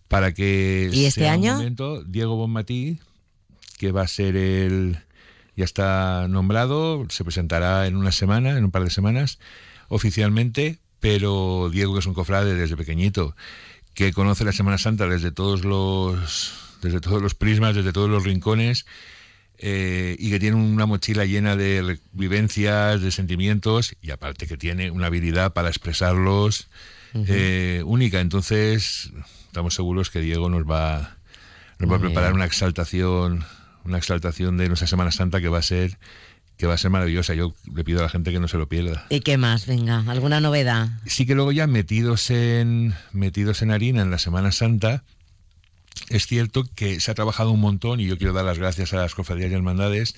para 0.08 0.34
que 0.34 0.90
¿Y 0.92 1.06
este 1.06 1.28
año? 1.28 1.54
momento 1.56 2.04
Diego 2.04 2.36
Bonmatí, 2.36 3.00
que 3.78 3.92
va 3.92 4.04
a 4.04 4.08
ser 4.08 4.36
el 4.36 5.00
ya 5.58 5.66
está 5.66 6.28
nombrado, 6.30 7.06
se 7.10 7.24
presentará 7.24 7.88
en 7.88 7.96
una 7.96 8.12
semana, 8.12 8.58
en 8.58 8.64
un 8.64 8.72
par 8.72 8.84
de 8.84 8.92
semanas, 8.92 9.40
oficialmente, 9.90 10.78
pero 11.00 11.70
Diego, 11.72 11.94
que 11.94 12.00
es 12.00 12.06
un 12.06 12.14
cofrade 12.14 12.54
desde 12.54 12.78
pequeñito, 12.78 13.36
que 13.96 14.14
conoce 14.14 14.46
la 14.46 14.52
Semana 14.52 14.78
Santa 14.78 15.08
desde 15.08 15.32
todos 15.32 15.66
los, 15.66 16.54
desde 16.84 17.02
todos 17.02 17.24
los 17.24 17.34
prismas, 17.34 17.76
desde 17.76 17.92
todos 17.92 18.08
los 18.08 18.24
rincones, 18.24 18.86
eh, 19.58 20.16
y 20.20 20.30
que 20.30 20.40
tiene 20.40 20.58
una 20.58 20.86
mochila 20.86 21.26
llena 21.26 21.56
de 21.56 21.98
vivencias, 22.12 23.02
de 23.02 23.10
sentimientos, 23.10 23.96
y 24.00 24.12
aparte 24.12 24.46
que 24.46 24.58
tiene 24.58 24.92
una 24.92 25.08
habilidad 25.08 25.54
para 25.54 25.70
expresarlos 25.70 26.68
eh, 27.16 27.82
única. 27.84 28.20
Entonces, 28.20 29.12
estamos 29.58 29.74
seguros 29.74 30.12
que 30.12 30.20
Diego 30.20 30.52
nos 30.52 30.70
va, 30.70 31.18
nos 31.80 31.92
va 31.92 31.96
a 31.96 32.00
preparar 32.00 32.34
una 32.34 32.46
exaltación, 32.46 33.44
una 33.86 33.98
exaltación 33.98 34.56
de 34.56 34.68
nuestra 34.68 34.88
Semana 34.88 35.10
Santa 35.10 35.42
que 35.42 35.50
va 35.50 35.58
a 35.58 35.64
ser 35.64 35.98
que 36.58 36.68
va 36.68 36.76
a 36.76 36.78
ser 36.78 36.92
maravillosa. 36.92 37.34
Yo 37.34 37.56
le 37.74 37.84
pido 37.84 38.02
a 38.02 38.04
la 38.04 38.10
gente 38.10 38.32
que 38.32 38.40
no 38.40 38.48
se 38.48 38.60
lo 38.60 38.70
pierda. 38.70 39.08
¿Y 39.10 39.22
qué 39.22 39.38
más? 39.38 39.66
Venga, 39.66 40.04
¿alguna 40.08 40.42
novedad? 40.42 40.90
Sí 41.08 41.26
que 41.26 41.34
luego 41.34 41.52
ya 41.52 41.66
metidos 41.66 42.30
en 42.30 42.94
metidos 43.14 43.64
en 43.64 43.72
harina 43.72 44.04
en 44.04 44.12
la 44.12 44.20
Semana 44.20 44.52
Santa, 44.52 45.04
es 46.10 46.28
cierto 46.28 46.64
que 46.76 47.00
se 47.00 47.10
ha 47.10 47.16
trabajado 47.16 47.50
un 47.50 47.60
montón 47.60 48.00
y 48.00 48.06
yo 48.06 48.20
quiero 48.20 48.34
dar 48.34 48.46
las 48.46 48.60
gracias 48.60 48.94
a 48.94 48.98
las 48.98 49.16
cofradías 49.16 49.50
y 49.50 49.56
hermandades 49.56 50.16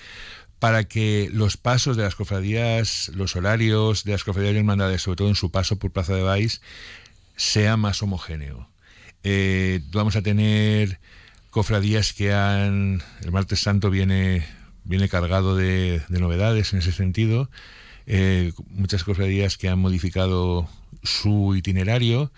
para 0.59 0.83
que 0.83 1.29
los 1.31 1.55
pasos 1.55 1.95
de 1.95 2.03
las 2.03 2.15
cofradías, 2.15 3.09
los 3.15 3.37
horarios 3.37 4.03
de 4.03 4.11
las 4.11 4.25
cofradías 4.25 4.55
y 4.55 4.57
hermandades, 4.57 5.01
sobre 5.01 5.15
todo 5.15 5.29
en 5.29 5.35
su 5.35 5.49
paso 5.49 5.79
por 5.79 5.91
Plaza 5.91 6.13
de 6.13 6.23
Baix, 6.23 6.59
sea 7.37 7.77
más 7.77 8.03
homogéneo. 8.03 8.68
Eh, 9.23 9.81
vamos 9.91 10.15
a 10.15 10.21
tener 10.21 10.99
cofradías 11.49 12.13
que 12.13 12.33
han... 12.33 13.01
El 13.21 13.31
martes 13.31 13.59
santo 13.59 13.89
viene, 13.89 14.45
viene 14.83 15.09
cargado 15.09 15.55
de, 15.55 16.01
novedades 16.09 16.73
en 16.73 16.79
ese 16.79 16.91
sentido. 16.91 17.49
Eh, 18.07 18.53
muchas 18.69 19.03
cofradías 19.03 19.57
que 19.57 19.69
han 19.69 19.79
modificado 19.79 20.69
su 21.03 21.55
itinerario. 21.55 22.31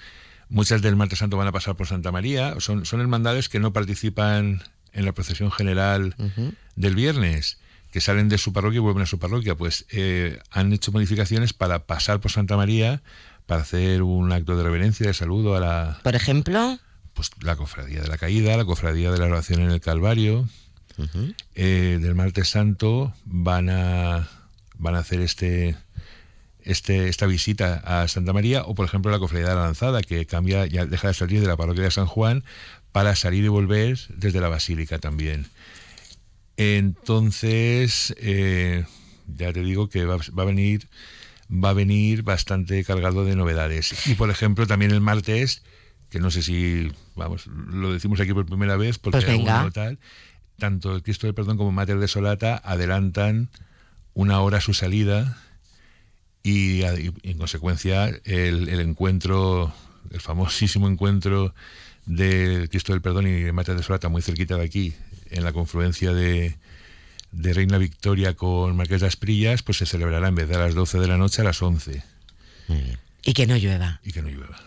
Muchas 0.49 0.81
del 0.81 0.95
martes 0.95 1.19
santo 1.19 1.37
van 1.37 1.47
a 1.47 1.51
pasar 1.51 1.75
por 1.75 1.87
Santa 1.87 2.11
María. 2.11 2.55
Son, 2.59 2.85
son 2.85 2.99
hermandades 2.99 3.49
que 3.49 3.59
no 3.59 3.73
participan 3.73 4.61
en 4.93 5.05
la 5.05 5.13
procesión 5.13 5.51
general 5.51 6.15
del 6.75 6.95
viernes 6.95 7.57
que 7.91 8.01
salen 8.01 8.29
de 8.29 8.37
su 8.37 8.53
parroquia 8.53 8.77
y 8.77 8.81
vuelven 8.81 9.03
a 9.03 9.05
su 9.05 9.19
parroquia, 9.19 9.55
pues 9.55 9.85
eh, 9.91 10.39
han 10.49 10.71
hecho 10.71 10.91
modificaciones 10.91 11.53
para 11.53 11.85
pasar 11.85 12.21
por 12.21 12.31
Santa 12.31 12.55
María, 12.55 13.03
para 13.45 13.61
hacer 13.61 14.03
un 14.03 14.31
acto 14.31 14.55
de 14.55 14.63
reverencia, 14.63 15.07
de 15.07 15.13
saludo 15.13 15.55
a 15.55 15.59
la... 15.59 15.99
Por 16.03 16.15
ejemplo... 16.15 16.77
Pues 17.13 17.29
la 17.41 17.55
cofradía 17.55 18.01
de 18.01 18.07
la 18.07 18.17
caída, 18.17 18.55
la 18.55 18.65
cofradía 18.65 19.11
de 19.11 19.19
la 19.19 19.25
oración 19.25 19.61
en 19.61 19.71
el 19.71 19.81
Calvario, 19.81 20.47
eh, 21.55 21.99
del 22.01 22.15
martes 22.15 22.49
santo 22.49 23.13
van 23.25 23.69
a, 23.69 24.29
van 24.77 24.95
a 24.95 24.99
hacer 24.99 25.19
este, 25.19 25.75
este, 26.61 27.09
esta 27.09 27.25
visita 27.25 27.81
a 27.85 28.07
Santa 28.07 28.33
María, 28.33 28.63
o 28.63 28.75
por 28.75 28.85
ejemplo 28.85 29.11
la 29.11 29.19
cofradía 29.19 29.49
de 29.49 29.55
la 29.55 29.63
lanzada, 29.63 30.01
que 30.01 30.25
cambia, 30.25 30.65
ya 30.67 30.85
deja 30.85 31.09
de 31.09 31.13
salir 31.13 31.41
de 31.41 31.47
la 31.47 31.57
parroquia 31.57 31.83
de 31.83 31.91
San 31.91 32.05
Juan 32.05 32.43
para 32.91 33.15
salir 33.15 33.43
y 33.43 33.47
volver 33.47 33.99
desde 34.09 34.41
la 34.41 34.49
basílica 34.49 34.99
también. 34.99 35.47
Entonces, 36.57 38.13
eh, 38.17 38.85
ya 39.27 39.53
te 39.53 39.63
digo 39.63 39.89
que 39.89 40.05
va, 40.05 40.15
a 40.15 40.45
venir 40.45 40.87
va 41.51 41.69
a 41.69 41.73
venir 41.73 42.23
bastante 42.23 42.83
cargado 42.83 43.25
de 43.25 43.35
novedades. 43.35 44.07
Y 44.07 44.15
por 44.15 44.29
ejemplo, 44.29 44.67
también 44.67 44.91
el 44.91 45.01
martes, 45.01 45.63
que 46.09 46.19
no 46.19 46.31
sé 46.31 46.41
si, 46.41 46.91
vamos, 47.15 47.47
lo 47.47 47.91
decimos 47.91 48.19
aquí 48.19 48.33
por 48.33 48.45
primera 48.45 48.77
vez, 48.77 48.97
porque 48.97 49.25
pues 49.25 49.73
tal, 49.73 49.99
tanto 50.57 50.95
el 50.95 51.03
Cristo 51.03 51.27
del 51.27 51.33
Perdón 51.33 51.57
como 51.57 51.71
Mater 51.71 51.99
de 51.99 52.07
Solata 52.07 52.61
adelantan 52.63 53.49
una 54.13 54.41
hora 54.41 54.61
su 54.61 54.73
salida 54.73 55.37
y, 56.43 56.83
en 56.83 57.37
consecuencia 57.37 58.07
el, 58.07 58.69
el, 58.69 58.79
encuentro, 58.79 59.73
el 60.09 60.21
famosísimo 60.21 60.87
encuentro 60.87 61.53
del 62.05 62.69
Cristo 62.69 62.93
del 62.93 63.01
Perdón 63.01 63.27
y 63.27 63.51
Mater 63.51 63.75
de 63.75 63.83
Solata 63.83 64.09
muy 64.09 64.21
cerquita 64.21 64.55
de 64.55 64.63
aquí, 64.63 64.93
en 65.29 65.43
la 65.43 65.53
confluencia 65.53 66.13
de, 66.13 66.57
de 67.31 67.53
Reina 67.53 67.77
Victoria 67.77 68.35
con 68.35 68.75
Marqués 68.75 69.01
de 69.01 69.07
Asprillas, 69.07 69.63
pues 69.63 69.77
se 69.77 69.85
celebrará 69.85 70.27
en 70.27 70.35
vez 70.35 70.47
de 70.47 70.55
a 70.55 70.59
las 70.59 70.73
12 70.73 70.99
de 70.99 71.07
la 71.07 71.17
noche 71.17 71.41
a 71.41 71.45
las 71.45 71.61
11. 71.61 72.03
Y 73.23 73.33
que 73.33 73.45
no 73.45 73.55
llueva. 73.55 74.01
Y 74.03 74.11
que 74.11 74.21
no 74.23 74.29
llueva. 74.29 74.59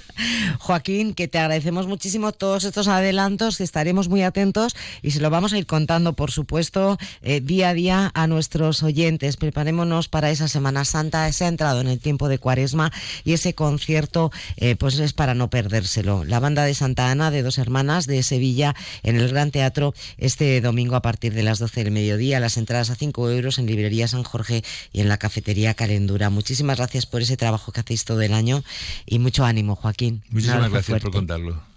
Joaquín, 0.58 1.12
que 1.12 1.28
te 1.28 1.38
agradecemos 1.38 1.86
muchísimo 1.86 2.32
todos 2.32 2.64
estos 2.64 2.88
adelantos, 2.88 3.58
que 3.58 3.64
estaremos 3.64 4.08
muy 4.08 4.22
atentos 4.22 4.74
y 5.02 5.10
se 5.10 5.20
lo 5.20 5.28
vamos 5.28 5.52
a 5.52 5.58
ir 5.58 5.66
contando, 5.66 6.14
por 6.14 6.30
supuesto, 6.30 6.96
eh, 7.20 7.40
día 7.42 7.68
a 7.70 7.74
día 7.74 8.10
a 8.14 8.26
nuestros 8.26 8.82
oyentes. 8.82 9.36
Preparémonos 9.36 10.08
para 10.08 10.30
esa 10.30 10.48
Semana 10.48 10.86
Santa. 10.86 11.30
Se 11.32 11.44
ha 11.44 11.48
entrado 11.48 11.82
en 11.82 11.88
el 11.88 11.98
tiempo 11.98 12.28
de 12.28 12.38
Cuaresma 12.38 12.90
y 13.24 13.34
ese 13.34 13.54
concierto, 13.54 14.32
eh, 14.56 14.74
pues 14.76 14.98
es 14.98 15.12
para 15.12 15.34
no 15.34 15.50
perdérselo. 15.50 16.24
La 16.24 16.40
banda 16.40 16.64
de 16.64 16.72
Santa 16.72 17.10
Ana, 17.10 17.30
de 17.30 17.42
dos 17.42 17.58
hermanas 17.58 18.06
de 18.06 18.22
Sevilla, 18.22 18.74
en 19.02 19.16
el 19.16 19.28
Gran 19.28 19.50
Teatro, 19.50 19.92
este 20.16 20.62
domingo 20.62 20.96
a 20.96 21.02
partir 21.02 21.34
de 21.34 21.42
las 21.42 21.58
12 21.58 21.84
del 21.84 21.92
mediodía. 21.92 22.40
Las 22.40 22.56
entradas 22.56 22.88
a 22.88 22.94
5 22.94 23.30
euros 23.30 23.58
en 23.58 23.66
Librería 23.66 24.08
San 24.08 24.22
Jorge 24.22 24.64
y 24.92 25.00
en 25.00 25.08
la 25.08 25.18
Cafetería 25.18 25.74
Calendura. 25.74 26.30
Muchísimas 26.30 26.78
gracias 26.78 27.04
por 27.04 27.20
ese 27.20 27.36
trabajo 27.36 27.70
que 27.70 27.80
hacéis 27.80 27.97
todo 28.04 28.22
el 28.22 28.34
año 28.34 28.62
y 29.06 29.18
mucho 29.18 29.44
ánimo, 29.44 29.76
Joaquín. 29.76 30.22
Muchísimas 30.30 30.70
gracias 30.70 31.02
por 31.02 31.12
contarlo. 31.12 31.67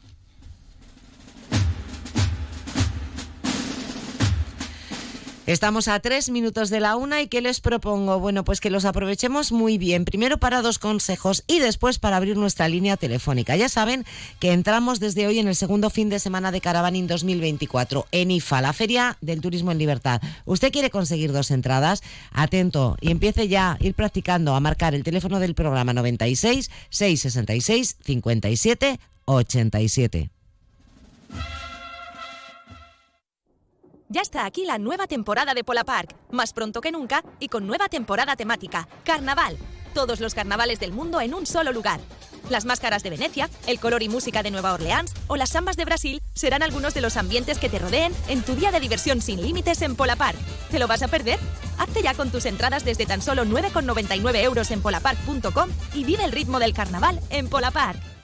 Estamos 5.52 5.90
a 5.90 6.00
tres 6.00 6.30
minutos 6.30 6.70
de 6.70 6.80
la 6.80 6.96
una 6.96 7.22
y 7.22 7.28
¿qué 7.28 7.42
les 7.42 7.60
propongo? 7.60 8.22
Bueno, 8.22 8.46
pues 8.46 8.62
que 8.62 8.70
los 8.70 8.86
aprovechemos 8.86 9.52
muy 9.52 9.78
bien. 9.78 10.06
Primero 10.06 10.38
para 10.38 10.62
dos 10.62 10.80
consejos 10.80 11.44
y 11.46 11.60
después 11.60 12.00
para 12.00 12.16
abrir 12.16 12.38
nuestra 12.38 12.70
línea 12.70 12.96
telefónica. 12.96 13.58
Ya 13.58 13.68
saben 13.68 14.06
que 14.40 14.54
entramos 14.54 15.02
desde 15.02 15.28
hoy 15.28 15.40
en 15.40 15.50
el 15.50 15.58
segundo 15.58 15.90
fin 15.90 16.08
de 16.08 16.20
semana 16.20 16.54
de 16.54 16.62
Caravaning 16.62 17.06
2024 17.06 18.08
en 18.14 18.32
IFA, 18.32 18.62
la 18.62 18.72
Feria 18.72 19.18
del 19.20 19.42
Turismo 19.42 19.74
en 19.74 19.78
Libertad. 19.78 20.22
¿Usted 20.46 20.72
quiere 20.72 20.90
conseguir 20.90 21.34
dos 21.34 21.52
entradas? 21.52 22.02
Atento 22.32 22.96
y 23.02 23.12
empiece 23.12 23.50
ya 23.50 23.74
a 23.74 23.78
ir 23.82 23.94
practicando 23.94 24.56
a 24.56 24.62
marcar 24.62 24.96
el 24.96 25.04
teléfono 25.04 25.42
del 25.42 25.54
programa 25.54 25.92
96 25.92 26.72
666 26.90 27.98
57 28.06 29.00
87. 29.26 30.41
Ya 34.12 34.20
está 34.20 34.46
aquí 34.46 34.66
la 34.66 34.78
nueva 34.78 35.08
temporada 35.08 35.54
de 35.54 35.64
Pola 35.64 35.86
Park, 35.86 36.18
más 36.32 36.52
pronto 36.52 36.82
que 36.82 36.92
nunca 36.92 37.24
y 37.40 37.48
con 37.48 37.66
nueva 37.66 37.88
temporada 37.88 38.36
temática, 38.36 38.90
Carnaval. 39.06 39.58
Todos 39.94 40.20
los 40.20 40.36
carnavales 40.36 40.82
del 40.82 40.92
mundo 40.92 41.22
en 41.22 41.34
un 41.34 41.46
solo 41.46 41.72
lugar. 41.72 42.02
Las 42.50 42.66
máscaras 42.66 43.04
de 43.04 43.10
Venecia, 43.10 43.50
el 43.68 43.80
color 43.80 44.04
y 44.04 44.10
música 44.10 44.44
de 44.44 44.52
Nueva 44.52 44.74
Orleans 44.74 45.14
o 45.28 45.38
las 45.38 45.52
sambas 45.52 45.78
de 45.78 45.86
Brasil 45.86 46.22
serán 46.34 46.62
algunos 46.62 46.94
de 46.94 47.00
los 47.00 47.16
ambientes 47.16 47.58
que 47.58 47.70
te 47.70 47.80
rodeen 47.80 48.14
en 48.28 48.42
tu 48.42 48.54
día 48.56 48.74
de 48.74 48.82
diversión 48.82 49.22
sin 49.22 49.42
límites 49.42 49.82
en 49.82 49.96
Pola 49.96 50.18
Park. 50.18 50.38
¿Te 50.70 50.80
lo 50.80 50.88
vas 50.88 51.04
a 51.04 51.08
perder? 51.08 51.40
Hazte 51.78 52.02
ya 52.02 52.14
con 52.14 52.32
tus 52.32 52.46
entradas 52.46 52.84
desde 52.84 53.06
tan 53.06 53.22
solo 53.22 53.46
9,99 53.46 54.44
euros 54.44 54.72
en 54.72 54.82
polapark.com 54.82 55.70
y 55.94 56.04
vive 56.04 56.26
el 56.26 56.34
ritmo 56.34 56.60
del 56.60 56.74
carnaval 56.74 57.22
en 57.30 57.48
Pola 57.48 57.72
Park. 57.72 58.21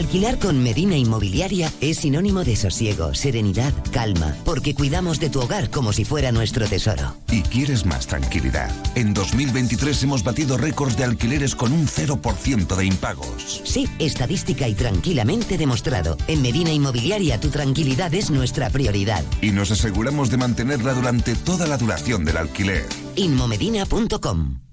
Alquilar 0.00 0.38
con 0.38 0.62
Medina 0.62 0.96
Inmobiliaria 0.96 1.70
es 1.82 1.98
sinónimo 1.98 2.42
de 2.42 2.56
sosiego, 2.56 3.12
serenidad, 3.12 3.74
calma, 3.92 4.34
porque 4.46 4.74
cuidamos 4.74 5.20
de 5.20 5.28
tu 5.28 5.40
hogar 5.40 5.68
como 5.68 5.92
si 5.92 6.06
fuera 6.06 6.32
nuestro 6.32 6.66
tesoro. 6.66 7.16
Y 7.30 7.42
quieres 7.42 7.84
más 7.84 8.06
tranquilidad. 8.06 8.70
En 8.94 9.12
2023 9.12 10.02
hemos 10.04 10.24
batido 10.24 10.56
récords 10.56 10.96
de 10.96 11.04
alquileres 11.04 11.54
con 11.54 11.72
un 11.72 11.86
0% 11.86 12.76
de 12.76 12.86
impagos. 12.86 13.60
Sí, 13.64 13.90
estadística 13.98 14.66
y 14.68 14.74
tranquilamente 14.74 15.58
demostrado. 15.58 16.16
En 16.28 16.40
Medina 16.40 16.72
Inmobiliaria 16.72 17.38
tu 17.38 17.50
tranquilidad 17.50 18.14
es 18.14 18.30
nuestra 18.30 18.70
prioridad. 18.70 19.22
Y 19.42 19.50
nos 19.50 19.70
aseguramos 19.70 20.30
de 20.30 20.38
mantenerla 20.38 20.94
durante 20.94 21.34
toda 21.34 21.66
la 21.66 21.76
duración 21.76 22.24
del 22.24 22.38
alquiler. 22.38 22.86
Inmomedina.com 23.16 24.69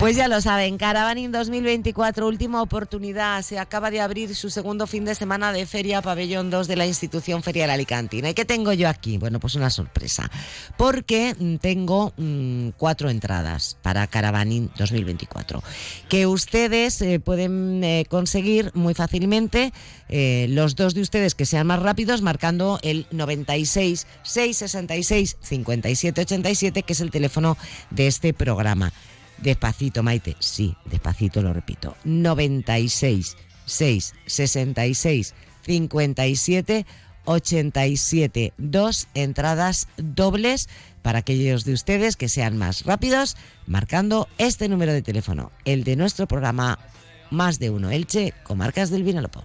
Pues 0.00 0.16
ya 0.16 0.28
lo 0.28 0.40
saben, 0.40 0.78
Caravaning 0.78 1.30
2024, 1.30 2.26
última 2.26 2.62
oportunidad. 2.62 3.42
Se 3.42 3.58
acaba 3.58 3.90
de 3.90 4.00
abrir 4.00 4.34
su 4.34 4.48
segundo 4.48 4.86
fin 4.86 5.04
de 5.04 5.14
semana 5.14 5.52
de 5.52 5.66
Feria 5.66 6.00
Pabellón 6.00 6.48
2 6.48 6.68
de 6.68 6.76
la 6.76 6.86
institución 6.86 7.42
Ferial 7.42 7.68
Alicantina. 7.68 8.30
¿Y 8.30 8.34
qué 8.34 8.46
tengo 8.46 8.72
yo 8.72 8.88
aquí? 8.88 9.18
Bueno, 9.18 9.40
pues 9.40 9.56
una 9.56 9.68
sorpresa. 9.68 10.30
Porque 10.78 11.36
tengo 11.60 12.14
mm, 12.16 12.70
cuatro 12.78 13.10
entradas 13.10 13.76
para 13.82 14.06
Caravaning 14.06 14.70
2024 14.78 15.62
que 16.08 16.26
ustedes 16.26 17.02
eh, 17.02 17.20
pueden 17.20 17.84
eh, 17.84 18.06
conseguir 18.08 18.70
muy 18.72 18.94
fácilmente. 18.94 19.70
Eh, 20.08 20.46
los 20.48 20.76
dos 20.76 20.94
de 20.94 21.02
ustedes 21.02 21.34
que 21.34 21.44
sean 21.44 21.66
más 21.66 21.78
rápidos, 21.78 22.22
marcando 22.22 22.78
el 22.80 23.06
96 23.10 24.06
666 24.22 25.36
57 25.42 26.22
87, 26.22 26.82
que 26.84 26.92
es 26.94 27.00
el 27.00 27.10
teléfono 27.10 27.58
de 27.90 28.06
este 28.06 28.32
programa. 28.32 28.94
Despacito, 29.42 30.02
Maite. 30.02 30.36
Sí, 30.38 30.76
despacito 30.84 31.42
lo 31.42 31.52
repito. 31.52 31.96
96 32.04 33.36
6 33.64 34.14
66 34.26 35.34
57 35.64 36.86
87. 37.24 38.52
Dos 38.58 39.08
entradas 39.14 39.88
dobles 39.96 40.68
para 41.02 41.20
aquellos 41.20 41.64
de 41.64 41.72
ustedes 41.72 42.16
que 42.16 42.28
sean 42.28 42.56
más 42.56 42.84
rápidos, 42.84 43.36
marcando 43.66 44.28
este 44.38 44.68
número 44.68 44.92
de 44.92 45.02
teléfono, 45.02 45.52
el 45.64 45.84
de 45.84 45.96
nuestro 45.96 46.26
programa 46.26 46.78
Más 47.30 47.58
de 47.58 47.70
Uno 47.70 47.90
Elche, 47.90 48.34
Comarcas 48.44 48.90
del 48.90 49.04
Vinalopó. 49.04 49.44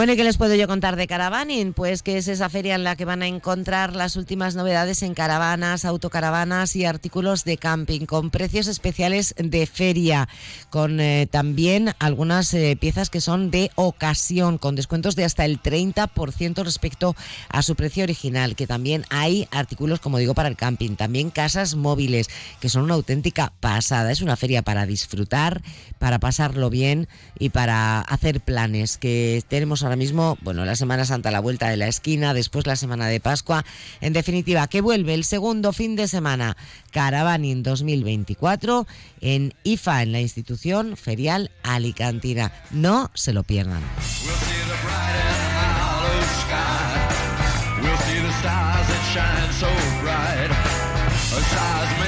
Bueno, 0.00 0.14
¿y 0.14 0.16
qué 0.16 0.24
les 0.24 0.38
puedo 0.38 0.54
yo 0.54 0.66
contar 0.66 0.96
de 0.96 1.06
Caravaning? 1.06 1.74
Pues 1.74 2.02
que 2.02 2.16
es 2.16 2.26
esa 2.26 2.48
feria 2.48 2.74
en 2.74 2.84
la 2.84 2.96
que 2.96 3.04
van 3.04 3.20
a 3.20 3.26
encontrar 3.26 3.94
las 3.94 4.16
últimas 4.16 4.54
novedades 4.54 5.02
en 5.02 5.12
caravanas, 5.12 5.84
autocaravanas 5.84 6.74
y 6.74 6.86
artículos 6.86 7.44
de 7.44 7.58
camping, 7.58 8.06
con 8.06 8.30
precios 8.30 8.66
especiales 8.66 9.34
de 9.36 9.66
feria, 9.66 10.26
con 10.70 11.00
eh, 11.00 11.28
también 11.30 11.90
algunas 11.98 12.54
eh, 12.54 12.78
piezas 12.80 13.10
que 13.10 13.20
son 13.20 13.50
de 13.50 13.70
ocasión, 13.74 14.56
con 14.56 14.74
descuentos 14.74 15.16
de 15.16 15.26
hasta 15.26 15.44
el 15.44 15.60
30% 15.60 16.64
respecto 16.64 17.14
a 17.50 17.60
su 17.60 17.74
precio 17.74 18.02
original, 18.02 18.56
que 18.56 18.66
también 18.66 19.04
hay 19.10 19.48
artículos, 19.50 20.00
como 20.00 20.16
digo, 20.16 20.32
para 20.32 20.48
el 20.48 20.56
camping, 20.56 20.96
también 20.96 21.28
casas 21.28 21.74
móviles, 21.74 22.30
que 22.58 22.70
son 22.70 22.84
una 22.84 22.94
auténtica 22.94 23.52
pasada. 23.60 24.10
Es 24.10 24.22
una 24.22 24.38
feria 24.38 24.62
para 24.62 24.86
disfrutar, 24.86 25.60
para 25.98 26.18
pasarlo 26.18 26.70
bien 26.70 27.06
y 27.38 27.50
para 27.50 28.00
hacer 28.00 28.40
planes 28.40 28.96
que 28.96 29.44
tenemos 29.46 29.82
ahora 29.82 29.89
mismo, 29.96 30.38
bueno, 30.42 30.64
la 30.64 30.76
Semana 30.76 31.04
Santa 31.04 31.30
a 31.30 31.32
la 31.32 31.40
vuelta 31.40 31.68
de 31.68 31.76
la 31.76 31.88
esquina, 31.88 32.34
después 32.34 32.66
la 32.66 32.76
Semana 32.76 33.06
de 33.06 33.20
Pascua. 33.20 33.64
En 34.00 34.12
definitiva, 34.12 34.66
que 34.68 34.80
vuelve 34.80 35.14
el 35.14 35.24
segundo 35.24 35.72
fin 35.72 35.96
de 35.96 36.08
semana 36.08 36.56
Caravaning 36.90 37.62
2024 37.62 38.86
en 39.20 39.54
IFA, 39.64 40.02
en 40.02 40.12
la 40.12 40.20
institución 40.20 40.96
ferial 40.96 41.50
alicantina. 41.62 42.52
No 42.70 43.10
se 43.14 43.32
lo 43.32 43.42
pierdan. 43.42 43.82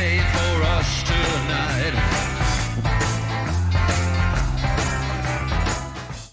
We'll 0.02 0.41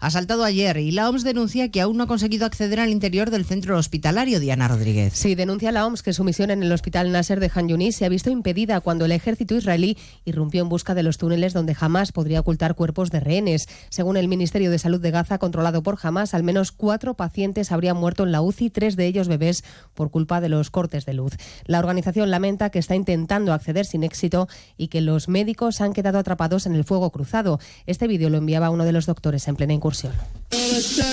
asaltado 0.00 0.44
ayer, 0.44 0.76
y 0.76 0.90
la 0.90 1.08
OMS 1.08 1.24
denuncia 1.24 1.70
que 1.70 1.80
aún 1.80 1.96
no 1.96 2.04
ha 2.04 2.06
conseguido 2.06 2.46
acceder 2.46 2.80
al 2.80 2.90
interior 2.90 3.30
del 3.30 3.44
centro 3.44 3.76
hospitalario, 3.76 4.40
Diana 4.40 4.68
Rodríguez. 4.68 5.14
Sí, 5.14 5.34
denuncia 5.34 5.72
la 5.72 5.86
OMS 5.86 6.02
que 6.02 6.12
su 6.12 6.24
misión 6.24 6.50
en 6.50 6.62
el 6.62 6.72
hospital 6.72 7.10
Nasser 7.10 7.40
de 7.40 7.50
Han 7.54 7.68
Yunis 7.68 7.96
se 7.96 8.04
ha 8.04 8.08
visto 8.08 8.30
impedida 8.30 8.80
cuando 8.80 9.04
el 9.04 9.12
ejército 9.12 9.54
israelí 9.54 9.96
irrumpió 10.24 10.62
en 10.62 10.68
busca 10.68 10.94
de 10.94 11.02
los 11.02 11.18
túneles 11.18 11.52
donde 11.52 11.74
jamás 11.74 12.12
podría 12.12 12.40
ocultar 12.40 12.74
cuerpos 12.74 13.10
de 13.10 13.20
rehenes. 13.20 13.68
Según 13.88 14.16
el 14.16 14.28
Ministerio 14.28 14.70
de 14.70 14.78
Salud 14.78 15.00
de 15.00 15.10
Gaza, 15.10 15.38
controlado 15.38 15.82
por 15.82 15.98
Hamas, 16.02 16.34
al 16.34 16.42
menos 16.42 16.72
cuatro 16.72 17.14
pacientes 17.14 17.72
habrían 17.72 17.96
muerto 17.96 18.24
en 18.24 18.32
la 18.32 18.42
UCI, 18.42 18.70
tres 18.70 18.96
de 18.96 19.06
ellos 19.06 19.28
bebés, 19.28 19.64
por 19.94 20.10
culpa 20.10 20.40
de 20.40 20.48
los 20.48 20.70
cortes 20.70 21.06
de 21.06 21.14
luz. 21.14 21.34
La 21.64 21.78
organización 21.78 22.30
lamenta 22.30 22.70
que 22.70 22.78
está 22.78 22.94
intentando 22.94 23.52
acceder 23.52 23.86
sin 23.86 24.04
éxito 24.04 24.48
y 24.76 24.88
que 24.88 25.00
los 25.00 25.28
médicos 25.28 25.80
han 25.80 25.92
quedado 25.92 26.18
atrapados 26.18 26.66
en 26.66 26.74
el 26.74 26.84
fuego 26.84 27.10
cruzado. 27.10 27.58
Este 27.86 28.06
vídeo 28.06 28.30
lo 28.30 28.38
enviaba 28.38 28.70
uno 28.70 28.84
de 28.84 28.92
los 28.92 29.06
doctores 29.06 29.48
en 29.48 29.56
plena 29.56 29.72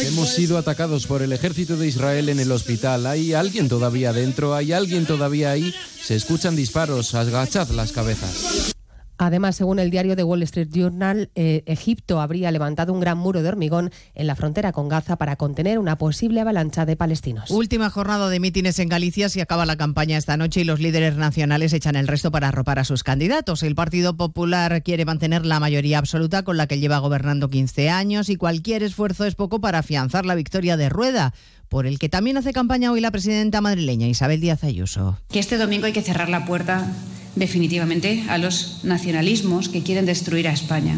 Hemos 0.02 0.30
sido 0.30 0.58
atacados 0.58 1.08
por 1.08 1.22
el 1.22 1.34
ejército 1.34 1.76
de 1.78 1.88
Israel 1.88 2.30
en 2.30 2.40
el 2.40 2.52
hospital. 2.52 3.06
¿Hay 3.06 3.34
alguien 3.34 3.68
todavía 3.68 4.14
dentro? 4.14 4.56
¿Hay 4.56 4.72
alguien 4.72 5.06
todavía 5.06 5.52
ahí? 5.52 5.74
Se 6.02 6.16
escuchan 6.16 6.56
disparos. 6.56 7.14
Agachad 7.16 7.70
las 7.70 7.92
cabezas. 7.92 8.76
Además, 9.18 9.56
según 9.56 9.80
el 9.80 9.92
diario 9.92 10.16
The 10.16 10.24
Wall 10.24 10.44
Street 10.44 10.70
Journal, 10.72 11.30
eh, 11.36 11.64
Egipto 11.66 12.20
habría 12.20 12.52
levantado 12.52 12.94
un 12.94 13.00
gran 13.00 13.18
muro 13.18 13.42
de 13.42 13.50
hormigón 13.50 13.92
en 14.14 14.28
la 14.28 14.36
frontera 14.36 14.72
con 14.72 14.90
Gaza 14.90 15.16
para 15.16 15.36
contener 15.36 15.80
una 15.80 15.98
posible 15.98 16.42
avalancha 16.42 16.86
de 16.86 16.96
palestinos. 16.96 17.50
Última 17.50 17.90
jornada 17.90 18.30
de 18.30 18.40
mítines 18.40 18.80
en 18.80 18.90
Galicia. 18.90 19.30
Si 19.30 19.40
acaba 19.42 19.66
la 19.66 19.78
campaña 19.78 20.18
esta 20.18 20.38
noche 20.38 20.62
y 20.62 20.64
los 20.64 20.80
líderes 20.80 21.16
nacionales 21.16 21.74
echan 21.74 21.96
el 21.96 22.08
resto 22.08 22.32
para 22.32 22.50
arropar 22.50 22.80
a 22.80 22.84
sus 22.84 23.04
candidatos. 23.04 23.64
El 23.64 23.76
Partido 23.76 24.18
Popular 24.18 24.84
quiere 24.84 25.06
mantener 25.06 25.46
la 25.46 25.60
mayoría 25.60 26.00
absoluta 26.00 26.44
con 26.44 26.58
la 26.58 26.68
que 26.68 26.80
lleva 26.80 27.00
gobernando 27.00 27.50
15 27.50 27.90
años 27.90 28.30
y 28.30 28.36
cualquier 28.36 28.84
esfuerzo 28.84 29.26
es 29.26 29.36
poco 29.36 29.62
para 29.62 29.80
afianzar 29.80 30.26
la 30.26 30.36
victoria 30.36 30.78
de 30.78 30.90
Rueda 30.90 31.34
por 31.70 31.88
el 31.88 32.00
que 32.00 32.10
también 32.10 32.38
hace 32.38 32.54
campaña 32.54 32.92
hoy 32.92 33.02
la 33.02 33.12
presidenta 33.12 33.60
madrileña 33.60 34.08
Isabel 34.08 34.40
Díaz 34.40 34.64
Ayuso. 34.64 35.20
Que 35.30 35.40
este 35.40 35.58
domingo 35.58 35.88
hay 35.88 35.94
que 35.94 36.02
cerrar 36.02 36.30
la 36.30 36.46
puerta 36.46 36.88
definitivamente 37.36 38.24
a 38.30 38.38
los 38.38 38.80
nacionalismos 38.84 39.70
que 39.70 39.84
quieren 39.84 40.06
destruir 40.06 40.48
a 40.48 40.54
España. 40.54 40.98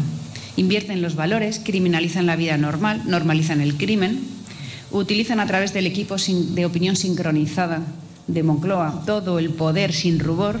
Invierten 0.56 1.02
los 1.02 1.14
valores, 1.14 1.60
criminalizan 1.62 2.26
la 2.26 2.36
vida 2.36 2.56
normal, 2.56 3.02
normalizan 3.06 3.60
el 3.60 3.76
crimen, 3.76 4.20
utilizan 4.90 5.40
a 5.40 5.46
través 5.46 5.72
del 5.72 5.86
equipo 5.86 6.16
de 6.16 6.66
opinión 6.66 6.96
sincronizada 6.96 7.82
de 8.26 8.42
Moncloa 8.42 9.02
todo 9.06 9.38
el 9.38 9.50
poder 9.50 9.92
sin 9.92 10.18
rubor 10.18 10.60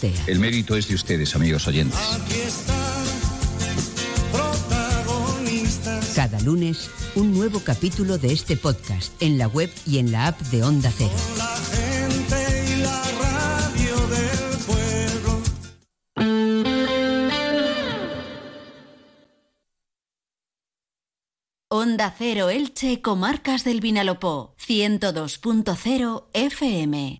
El 0.03 0.39
mérito 0.39 0.75
es 0.75 0.87
de 0.87 0.95
ustedes, 0.95 1.35
amigos 1.35 1.67
oyentes. 1.67 1.99
Cada 6.15 6.39
lunes, 6.41 6.89
un 7.15 7.33
nuevo 7.33 7.59
capítulo 7.59 8.17
de 8.17 8.33
este 8.33 8.57
podcast 8.57 9.13
en 9.21 9.37
la 9.37 9.47
web 9.47 9.69
y 9.85 9.99
en 9.99 10.11
la 10.11 10.27
app 10.27 10.39
de 10.41 10.63
Onda 10.63 10.91
Cero. 10.95 11.11
Onda 21.69 22.13
Cero 22.17 22.49
Elche, 22.49 23.01
Comarcas 23.01 23.63
del 23.63 23.81
Vinalopó, 23.81 24.55
102.0 24.57 26.25
FM. 26.33 27.19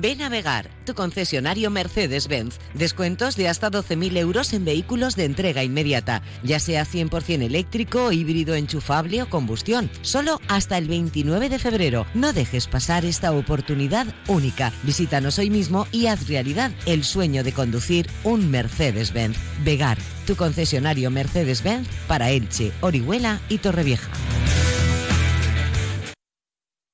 Ven 0.00 0.22
a 0.22 0.30
Vegar, 0.30 0.70
tu 0.86 0.94
concesionario 0.94 1.70
Mercedes-Benz. 1.70 2.58
Descuentos 2.72 3.36
de 3.36 3.48
hasta 3.48 3.70
12.000 3.70 4.16
euros 4.16 4.52
en 4.54 4.64
vehículos 4.64 5.16
de 5.16 5.24
entrega 5.24 5.64
inmediata, 5.64 6.22
ya 6.42 6.60
sea 6.60 6.86
100% 6.86 7.42
eléctrico, 7.42 8.10
híbrido 8.10 8.54
enchufable 8.54 9.22
o 9.22 9.28
combustión. 9.28 9.90
Solo 10.00 10.40
hasta 10.48 10.78
el 10.78 10.88
29 10.88 11.50
de 11.50 11.58
febrero. 11.58 12.06
No 12.14 12.32
dejes 12.32 12.68
pasar 12.68 13.04
esta 13.04 13.32
oportunidad 13.32 14.06
única. 14.28 14.72
Visítanos 14.82 15.38
hoy 15.38 15.50
mismo 15.50 15.86
y 15.92 16.06
haz 16.06 16.26
realidad 16.26 16.72
el 16.86 17.04
sueño 17.04 17.44
de 17.44 17.52
conducir 17.52 18.08
un 18.24 18.50
Mercedes-Benz. 18.50 19.36
Vegar, 19.62 19.98
tu 20.26 20.36
concesionario 20.36 21.10
Mercedes-Benz 21.10 21.86
para 22.06 22.30
Elche, 22.30 22.72
Orihuela 22.80 23.40
y 23.50 23.58
Torrevieja. 23.58 24.10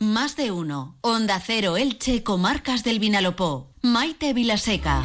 Más 0.00 0.36
de 0.36 0.50
uno. 0.50 0.98
Onda 1.02 1.40
Cero 1.40 1.76
Elche, 1.76 2.22
Comarcas 2.24 2.82
del 2.82 2.98
Vinalopó. 2.98 3.70
Maite 3.80 4.34
Vilaseca. 4.34 5.02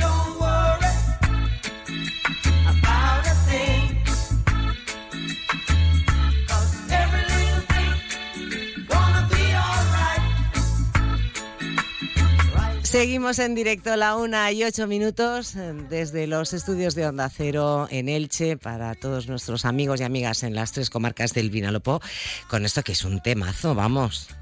Seguimos 12.81 13.37
en 13.37 13.53
directo 13.53 13.95
la 13.95 14.15
una 14.15 14.51
y 14.51 14.63
ocho 14.63 14.87
minutos 14.87 15.55
eh, 15.55 15.73
desde 15.89 16.25
los 16.25 16.53
estudios 16.53 16.95
de 16.95 17.05
Onda 17.05 17.29
Cero 17.29 17.87
en 17.91 18.09
Elche 18.09 18.57
para 18.57 18.95
todos 18.95 19.27
nuestros 19.27 19.65
amigos 19.65 20.01
y 20.01 20.03
amigas 20.03 20.41
en 20.41 20.55
las 20.55 20.71
tres 20.71 20.89
comarcas 20.89 21.33
del 21.33 21.51
Vinalopó 21.51 22.01
con 22.47 22.65
esto 22.65 22.81
que 22.81 22.93
es 22.93 23.05
un 23.05 23.21
temazo, 23.21 23.75
vamos. 23.75 24.38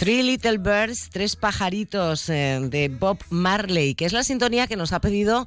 Three 0.00 0.22
Little 0.22 0.56
Birds, 0.56 1.10
tres 1.10 1.36
pajaritos 1.36 2.30
eh, 2.30 2.58
de 2.62 2.88
Bob 2.88 3.18
Marley, 3.28 3.94
que 3.94 4.06
es 4.06 4.14
la 4.14 4.22
sintonía 4.22 4.66
que 4.66 4.76
nos 4.76 4.94
ha 4.94 5.00
pedido 5.00 5.46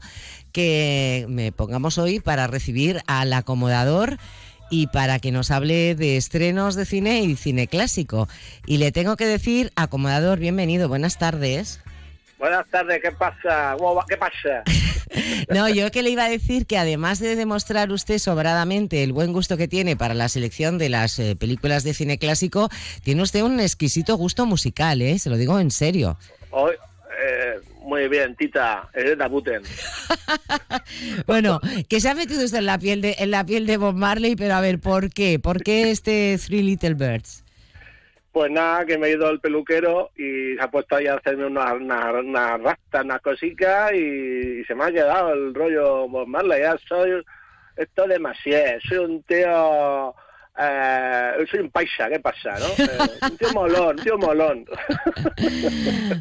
que 0.51 1.25
me 1.27 1.51
pongamos 1.51 1.97
hoy 1.97 2.19
para 2.19 2.45
recibir 2.45 3.01
al 3.07 3.33
acomodador 3.33 4.19
y 4.69 4.85
para 4.85 5.17
que 5.17 5.31
nos 5.31 5.49
hable 5.49 5.95
de 5.95 6.17
estrenos 6.17 6.75
de 6.75 6.85
cine 6.85 7.21
y 7.21 7.35
cine 7.35 7.67
clásico. 7.67 8.27
Y 8.67 8.77
le 8.77 8.91
tengo 8.91 9.17
que 9.17 9.25
decir, 9.25 9.71
acomodador, 9.75 10.37
bienvenido, 10.37 10.87
buenas 10.87 11.17
tardes. 11.17 11.81
Buenas 12.37 12.67
tardes, 12.67 13.01
¿qué 13.01 13.11
pasa? 13.11 13.75
¿Qué 14.07 14.17
pasa? 14.17 14.63
No, 15.49 15.69
yo 15.69 15.91
que 15.91 16.03
le 16.03 16.09
iba 16.09 16.25
a 16.25 16.29
decir 16.29 16.65
que 16.65 16.77
además 16.77 17.19
de 17.19 17.35
demostrar 17.35 17.91
usted 17.91 18.17
sobradamente 18.17 19.03
el 19.03 19.13
buen 19.13 19.33
gusto 19.33 19.57
que 19.57 19.67
tiene 19.67 19.95
para 19.95 20.13
la 20.13 20.29
selección 20.29 20.77
de 20.77 20.89
las 20.89 21.19
eh, 21.19 21.35
películas 21.35 21.83
de 21.83 21.93
cine 21.93 22.17
clásico, 22.17 22.69
tiene 23.03 23.21
usted 23.21 23.41
un 23.41 23.59
exquisito 23.59 24.15
gusto 24.15 24.45
musical, 24.45 25.01
¿eh? 25.01 25.19
Se 25.19 25.29
lo 25.29 25.37
digo 25.37 25.59
en 25.59 25.71
serio. 25.71 26.17
Hoy, 26.51 26.73
eh, 27.25 27.59
muy 27.83 28.07
bien, 28.07 28.35
Tita, 28.35 28.89
eres 28.93 29.17
de 29.17 29.27
Buten. 29.27 29.61
bueno, 31.27 31.59
que 31.89 31.99
se 31.99 32.09
ha 32.09 32.15
metido 32.15 32.43
usted 32.43 32.59
en 32.59 32.65
la 32.65 32.77
piel 32.79 33.01
de 33.01 33.15
en 33.19 33.31
la 33.31 33.45
piel 33.45 33.65
de 33.65 33.77
Bob 33.77 33.95
Marley, 33.95 34.35
pero 34.35 34.55
a 34.55 34.61
ver, 34.61 34.79
¿por 34.79 35.11
qué? 35.11 35.39
¿Por 35.39 35.63
qué 35.63 35.91
este 35.91 36.39
Three 36.43 36.63
Little 36.63 36.93
Birds? 36.93 37.42
Pues 38.33 38.49
nada, 38.49 38.83
que 38.83 38.97
me 38.97 39.07
he 39.07 39.11
ido 39.11 39.27
al 39.27 39.39
peluquero 39.39 40.09
y 40.17 40.55
se 40.55 40.57
ha 40.59 40.69
puesto 40.71 40.95
ahí 40.95 41.05
a 41.05 41.13
hacerme 41.13 41.45
una, 41.45 41.71
una, 41.75 42.11
una 42.13 42.57
rasta, 42.57 43.03
una 43.03 43.19
cosica 43.19 43.95
y, 43.95 44.61
y, 44.61 44.63
se 44.65 44.73
me 44.73 44.85
ha 44.85 44.91
quedado 44.91 45.33
el 45.33 45.53
rollo 45.53 46.07
Bob 46.07 46.27
Marley. 46.27 46.61
Ya 46.61 46.75
soy 46.89 47.23
esto 47.77 48.07
de 48.07 48.17
Masier, 48.19 48.81
soy 48.81 48.97
un 48.97 49.23
tío... 49.23 50.15
Eh, 50.59 51.45
soy 51.49 51.61
un 51.61 51.71
paisa, 51.71 52.09
¿qué 52.09 52.19
pasa? 52.19 52.55
¿no? 52.59 52.65
Eh, 52.83 53.09
un 53.23 53.37
tío 53.37 53.53
molón, 53.53 53.97
un 53.97 54.03
tío 54.03 54.17
molón. 54.17 54.65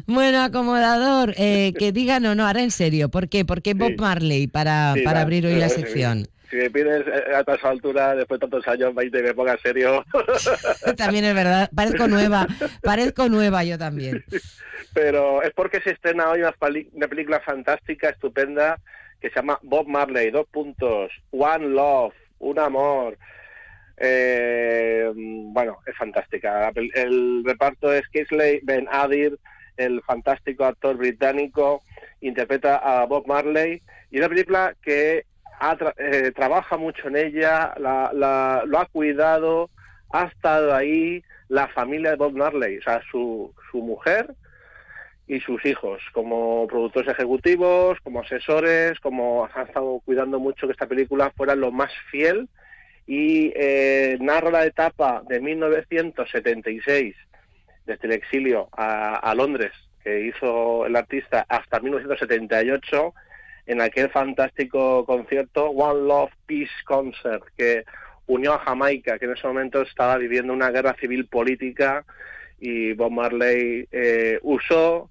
bueno, 0.07 0.41
acomodador, 0.41 1.33
eh, 1.37 1.73
que 1.77 1.91
digan 1.91 2.25
o 2.25 2.35
no, 2.35 2.45
ahora 2.45 2.61
en 2.61 2.71
serio, 2.71 3.09
¿por 3.09 3.27
qué? 3.27 3.45
¿Por 3.45 3.61
qué 3.61 3.73
Bob. 3.73 3.93
Marley 3.99 4.47
para, 4.47 4.93
Sí, 4.93 5.01
para 5.01 5.19
va, 5.19 5.21
abrir 5.21 5.45
hoy 5.45 5.55
la 5.55 5.69
sección? 5.69 6.27
Si 6.53 6.59
me 6.59 6.69
pides 6.69 7.03
eh, 7.07 7.33
a 7.33 7.39
esa 7.51 7.69
altura, 7.69 8.15
después 8.15 8.39
de 8.39 8.47
tantos 8.47 8.67
años, 8.67 8.93
20, 8.93 9.23
me 9.23 9.33
ponga 9.33 9.57
serio. 9.57 10.05
también 10.97 11.25
es 11.25 11.33
verdad, 11.33 11.67
parezco 11.75 12.07
nueva, 12.07 12.45
parezco 12.83 13.27
nueva 13.27 13.63
yo 13.63 13.79
también. 13.79 14.23
Pero 14.93 15.41
es 15.41 15.51
porque 15.53 15.81
se 15.81 15.91
estrena 15.91 16.29
hoy 16.29 16.41
una, 16.41 16.53
una 16.91 17.07
película 17.07 17.39
fantástica, 17.39 18.09
estupenda, 18.09 18.79
que 19.19 19.29
se 19.29 19.35
llama 19.37 19.57
Bob 19.63 19.87
Marley, 19.87 20.29
dos 20.29 20.45
puntos, 20.47 21.11
One 21.31 21.69
Love, 21.69 22.13
un 22.37 22.59
amor. 22.59 23.17
Eh, 23.97 25.11
bueno, 25.15 25.79
es 25.87 25.97
fantástica. 25.97 26.71
El 26.93 27.43
reparto 27.43 27.91
es 27.91 28.07
Kingsley 28.09 28.59
Ben 28.61 28.87
Adir, 28.91 29.39
el 29.77 30.03
fantástico 30.03 30.65
actor 30.65 30.97
británico, 30.97 31.81
interpreta 32.21 32.77
a 32.77 33.05
Bob 33.05 33.25
Marley 33.25 33.81
y 34.11 34.19
una 34.19 34.29
película 34.29 34.75
que 34.83 35.25
eh, 35.97 36.31
trabaja 36.35 36.77
mucho 36.77 37.07
en 37.07 37.15
ella, 37.15 37.73
lo 37.77 38.79
ha 38.79 38.87
cuidado, 38.91 39.69
ha 40.11 40.25
estado 40.25 40.73
ahí 40.75 41.23
la 41.49 41.67
familia 41.67 42.11
de 42.11 42.17
Bob 42.17 42.33
Marley, 42.33 42.77
o 42.77 42.81
sea, 42.81 43.01
su, 43.11 43.53
su 43.71 43.79
mujer 43.79 44.33
y 45.27 45.39
sus 45.39 45.65
hijos, 45.65 46.01
como 46.11 46.67
productores 46.67 47.09
ejecutivos, 47.09 47.97
como 48.01 48.21
asesores, 48.21 48.99
como 48.99 49.47
han 49.53 49.67
estado 49.67 50.01
cuidando 50.05 50.39
mucho 50.39 50.67
que 50.67 50.73
esta 50.73 50.87
película 50.87 51.31
fuera 51.35 51.55
lo 51.55 51.71
más 51.71 51.91
fiel. 52.11 52.49
Y 53.05 53.51
eh, 53.55 54.17
narra 54.21 54.49
la 54.49 54.65
etapa 54.65 55.23
de 55.27 55.41
1976 55.41 57.15
desde 57.85 58.07
el 58.07 58.13
exilio 58.13 58.69
a, 58.71 59.33
Londres 59.35 59.73
que 60.03 60.27
hizo 60.27 60.85
el 60.85 60.95
artista 60.95 61.45
hasta 61.49 61.79
1978 61.79 63.13
en 63.65 63.81
aquel 63.81 64.09
fantástico 64.09 65.05
concierto 65.05 65.69
One 65.69 66.07
Love 66.07 66.31
Peace 66.45 66.71
Concert 66.85 67.43
que 67.57 67.83
unió 68.27 68.53
a 68.53 68.59
Jamaica 68.59 69.19
que 69.19 69.25
en 69.25 69.33
ese 69.33 69.47
momento 69.47 69.81
estaba 69.81 70.17
viviendo 70.17 70.53
una 70.53 70.69
guerra 70.69 70.95
civil 70.99 71.27
política 71.27 72.05
y 72.59 72.93
Bob 72.93 73.11
Marley 73.11 73.87
eh, 73.91 74.39
usó 74.41 75.09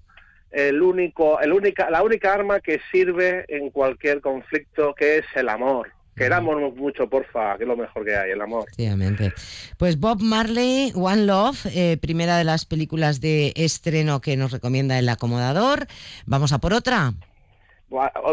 el 0.51 0.81
único, 0.81 1.39
el 1.39 1.51
única, 1.53 1.89
la 1.89 2.03
única 2.03 2.33
arma 2.33 2.59
que 2.59 2.79
sirve 2.91 3.45
en 3.47 3.71
cualquier 3.71 4.21
conflicto 4.21 4.93
que 4.93 5.17
es 5.17 5.25
el 5.35 5.49
amor 5.49 5.91
Queramos 6.15 6.75
mucho, 6.75 7.09
porfa, 7.09 7.57
que 7.57 7.63
es 7.63 7.67
lo 7.67 7.75
mejor 7.75 8.05
que 8.05 8.15
hay, 8.15 8.31
el 8.31 8.41
amor. 8.41 8.65
Efectivamente. 8.67 9.33
Pues 9.77 9.99
Bob 9.99 10.21
Marley, 10.21 10.91
One 10.95 11.25
Love, 11.25 11.65
eh, 11.73 11.97
primera 11.99 12.37
de 12.37 12.43
las 12.43 12.65
películas 12.65 13.19
de 13.19 13.53
estreno 13.55 14.21
que 14.21 14.37
nos 14.37 14.51
recomienda 14.51 14.99
el 14.99 15.09
acomodador. 15.09 15.87
Vamos 16.25 16.53
a 16.53 16.59
por 16.59 16.73
otra. 16.73 17.13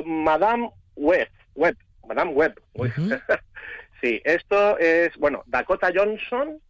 Madame 0.04 0.70
Webb, 0.96 1.28
Webb, 1.54 1.76
Madame 2.06 2.32
Webb. 2.32 2.61
sí, 4.00 4.20
esto 4.24 4.78
es, 4.78 5.16
bueno, 5.16 5.42
Dakota 5.46 5.90
Johnson, 5.94 6.61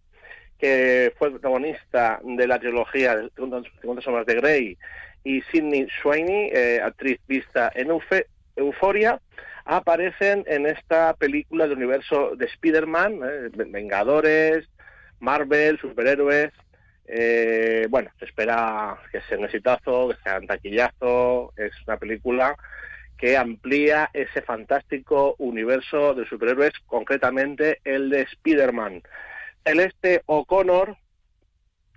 que 0.58 1.14
fue 1.18 1.30
protagonista 1.30 2.20
de 2.22 2.46
la 2.46 2.58
trilogía 2.58 3.16
de 3.16 3.30
Segundas 3.30 4.04
Sombras 4.04 4.26
de 4.26 4.34
Grey, 4.34 4.78
y 5.24 5.42
Sidney 5.42 5.86
Sweeney, 6.00 6.50
eh, 6.52 6.80
actriz 6.82 7.20
vista 7.26 7.70
en 7.74 7.90
Euforia 8.56 9.20
aparecen 9.64 10.44
en 10.46 10.66
esta 10.66 11.14
película 11.14 11.66
del 11.66 11.76
universo 11.76 12.34
de 12.36 12.46
Spider-Man, 12.46 13.20
eh, 13.22 13.48
Vengadores, 13.68 14.68
Marvel, 15.20 15.78
superhéroes. 15.78 16.52
Eh, 17.06 17.86
bueno, 17.90 18.10
se 18.18 18.24
espera 18.24 18.96
que 19.12 19.20
sea 19.22 19.38
un 19.38 19.44
exitazo, 19.44 20.08
que 20.08 20.16
sea 20.22 20.38
un 20.38 20.46
taquillazo. 20.46 21.52
Es 21.56 21.72
una 21.86 21.96
película 21.98 22.56
que 23.20 23.36
amplía 23.36 24.08
ese 24.14 24.40
fantástico 24.40 25.34
universo 25.36 26.14
de 26.14 26.26
superhéroes, 26.26 26.72
concretamente 26.86 27.78
el 27.84 28.08
de 28.08 28.22
Spider-Man. 28.22 29.02
Celeste 29.62 30.22
O'Connor 30.24 30.96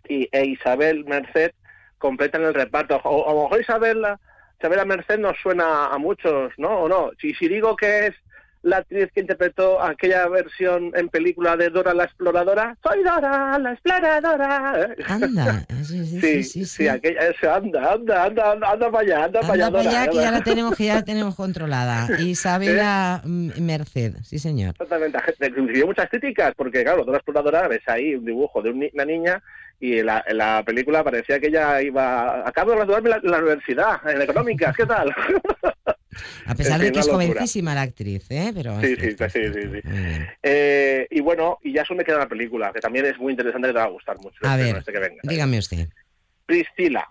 y, 0.09 0.27
e 0.33 0.45
Isabel 0.45 1.05
Merced 1.05 1.53
completan 1.97 2.43
el 2.43 2.53
reparto. 2.53 2.99
O, 3.05 3.29
a 3.29 3.33
lo 3.33 3.43
mejor 3.43 3.61
Isabel 3.61 4.85
Merced 4.85 5.17
nos 5.17 5.37
suena 5.39 5.85
a 5.85 5.97
muchos, 5.97 6.51
¿no? 6.57 6.81
¿O 6.81 6.89
no? 6.89 7.11
Si, 7.21 7.33
si 7.35 7.47
digo 7.47 7.77
que 7.77 8.07
es 8.07 8.15
la 8.63 8.77
actriz 8.77 9.11
que 9.13 9.21
interpretó 9.21 9.81
aquella 9.81 10.27
versión 10.27 10.91
en 10.95 11.09
película 11.09 11.55
de 11.55 11.69
Dora 11.69 11.93
la 11.93 12.05
Exploradora. 12.05 12.75
Soy 12.81 13.03
Dora 13.03 13.59
la 13.59 13.71
Exploradora. 13.73 14.95
Anda, 15.07 15.65
sí, 15.83 16.05
sí, 16.05 16.21
sí, 16.21 16.43
sí, 16.43 16.65
sí, 16.65 16.87
aquella, 16.87 17.21
anda, 17.53 17.93
anda, 17.93 18.23
anda, 18.23 18.51
anda, 18.51 18.91
para 18.91 18.99
allá, 18.99 19.25
anda, 19.25 19.41
para 19.41 19.67
allá. 19.67 19.79
Allá 19.79 20.07
que 20.07 20.17
ya 20.17 20.31
la 20.31 20.41
tenemos, 20.43 20.75
que 20.75 20.85
ya 20.85 20.95
la 20.95 21.03
tenemos 21.03 21.35
controlada. 21.35 22.07
Isabela 22.19 23.21
Merced, 23.25 24.15
sí 24.23 24.39
señor. 24.39 24.71
Exactamente, 24.71 25.19
recibió 25.19 25.85
muchas 25.85 26.09
críticas 26.09 26.53
porque 26.55 26.83
claro, 26.83 26.99
Dora 26.99 27.11
la 27.11 27.17
Exploradora 27.17 27.67
ves 27.67 27.87
ahí 27.87 28.15
un 28.15 28.25
dibujo 28.25 28.61
de 28.61 28.69
una 28.69 29.05
niña 29.05 29.43
y 29.79 29.99
en 29.99 30.05
la, 30.05 30.23
la, 30.31 30.63
película 30.65 31.03
parecía 31.03 31.41
que 31.41 31.47
ella 31.47 31.81
iba, 31.81 32.47
acabo 32.47 32.71
de 32.71 32.77
graduarme 32.77 33.09
en 33.21 33.29
la, 33.29 33.37
universidad, 33.39 34.07
en 34.09 34.21
económicas, 34.21 34.73
¿qué 34.77 34.85
tal? 34.85 35.13
A 36.45 36.55
pesar 36.55 36.79
de 36.79 36.91
que 36.91 36.99
es 36.99 37.09
jovencísima 37.09 37.75
la 37.75 37.81
actriz, 37.81 38.29
¿eh? 38.29 38.51
Pero 38.53 38.79
sí, 38.81 38.95
sí, 38.95 39.15
sí, 39.17 39.39
sí, 39.53 39.81
eh, 40.43 41.07
y 41.09 41.21
bueno, 41.21 41.59
y 41.63 41.73
ya 41.73 41.83
eso 41.83 41.95
me 41.95 42.03
queda 42.03 42.19
la 42.19 42.27
película, 42.27 42.71
que 42.73 42.79
también 42.79 43.05
es 43.05 43.17
muy 43.17 43.31
interesante 43.31 43.67
que 43.67 43.73
te 43.73 43.79
va 43.79 43.85
a 43.85 43.89
gustar 43.89 44.17
mucho. 44.19 44.37
A 44.43 44.55
ver, 44.55 44.77
este 44.77 44.91
que 44.91 44.99
venga, 44.99 45.21
dígame 45.23 45.59
usted. 45.59 45.87
Priscila. 46.45 47.07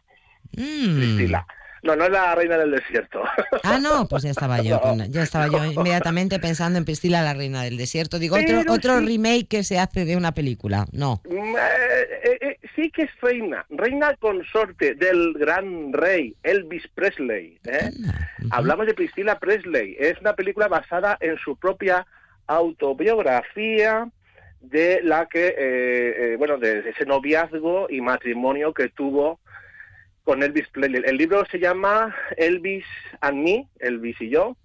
Mm. 0.53 0.96
Priscila. 0.96 1.46
No, 1.82 1.96
no 1.96 2.04
es 2.04 2.10
la 2.10 2.34
reina 2.36 2.56
del 2.56 2.70
desierto. 2.70 3.22
Ah, 3.64 3.78
no, 3.78 4.08
pues 4.08 4.24
ya 4.24 4.30
estaba 4.30 4.60
yo, 4.60 4.80
ya 5.08 5.22
estaba 5.22 5.46
yo 5.46 5.64
inmediatamente 5.72 6.38
pensando 6.38 6.78
en 6.78 6.84
Priscila, 6.84 7.22
la 7.22 7.34
reina 7.34 7.62
del 7.62 7.76
desierto. 7.76 8.18
Digo, 8.18 8.36
otro, 8.36 8.72
otro 8.72 9.00
remake 9.00 9.46
que 9.48 9.62
se 9.62 9.78
hace 9.78 10.04
de 10.04 10.16
una 10.16 10.32
película. 10.32 10.86
No. 10.92 11.20
Mm, 11.28 11.56
eh, 11.56 12.38
eh, 12.40 12.58
sí 12.74 12.90
que 12.90 13.02
es 13.02 13.10
reina, 13.20 13.64
reina 13.70 14.16
consorte 14.16 14.94
del 14.94 15.34
gran 15.34 15.92
rey 15.92 16.34
Elvis 16.42 16.88
Presley. 16.94 17.58
¿eh? 17.64 17.90
Hablamos 18.50 18.86
de 18.86 18.94
Priscila 18.94 19.38
Presley. 19.38 19.96
Es 19.98 20.20
una 20.20 20.34
película 20.34 20.68
basada 20.68 21.16
en 21.20 21.36
su 21.38 21.56
propia 21.56 22.06
autobiografía 22.46 24.08
de 24.60 25.00
la 25.02 25.26
que, 25.26 26.36
bueno, 26.38 26.58
de 26.58 26.90
ese 26.90 27.04
noviazgo 27.06 27.88
y 27.90 28.00
matrimonio 28.00 28.72
que 28.74 28.88
tuvo 28.88 29.40
con 30.24 30.42
Elvis 30.42 30.68
Presley. 30.68 31.02
El 31.04 31.16
libro 31.16 31.44
se 31.50 31.58
llama 31.58 32.14
Elvis 32.36 32.84
and 33.20 33.42
Me, 33.42 33.68
Elvis 33.80 34.20
y 34.20 34.30
yo, 34.30 34.56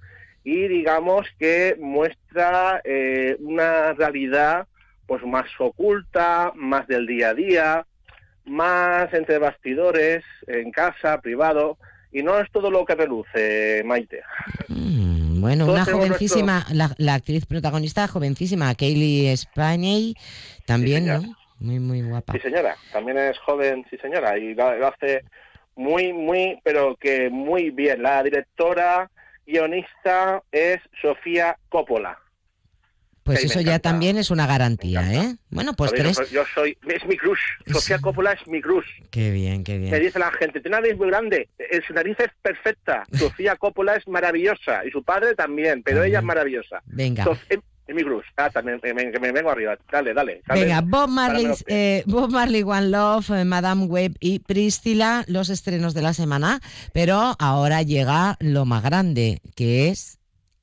y 0.43 0.68
digamos 0.68 1.28
que 1.39 1.76
muestra 1.80 2.82
eh, 2.84 3.36
una 3.39 3.93
realidad 3.93 4.68
pues 5.05 5.24
más 5.26 5.45
oculta, 5.60 6.51
más 6.55 6.88
del 6.88 7.08
día 7.08 7.30
a 7.30 7.34
día, 7.34 7.86
más 8.45 9.14
entre 9.14 9.39
bastidores, 9.39 10.24
en 10.47 10.72
casa, 10.72 11.20
privado, 11.22 11.78
y 12.12 12.24
no 12.24 12.39
es 12.39 12.51
todo 12.51 12.70
lo 12.70 12.86
que 12.86 12.95
reluce, 12.95 13.84
Maite. 13.86 14.22
Mm, 14.68 15.41
bueno, 15.41 15.66
una 15.66 15.86
jovencísima, 15.86 16.66
la, 16.72 17.14
actriz 17.14 17.45
protagonista 17.45 18.08
jovencísima, 18.08 18.74
Kaylee 18.76 19.36
Spaney, 19.36 20.16
también, 20.66 21.08
¿no? 21.08 21.22
Muy, 21.60 21.80
muy 21.80 22.01
guapa. 22.03 22.34
Sí, 22.34 22.39
señora, 22.39 22.76
también 22.91 23.18
es 23.18 23.38
joven, 23.39 23.86
sí, 23.89 23.97
señora, 23.97 24.38
y 24.38 24.53
lo 24.53 24.88
hace 24.88 25.24
muy, 25.78 26.12
muy, 26.12 26.60
pero 26.64 26.96
que 26.96 27.30
muy 27.30 27.70
bien. 27.70 28.04
La 28.04 28.22
directora 28.24 29.10
guionista 29.46 30.44
es 30.52 30.80
Sofía 31.02 31.58
Coppola. 31.70 32.20
Pues 33.28 33.44
eso 33.44 33.60
ya 33.60 33.80
también 33.80 34.18
es 34.18 34.32
una 34.32 34.48
garantía, 34.48 35.02
¿eh? 35.14 35.36
Bueno, 35.50 35.74
pues 35.74 35.92
tres... 35.92 36.18
Yo 36.32 36.46
soy... 36.56 36.78
Es 36.88 37.06
mi 37.06 37.18
cruz. 37.18 37.40
Sofía 37.66 38.00
Coppola 38.00 38.32
es 38.32 38.48
mi 38.48 38.62
cruz. 38.62 38.86
Qué 39.12 39.32
bien, 39.32 39.66
qué 39.66 39.78
bien. 39.78 39.92
Me 39.92 40.00
dice 40.00 40.18
la 40.18 40.32
gente, 40.32 40.62
tiene 40.62 40.78
una 40.78 40.82
nariz 40.82 40.98
muy 40.98 41.08
grande, 41.08 41.50
eh, 41.60 41.82
su 41.86 41.94
nariz 41.94 42.16
es 42.20 42.30
perfecta. 42.42 43.06
Sofía 43.12 43.58
Coppola 43.58 43.96
es 43.96 44.08
maravillosa. 44.08 44.86
Y 44.86 44.92
su 44.92 45.04
padre 45.04 45.36
también, 45.36 45.84
pero 45.84 46.06
ella 46.06 46.20
es 46.20 46.24
maravillosa. 46.24 46.82
Venga. 46.86 47.26
Eh, 47.50 47.60
en 47.88 47.96
mi 47.96 48.04
cruz. 48.04 48.26
Ah, 48.36 48.50
también 48.50 48.82
me, 48.84 48.94
me, 48.94 49.32
vengo 49.32 49.50
arriba. 49.50 49.78
Dale, 49.92 50.14
dale. 50.14 50.42
Venga, 50.48 50.82
Bob 50.82 51.10
Marley, 51.10 51.48
eh, 51.68 52.04
Bob 52.06 52.32
Marley 52.32 52.64
One 52.64 52.90
Love, 52.90 53.30
eh, 53.32 53.46
Madame 53.46 53.86
Web 53.86 54.18
y 54.20 54.40
Priscila, 54.40 55.24
los 55.28 55.50
estrenos 55.50 55.94
de 55.94 56.02
la 56.02 56.12
semana. 56.14 56.60
Pero 56.94 57.38
ahora 57.40 57.84
llega 57.84 58.36
lo 58.40 58.66
más 58.66 58.84
grande, 58.84 59.40
que 59.56 59.88
es 59.88 60.20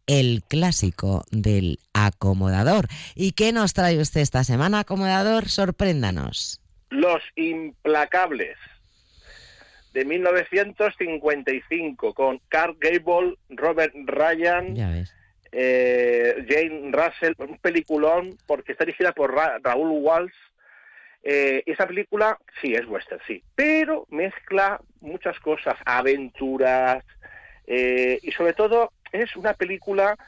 el 0.07 0.43
clásico 0.47 1.25
del 1.31 1.79
acomodador. 1.95 2.89
¿Y 3.15 3.33
qué 3.33 3.53
nos 3.53 3.73
trae 3.73 3.99
usted 3.99 4.21
esta 4.21 4.45
semana, 4.45 4.81
acomodador? 4.81 5.49
Sorpréndanos. 5.49 6.61
Los 6.91 7.23
implacables 7.37 8.59
de 9.95 10.05
1955 10.05 12.13
con 12.13 12.39
Carl 12.49 12.77
Gable, 12.79 13.39
Robert 13.49 13.95
Ryan. 14.07 14.75
Ya 14.75 14.91
ves 14.91 15.15
eh, 15.57 16.45
Jane 16.49 16.91
Russell, 16.91 17.35
un 17.39 17.59
peliculón 17.59 18.37
porque 18.47 18.73
está 18.73 18.85
dirigida 18.85 19.13
por 19.13 19.33
Raúl 19.33 20.03
Walsh. 20.03 20.35
Eh, 21.23 21.63
esa 21.65 21.87
película 21.87 22.39
sí 22.61 22.75
es 22.75 22.87
western, 22.87 23.21
sí, 23.27 23.43
pero 23.55 24.07
mezcla 24.11 24.81
muchas 25.01 25.39
cosas, 25.41 25.75
aventuras 25.87 27.03
eh, 27.67 28.19
y 28.23 28.31
sobre 28.33 28.53
todo 28.53 28.93
es 29.11 29.35
una 29.37 29.55
película 29.55 30.19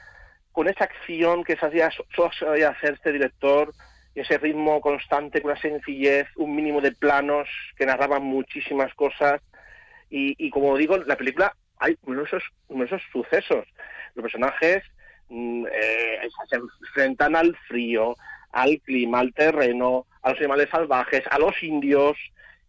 con 0.51 0.67
esa 0.67 0.85
acción 0.85 1.43
que 1.43 1.55
sabía, 1.57 1.91
sabía 2.39 2.69
hacer 2.69 2.93
este 2.93 3.11
director, 3.11 3.73
ese 4.15 4.39
ritmo 4.39 4.81
constante, 4.81 5.41
con 5.41 5.51
una 5.51 5.61
sencillez, 5.61 6.25
un 6.35 6.55
mínimo 6.55 6.81
de 6.81 6.93
planos 6.93 7.47
que 7.75 7.85
narraban 7.85 8.23
muchísimas 8.23 8.91
cosas. 8.95 9.39
Y, 10.09 10.33
y 10.43 10.49
como 10.49 10.75
digo, 10.77 10.97
la 10.97 11.15
película 11.15 11.53
hay 11.77 11.95
numerosos, 12.07 12.41
numerosos 12.69 13.03
sucesos. 13.11 13.67
Los 14.15 14.23
personajes 14.23 14.83
eh, 15.29 16.19
se 16.49 16.55
enfrentan 16.55 17.35
al 17.35 17.55
frío, 17.67 18.15
al 18.51 18.79
clima, 18.81 19.19
al 19.19 19.33
terreno, 19.33 20.05
a 20.21 20.29
los 20.31 20.39
animales 20.39 20.69
salvajes, 20.71 21.23
a 21.29 21.39
los 21.39 21.61
indios, 21.63 22.17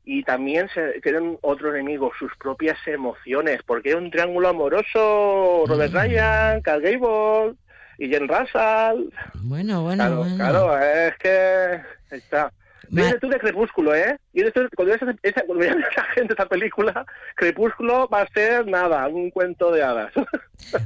y 0.05 0.23
también 0.23 0.69
se 0.73 1.01
tienen 1.03 1.39
otro 1.43 1.75
enemigo, 1.75 2.11
sus 2.19 2.35
propias 2.37 2.79
emociones, 2.87 3.61
porque 3.67 3.91
hay 3.91 3.95
un 3.97 4.11
triángulo 4.11 4.49
amoroso, 4.49 5.65
Robert 5.67 5.93
Ryan, 5.93 6.61
Carl 6.63 6.81
Gable 6.81 7.55
y 7.99 8.09
Jen 8.09 8.27
Russell. 8.29 9.11
Bueno, 9.43 9.83
bueno, 9.83 10.05
Claro, 10.05 10.17
bueno. 10.19 10.37
claro, 10.37 10.79
es 10.79 11.17
que 11.19 11.81
está. 12.11 12.53
Dices 12.91 13.21
tú 13.21 13.29
de 13.29 13.39
Crepúsculo, 13.39 13.95
¿eh? 13.95 14.17
Y 14.39 14.43
esto- 14.43 14.61
cuando 14.77 14.93
veas 14.95 15.03
esa, 15.03 15.17
esa- 15.23 15.43
cuando 15.47 15.65
veas 15.65 15.77
esa 15.93 16.05
gente 16.15 16.33
esta 16.35 16.47
película, 16.47 17.05
Crepúsculo 17.37 18.09
va 18.09 18.23
a 18.23 18.29
ser 18.33 18.67
nada, 18.67 19.09
un 19.09 19.31
cuento 19.31 19.73
de 19.73 19.83
hadas. 19.83 20.13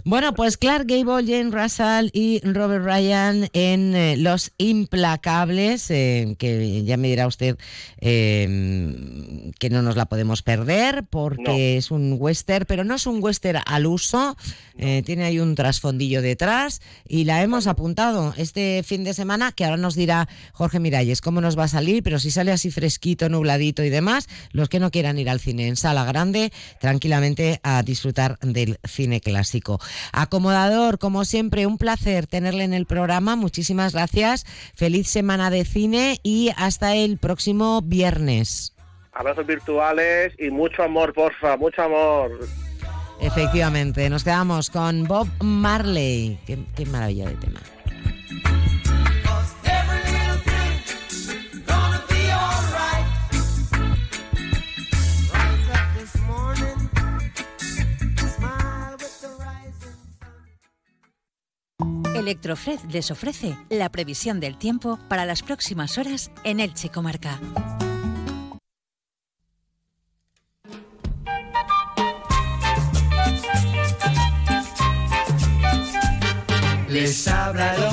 Bueno, 0.04 0.34
pues 0.34 0.58
Clark 0.58 0.84
Gable, 0.86 1.24
Jane 1.26 1.50
Russell 1.50 2.10
y 2.12 2.40
Robert 2.46 2.84
Ryan 2.84 3.48
en 3.54 3.96
eh, 3.96 4.16
Los 4.18 4.52
Implacables, 4.58 5.90
eh, 5.90 6.36
que 6.38 6.84
ya 6.84 6.98
me 6.98 7.08
dirá 7.08 7.26
usted 7.26 7.56
eh, 7.98 9.50
que 9.58 9.70
no 9.70 9.82
nos 9.82 9.96
la 9.96 10.06
podemos 10.06 10.42
perder 10.42 11.04
porque 11.08 11.76
es 11.76 11.90
un 11.90 12.16
western, 12.18 12.64
pero 12.66 12.84
no 12.84 12.94
es 12.96 13.06
un 13.06 13.22
western 13.22 13.60
al 13.66 13.86
uso, 13.86 14.36
eh, 14.76 15.02
tiene 15.04 15.24
ahí 15.24 15.38
un 15.38 15.54
trasfondillo 15.54 16.22
detrás 16.22 16.80
y 17.08 17.24
la 17.24 17.42
hemos 17.42 17.66
apuntado 17.66 18.34
este 18.36 18.82
fin 18.84 19.04
de 19.04 19.14
semana, 19.14 19.52
que 19.52 19.64
ahora 19.64 19.76
nos 19.76 19.94
dirá 19.94 20.28
Jorge 20.52 20.80
Miralles 20.80 21.20
cómo 21.20 21.40
nos 21.40 21.58
va 21.58 21.64
a 21.64 21.68
salir, 21.68 22.02
pero 22.02 22.18
si 22.18 22.30
sale 22.30 22.52
así 22.52 22.70
fresquito, 22.70 23.28
nubladito 23.42 23.82
y 23.82 23.90
demás, 23.90 24.28
los 24.52 24.68
que 24.68 24.78
no 24.78 24.90
quieran 24.90 25.18
ir 25.18 25.28
al 25.28 25.40
cine 25.40 25.66
en 25.66 25.76
sala 25.76 26.04
grande, 26.04 26.52
tranquilamente 26.80 27.60
a 27.64 27.82
disfrutar 27.82 28.38
del 28.38 28.78
cine 28.84 29.20
clásico. 29.20 29.80
Acomodador, 30.12 30.98
como 30.98 31.24
siempre, 31.24 31.66
un 31.66 31.76
placer 31.76 32.28
tenerle 32.28 32.62
en 32.64 32.72
el 32.72 32.86
programa. 32.86 33.34
Muchísimas 33.34 33.94
gracias. 33.94 34.46
Feliz 34.76 35.08
semana 35.08 35.50
de 35.50 35.64
cine 35.64 36.20
y 36.22 36.50
hasta 36.56 36.94
el 36.94 37.18
próximo 37.18 37.82
viernes. 37.82 38.74
Abrazos 39.12 39.46
virtuales 39.46 40.32
y 40.38 40.50
mucho 40.50 40.84
amor, 40.84 41.12
porfa, 41.12 41.56
mucho 41.56 41.82
amor. 41.82 42.46
Efectivamente, 43.20 44.08
nos 44.08 44.24
quedamos 44.24 44.70
con 44.70 45.04
Bob 45.04 45.28
Marley. 45.40 46.38
Qué, 46.46 46.58
qué 46.76 46.86
maravilla 46.86 47.28
de 47.28 47.34
tema. 47.34 47.60
Electrofred 62.22 62.78
les 62.92 63.10
ofrece 63.10 63.56
la 63.68 63.90
previsión 63.90 64.38
del 64.38 64.56
tiempo 64.56 64.96
para 65.08 65.26
las 65.26 65.42
próximas 65.42 65.98
horas 65.98 66.30
en 66.44 66.60
Elche 66.60 66.88
Comarca. 66.88 67.40
Les 76.88 77.26
habla 77.26 77.91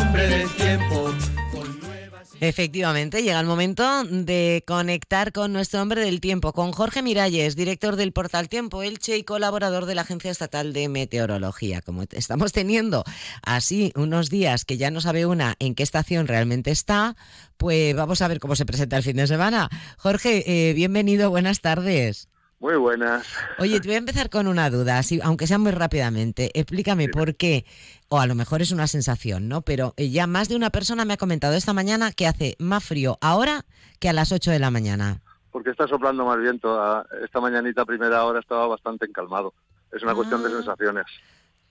Efectivamente, 2.42 3.22
llega 3.22 3.40
el 3.40 3.46
momento 3.46 4.06
de 4.06 4.64
conectar 4.66 5.34
con 5.34 5.52
nuestro 5.52 5.82
hombre 5.82 6.02
del 6.06 6.22
tiempo, 6.22 6.54
con 6.54 6.72
Jorge 6.72 7.02
Miralles, 7.02 7.58
director 7.58 7.98
del 7.98 8.14
portal 8.14 8.48
Tiempo 8.48 8.82
Elche 8.82 9.18
y 9.18 9.24
colaborador 9.24 9.86
de 9.86 9.96
la 9.96 10.04
Agencia 10.04 10.32
Estatal 10.32 10.72
de 10.72 10.88
Meteorología. 10.88 11.82
Como 11.82 12.04
estamos 12.12 12.54
teniendo 12.54 13.04
así 13.42 13.92
unos 13.96 14.30
días 14.30 14.64
que 14.64 14.78
ya 14.78 14.90
no 14.90 15.02
sabe 15.02 15.26
una 15.26 15.56
en 15.60 15.76
qué 15.76 15.84
estación 15.84 16.28
realmente 16.28 16.72
está, 16.72 17.18
pues 17.58 17.94
vamos 17.94 18.22
a 18.22 18.30
ver 18.30 18.40
cómo 18.40 18.56
se 18.56 18.66
presenta 18.66 18.96
el 18.96 19.04
fin 19.04 19.18
de 19.18 19.28
semana. 19.28 19.70
Jorge, 19.98 20.70
eh, 20.70 20.74
bienvenido, 20.74 21.30
buenas 21.30 21.60
tardes. 21.60 22.29
Muy 22.60 22.76
buenas. 22.76 23.26
Oye, 23.58 23.80
te 23.80 23.88
voy 23.88 23.96
a 23.96 24.00
empezar 24.00 24.30
con 24.30 24.48
una 24.48 24.70
duda, 24.70 24.98
así, 24.98 25.20
aunque 25.24 25.48
sea 25.48 25.58
muy 25.58 25.72
rápidamente. 25.72 26.52
Explícame 26.60 27.08
por 27.08 27.36
qué, 27.36 27.66
o 28.10 28.20
a 28.20 28.28
lo 28.28 28.36
mejor 28.36 28.62
es 28.62 28.72
una 28.72 28.86
sensación, 28.88 29.48
¿no? 29.48 29.62
Pero 29.62 29.94
eh, 29.96 30.10
ya 30.10 30.28
más 30.28 30.50
de 30.50 30.58
una 30.58 30.70
persona 30.70 31.06
me 31.06 31.14
ha 31.14 31.18
comentado 31.18 31.54
esta 31.54 31.72
mañana 31.72 32.12
que 32.12 32.28
hace 32.28 32.56
más 32.60 32.84
frío 32.84 33.18
ahora 33.22 33.66
que 34.00 34.10
a 34.10 34.14
las 34.14 34.34
8 34.34 34.52
de 34.52 34.60
la 34.60 34.72
mañana. 34.72 35.22
porque 35.52 35.70
está 35.72 35.88
soplando 35.88 36.26
más 36.26 36.38
viento. 36.40 36.80
A- 36.82 37.06
Esta 37.24 37.40
mañanita, 37.40 37.86
primera 37.86 38.24
hora, 38.26 38.40
estaba 38.42 38.68
bastante 38.68 39.06
encalmado. 39.06 39.54
Es 39.94 40.04
una 40.04 40.14
cuestión 40.14 40.44
de 40.44 40.50
sensaciones. 40.50 41.06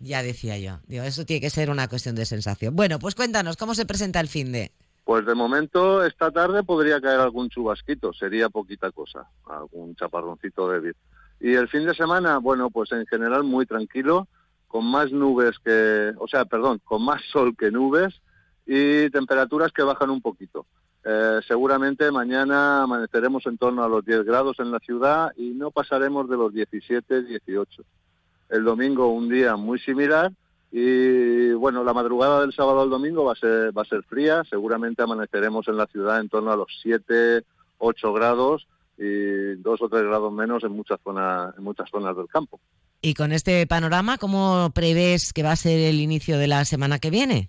Ya 0.01 0.23
decía 0.23 0.59
yo. 0.59 0.81
Digo, 0.87 1.05
eso 1.05 1.25
tiene 1.27 1.41
que 1.43 1.51
ser 1.51 1.71
una 1.71 1.87
cuestión 1.89 2.15
de 2.17 2.25
sensación. 2.25 2.75
Bueno, 2.75 2.99
pues 2.99 3.15
cuéntanos, 3.15 3.57
¿cómo 3.57 3.75
se 3.75 3.85
presenta 3.87 4.21
el 4.21 4.29
fin 4.29 4.53
de? 4.53 4.73
Pues 5.09 5.25
de 5.25 5.35
momento, 5.35 6.05
esta 6.05 6.31
tarde 6.31 6.63
podría 6.63 7.01
caer 7.01 7.21
algún 7.21 7.49
chubasquito, 7.49 8.13
sería 8.13 8.51
poquita 8.51 8.91
cosa, 8.91 9.27
algún 9.47 9.97
chaparroncito 9.97 10.69
débil. 10.69 10.95
Y 11.41 11.55
el 11.55 11.67
fin 11.69 11.87
de 11.87 11.95
semana, 11.95 12.37
bueno, 12.37 12.69
pues 12.69 12.93
en 12.93 13.07
general 13.07 13.43
muy 13.43 13.65
tranquilo, 13.65 14.29
con 14.67 14.85
más 14.85 15.11
nubes 15.11 15.59
que, 15.65 16.13
o 16.19 16.29
sea, 16.29 16.45
perdón, 16.45 16.83
con 16.85 17.03
más 17.07 17.23
sol 17.33 17.57
que 17.57 17.71
nubes 17.71 18.21
y 18.67 19.09
temperaturas 19.09 19.73
que 19.73 19.83
bajan 19.83 20.11
un 20.11 20.21
poquito. 20.21 20.67
Eh, 21.03 21.41
seguramente 21.49 22.13
mañana 22.13 22.83
amaneceremos 22.83 23.47
en 23.47 23.57
torno 23.57 23.83
a 23.83 23.89
los 23.89 24.05
10 24.05 24.25
grados 24.25 24.61
en 24.61 24.71
la 24.71 24.79
ciudad 24.79 25.33
y 25.39 25.53
no 25.53 25.71
pasaremos 25.71 26.29
de 26.29 26.37
los 26.37 26.53
17, 26.53 27.23
18. 27.23 27.83
El 28.51 28.63
domingo 28.63 29.09
un 29.09 29.31
día 29.31 29.57
muy 29.57 29.79
similar 29.79 30.33
y 30.71 31.53
bueno, 31.53 31.83
la 31.83 31.95
madrugada 31.95 32.43
del 32.43 32.53
sábado 32.53 32.83
al 32.83 32.91
domingo 32.91 33.25
va 33.25 33.33
a 33.33 33.37
ser, 33.37 33.77
va 33.77 33.83
a 33.83 33.87
ser 33.87 34.03
fría, 34.03 34.43
seguramente 34.49 35.03
amaneceremos 35.03 35.67
en 35.69 35.77
la 35.77 35.87
ciudad 35.87 36.21
en 36.21 36.29
torno 36.29 36.53
a 36.53 36.57
los 36.57 36.69
7, 36.83 37.43
8 37.79 38.13
grados 38.13 38.67
y 38.99 39.55
dos 39.57 39.81
o 39.81 39.89
tres 39.89 40.03
grados 40.03 40.33
menos 40.33 40.65
en 40.65 40.73
muchas 40.73 41.01
zonas, 41.03 41.55
en 41.57 41.65
muchas 41.65 41.89
zonas 41.89 42.17
del 42.17 42.27
campo. 42.27 42.61
Y 43.01 43.15
con 43.15 43.33
este 43.33 43.67
panorama, 43.67 44.19
¿cómo 44.19 44.71
prevés 44.75 45.33
que 45.33 45.45
va 45.45 45.53
a 45.53 45.57
ser 45.57 45.79
el 45.79 46.01
inicio 46.01 46.37
de 46.37 46.49
la 46.49 46.65
semana 46.65 46.99
que 46.99 47.11
viene? 47.11 47.49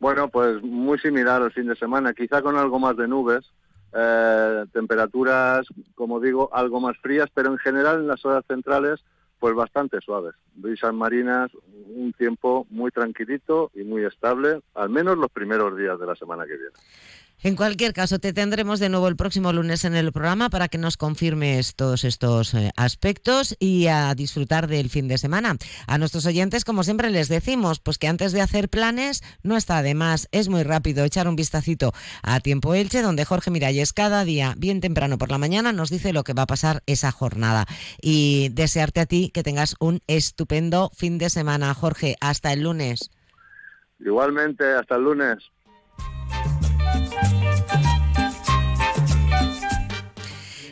Bueno, 0.00 0.28
pues 0.28 0.62
muy 0.62 0.98
similar 0.98 1.40
al 1.40 1.52
fin 1.52 1.68
de 1.68 1.76
semana, 1.76 2.12
quizá 2.12 2.42
con 2.42 2.56
algo 2.56 2.78
más 2.78 2.96
de 2.96 3.08
nubes, 3.08 3.50
eh, 3.94 4.64
temperaturas, 4.72 5.66
como 5.94 6.20
digo, 6.20 6.50
algo 6.52 6.80
más 6.80 6.98
frías, 6.98 7.28
pero 7.32 7.50
en 7.50 7.58
general 7.58 8.00
en 8.00 8.08
las 8.08 8.24
horas 8.24 8.44
centrales, 8.46 9.00
pues 9.38 9.54
bastante 9.54 10.00
suaves. 10.00 10.34
Brisas 10.54 10.94
marinas, 10.94 11.50
un 11.94 12.12
tiempo 12.12 12.66
muy 12.70 12.90
tranquilito 12.90 13.70
y 13.74 13.82
muy 13.82 14.04
estable, 14.04 14.60
al 14.74 14.90
menos 14.90 15.18
los 15.18 15.30
primeros 15.30 15.76
días 15.76 15.98
de 15.98 16.06
la 16.06 16.16
semana 16.16 16.44
que 16.46 16.56
viene. 16.56 16.74
En 17.42 17.54
cualquier 17.54 17.92
caso, 17.92 18.18
te 18.18 18.32
tendremos 18.32 18.80
de 18.80 18.88
nuevo 18.88 19.08
el 19.08 19.16
próximo 19.16 19.52
lunes 19.52 19.84
en 19.84 19.94
el 19.94 20.10
programa 20.10 20.48
para 20.48 20.68
que 20.68 20.78
nos 20.78 20.96
confirmes 20.96 21.74
todos 21.76 22.04
estos 22.04 22.54
eh, 22.54 22.72
aspectos 22.76 23.54
y 23.60 23.88
a 23.88 24.14
disfrutar 24.14 24.68
del 24.68 24.88
fin 24.88 25.06
de 25.06 25.18
semana. 25.18 25.56
A 25.86 25.98
nuestros 25.98 26.24
oyentes, 26.24 26.64
como 26.64 26.82
siempre 26.82 27.10
les 27.10 27.28
decimos, 27.28 27.78
pues 27.78 27.98
que 27.98 28.08
antes 28.08 28.32
de 28.32 28.40
hacer 28.40 28.70
planes 28.70 29.22
no 29.42 29.56
está 29.56 29.82
de 29.82 29.94
más, 29.94 30.28
es 30.32 30.48
muy 30.48 30.62
rápido 30.62 31.04
echar 31.04 31.28
un 31.28 31.36
vistacito 31.36 31.92
a 32.22 32.40
Tiempo 32.40 32.74
Elche, 32.74 33.02
donde 33.02 33.26
Jorge 33.26 33.50
Miralles 33.50 33.92
cada 33.92 34.24
día, 34.24 34.54
bien 34.56 34.80
temprano 34.80 35.18
por 35.18 35.30
la 35.30 35.38
mañana, 35.38 35.72
nos 35.72 35.90
dice 35.90 36.14
lo 36.14 36.24
que 36.24 36.32
va 36.32 36.42
a 36.42 36.46
pasar 36.46 36.82
esa 36.86 37.12
jornada. 37.12 37.66
Y 38.00 38.48
desearte 38.52 39.00
a 39.00 39.06
ti 39.06 39.30
que 39.32 39.42
tengas 39.42 39.76
un 39.78 40.00
estupendo 40.06 40.90
fin 40.96 41.18
de 41.18 41.28
semana, 41.28 41.74
Jorge. 41.74 42.16
Hasta 42.20 42.52
el 42.54 42.62
lunes. 42.62 43.10
Igualmente, 44.00 44.64
hasta 44.72 44.96
el 44.96 45.02
lunes. 45.02 45.50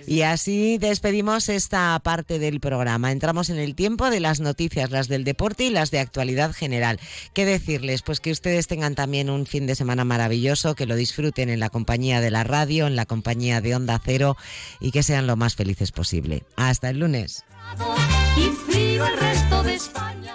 Y 0.06 0.22
así 0.22 0.78
despedimos 0.78 1.48
esta 1.48 1.98
parte 2.00 2.38
del 2.38 2.60
programa. 2.60 3.12
Entramos 3.12 3.50
en 3.50 3.58
el 3.58 3.74
tiempo 3.74 4.10
de 4.10 4.20
las 4.20 4.40
noticias, 4.40 4.90
las 4.90 5.08
del 5.08 5.24
deporte 5.24 5.64
y 5.64 5.70
las 5.70 5.90
de 5.90 6.00
actualidad 6.00 6.52
general. 6.52 7.00
¿Qué 7.32 7.44
decirles? 7.44 8.02
Pues 8.02 8.20
que 8.20 8.30
ustedes 8.30 8.66
tengan 8.66 8.94
también 8.94 9.30
un 9.30 9.46
fin 9.46 9.66
de 9.66 9.74
semana 9.74 10.04
maravilloso, 10.04 10.74
que 10.74 10.86
lo 10.86 10.96
disfruten 10.96 11.48
en 11.48 11.60
la 11.60 11.70
compañía 11.70 12.20
de 12.20 12.30
la 12.30 12.44
radio, 12.44 12.86
en 12.86 12.96
la 12.96 13.06
compañía 13.06 13.60
de 13.60 13.74
Onda 13.74 14.00
Cero 14.04 14.36
y 14.80 14.90
que 14.90 15.02
sean 15.02 15.26
lo 15.26 15.36
más 15.36 15.54
felices 15.54 15.92
posible. 15.92 16.44
Hasta 16.56 16.90
el 16.90 16.98
lunes. 16.98 17.44
y 18.36 18.70
frío 18.70 19.06
el 19.06 19.18
resto 19.18 19.62
de 19.62 19.74
España. 19.74 20.34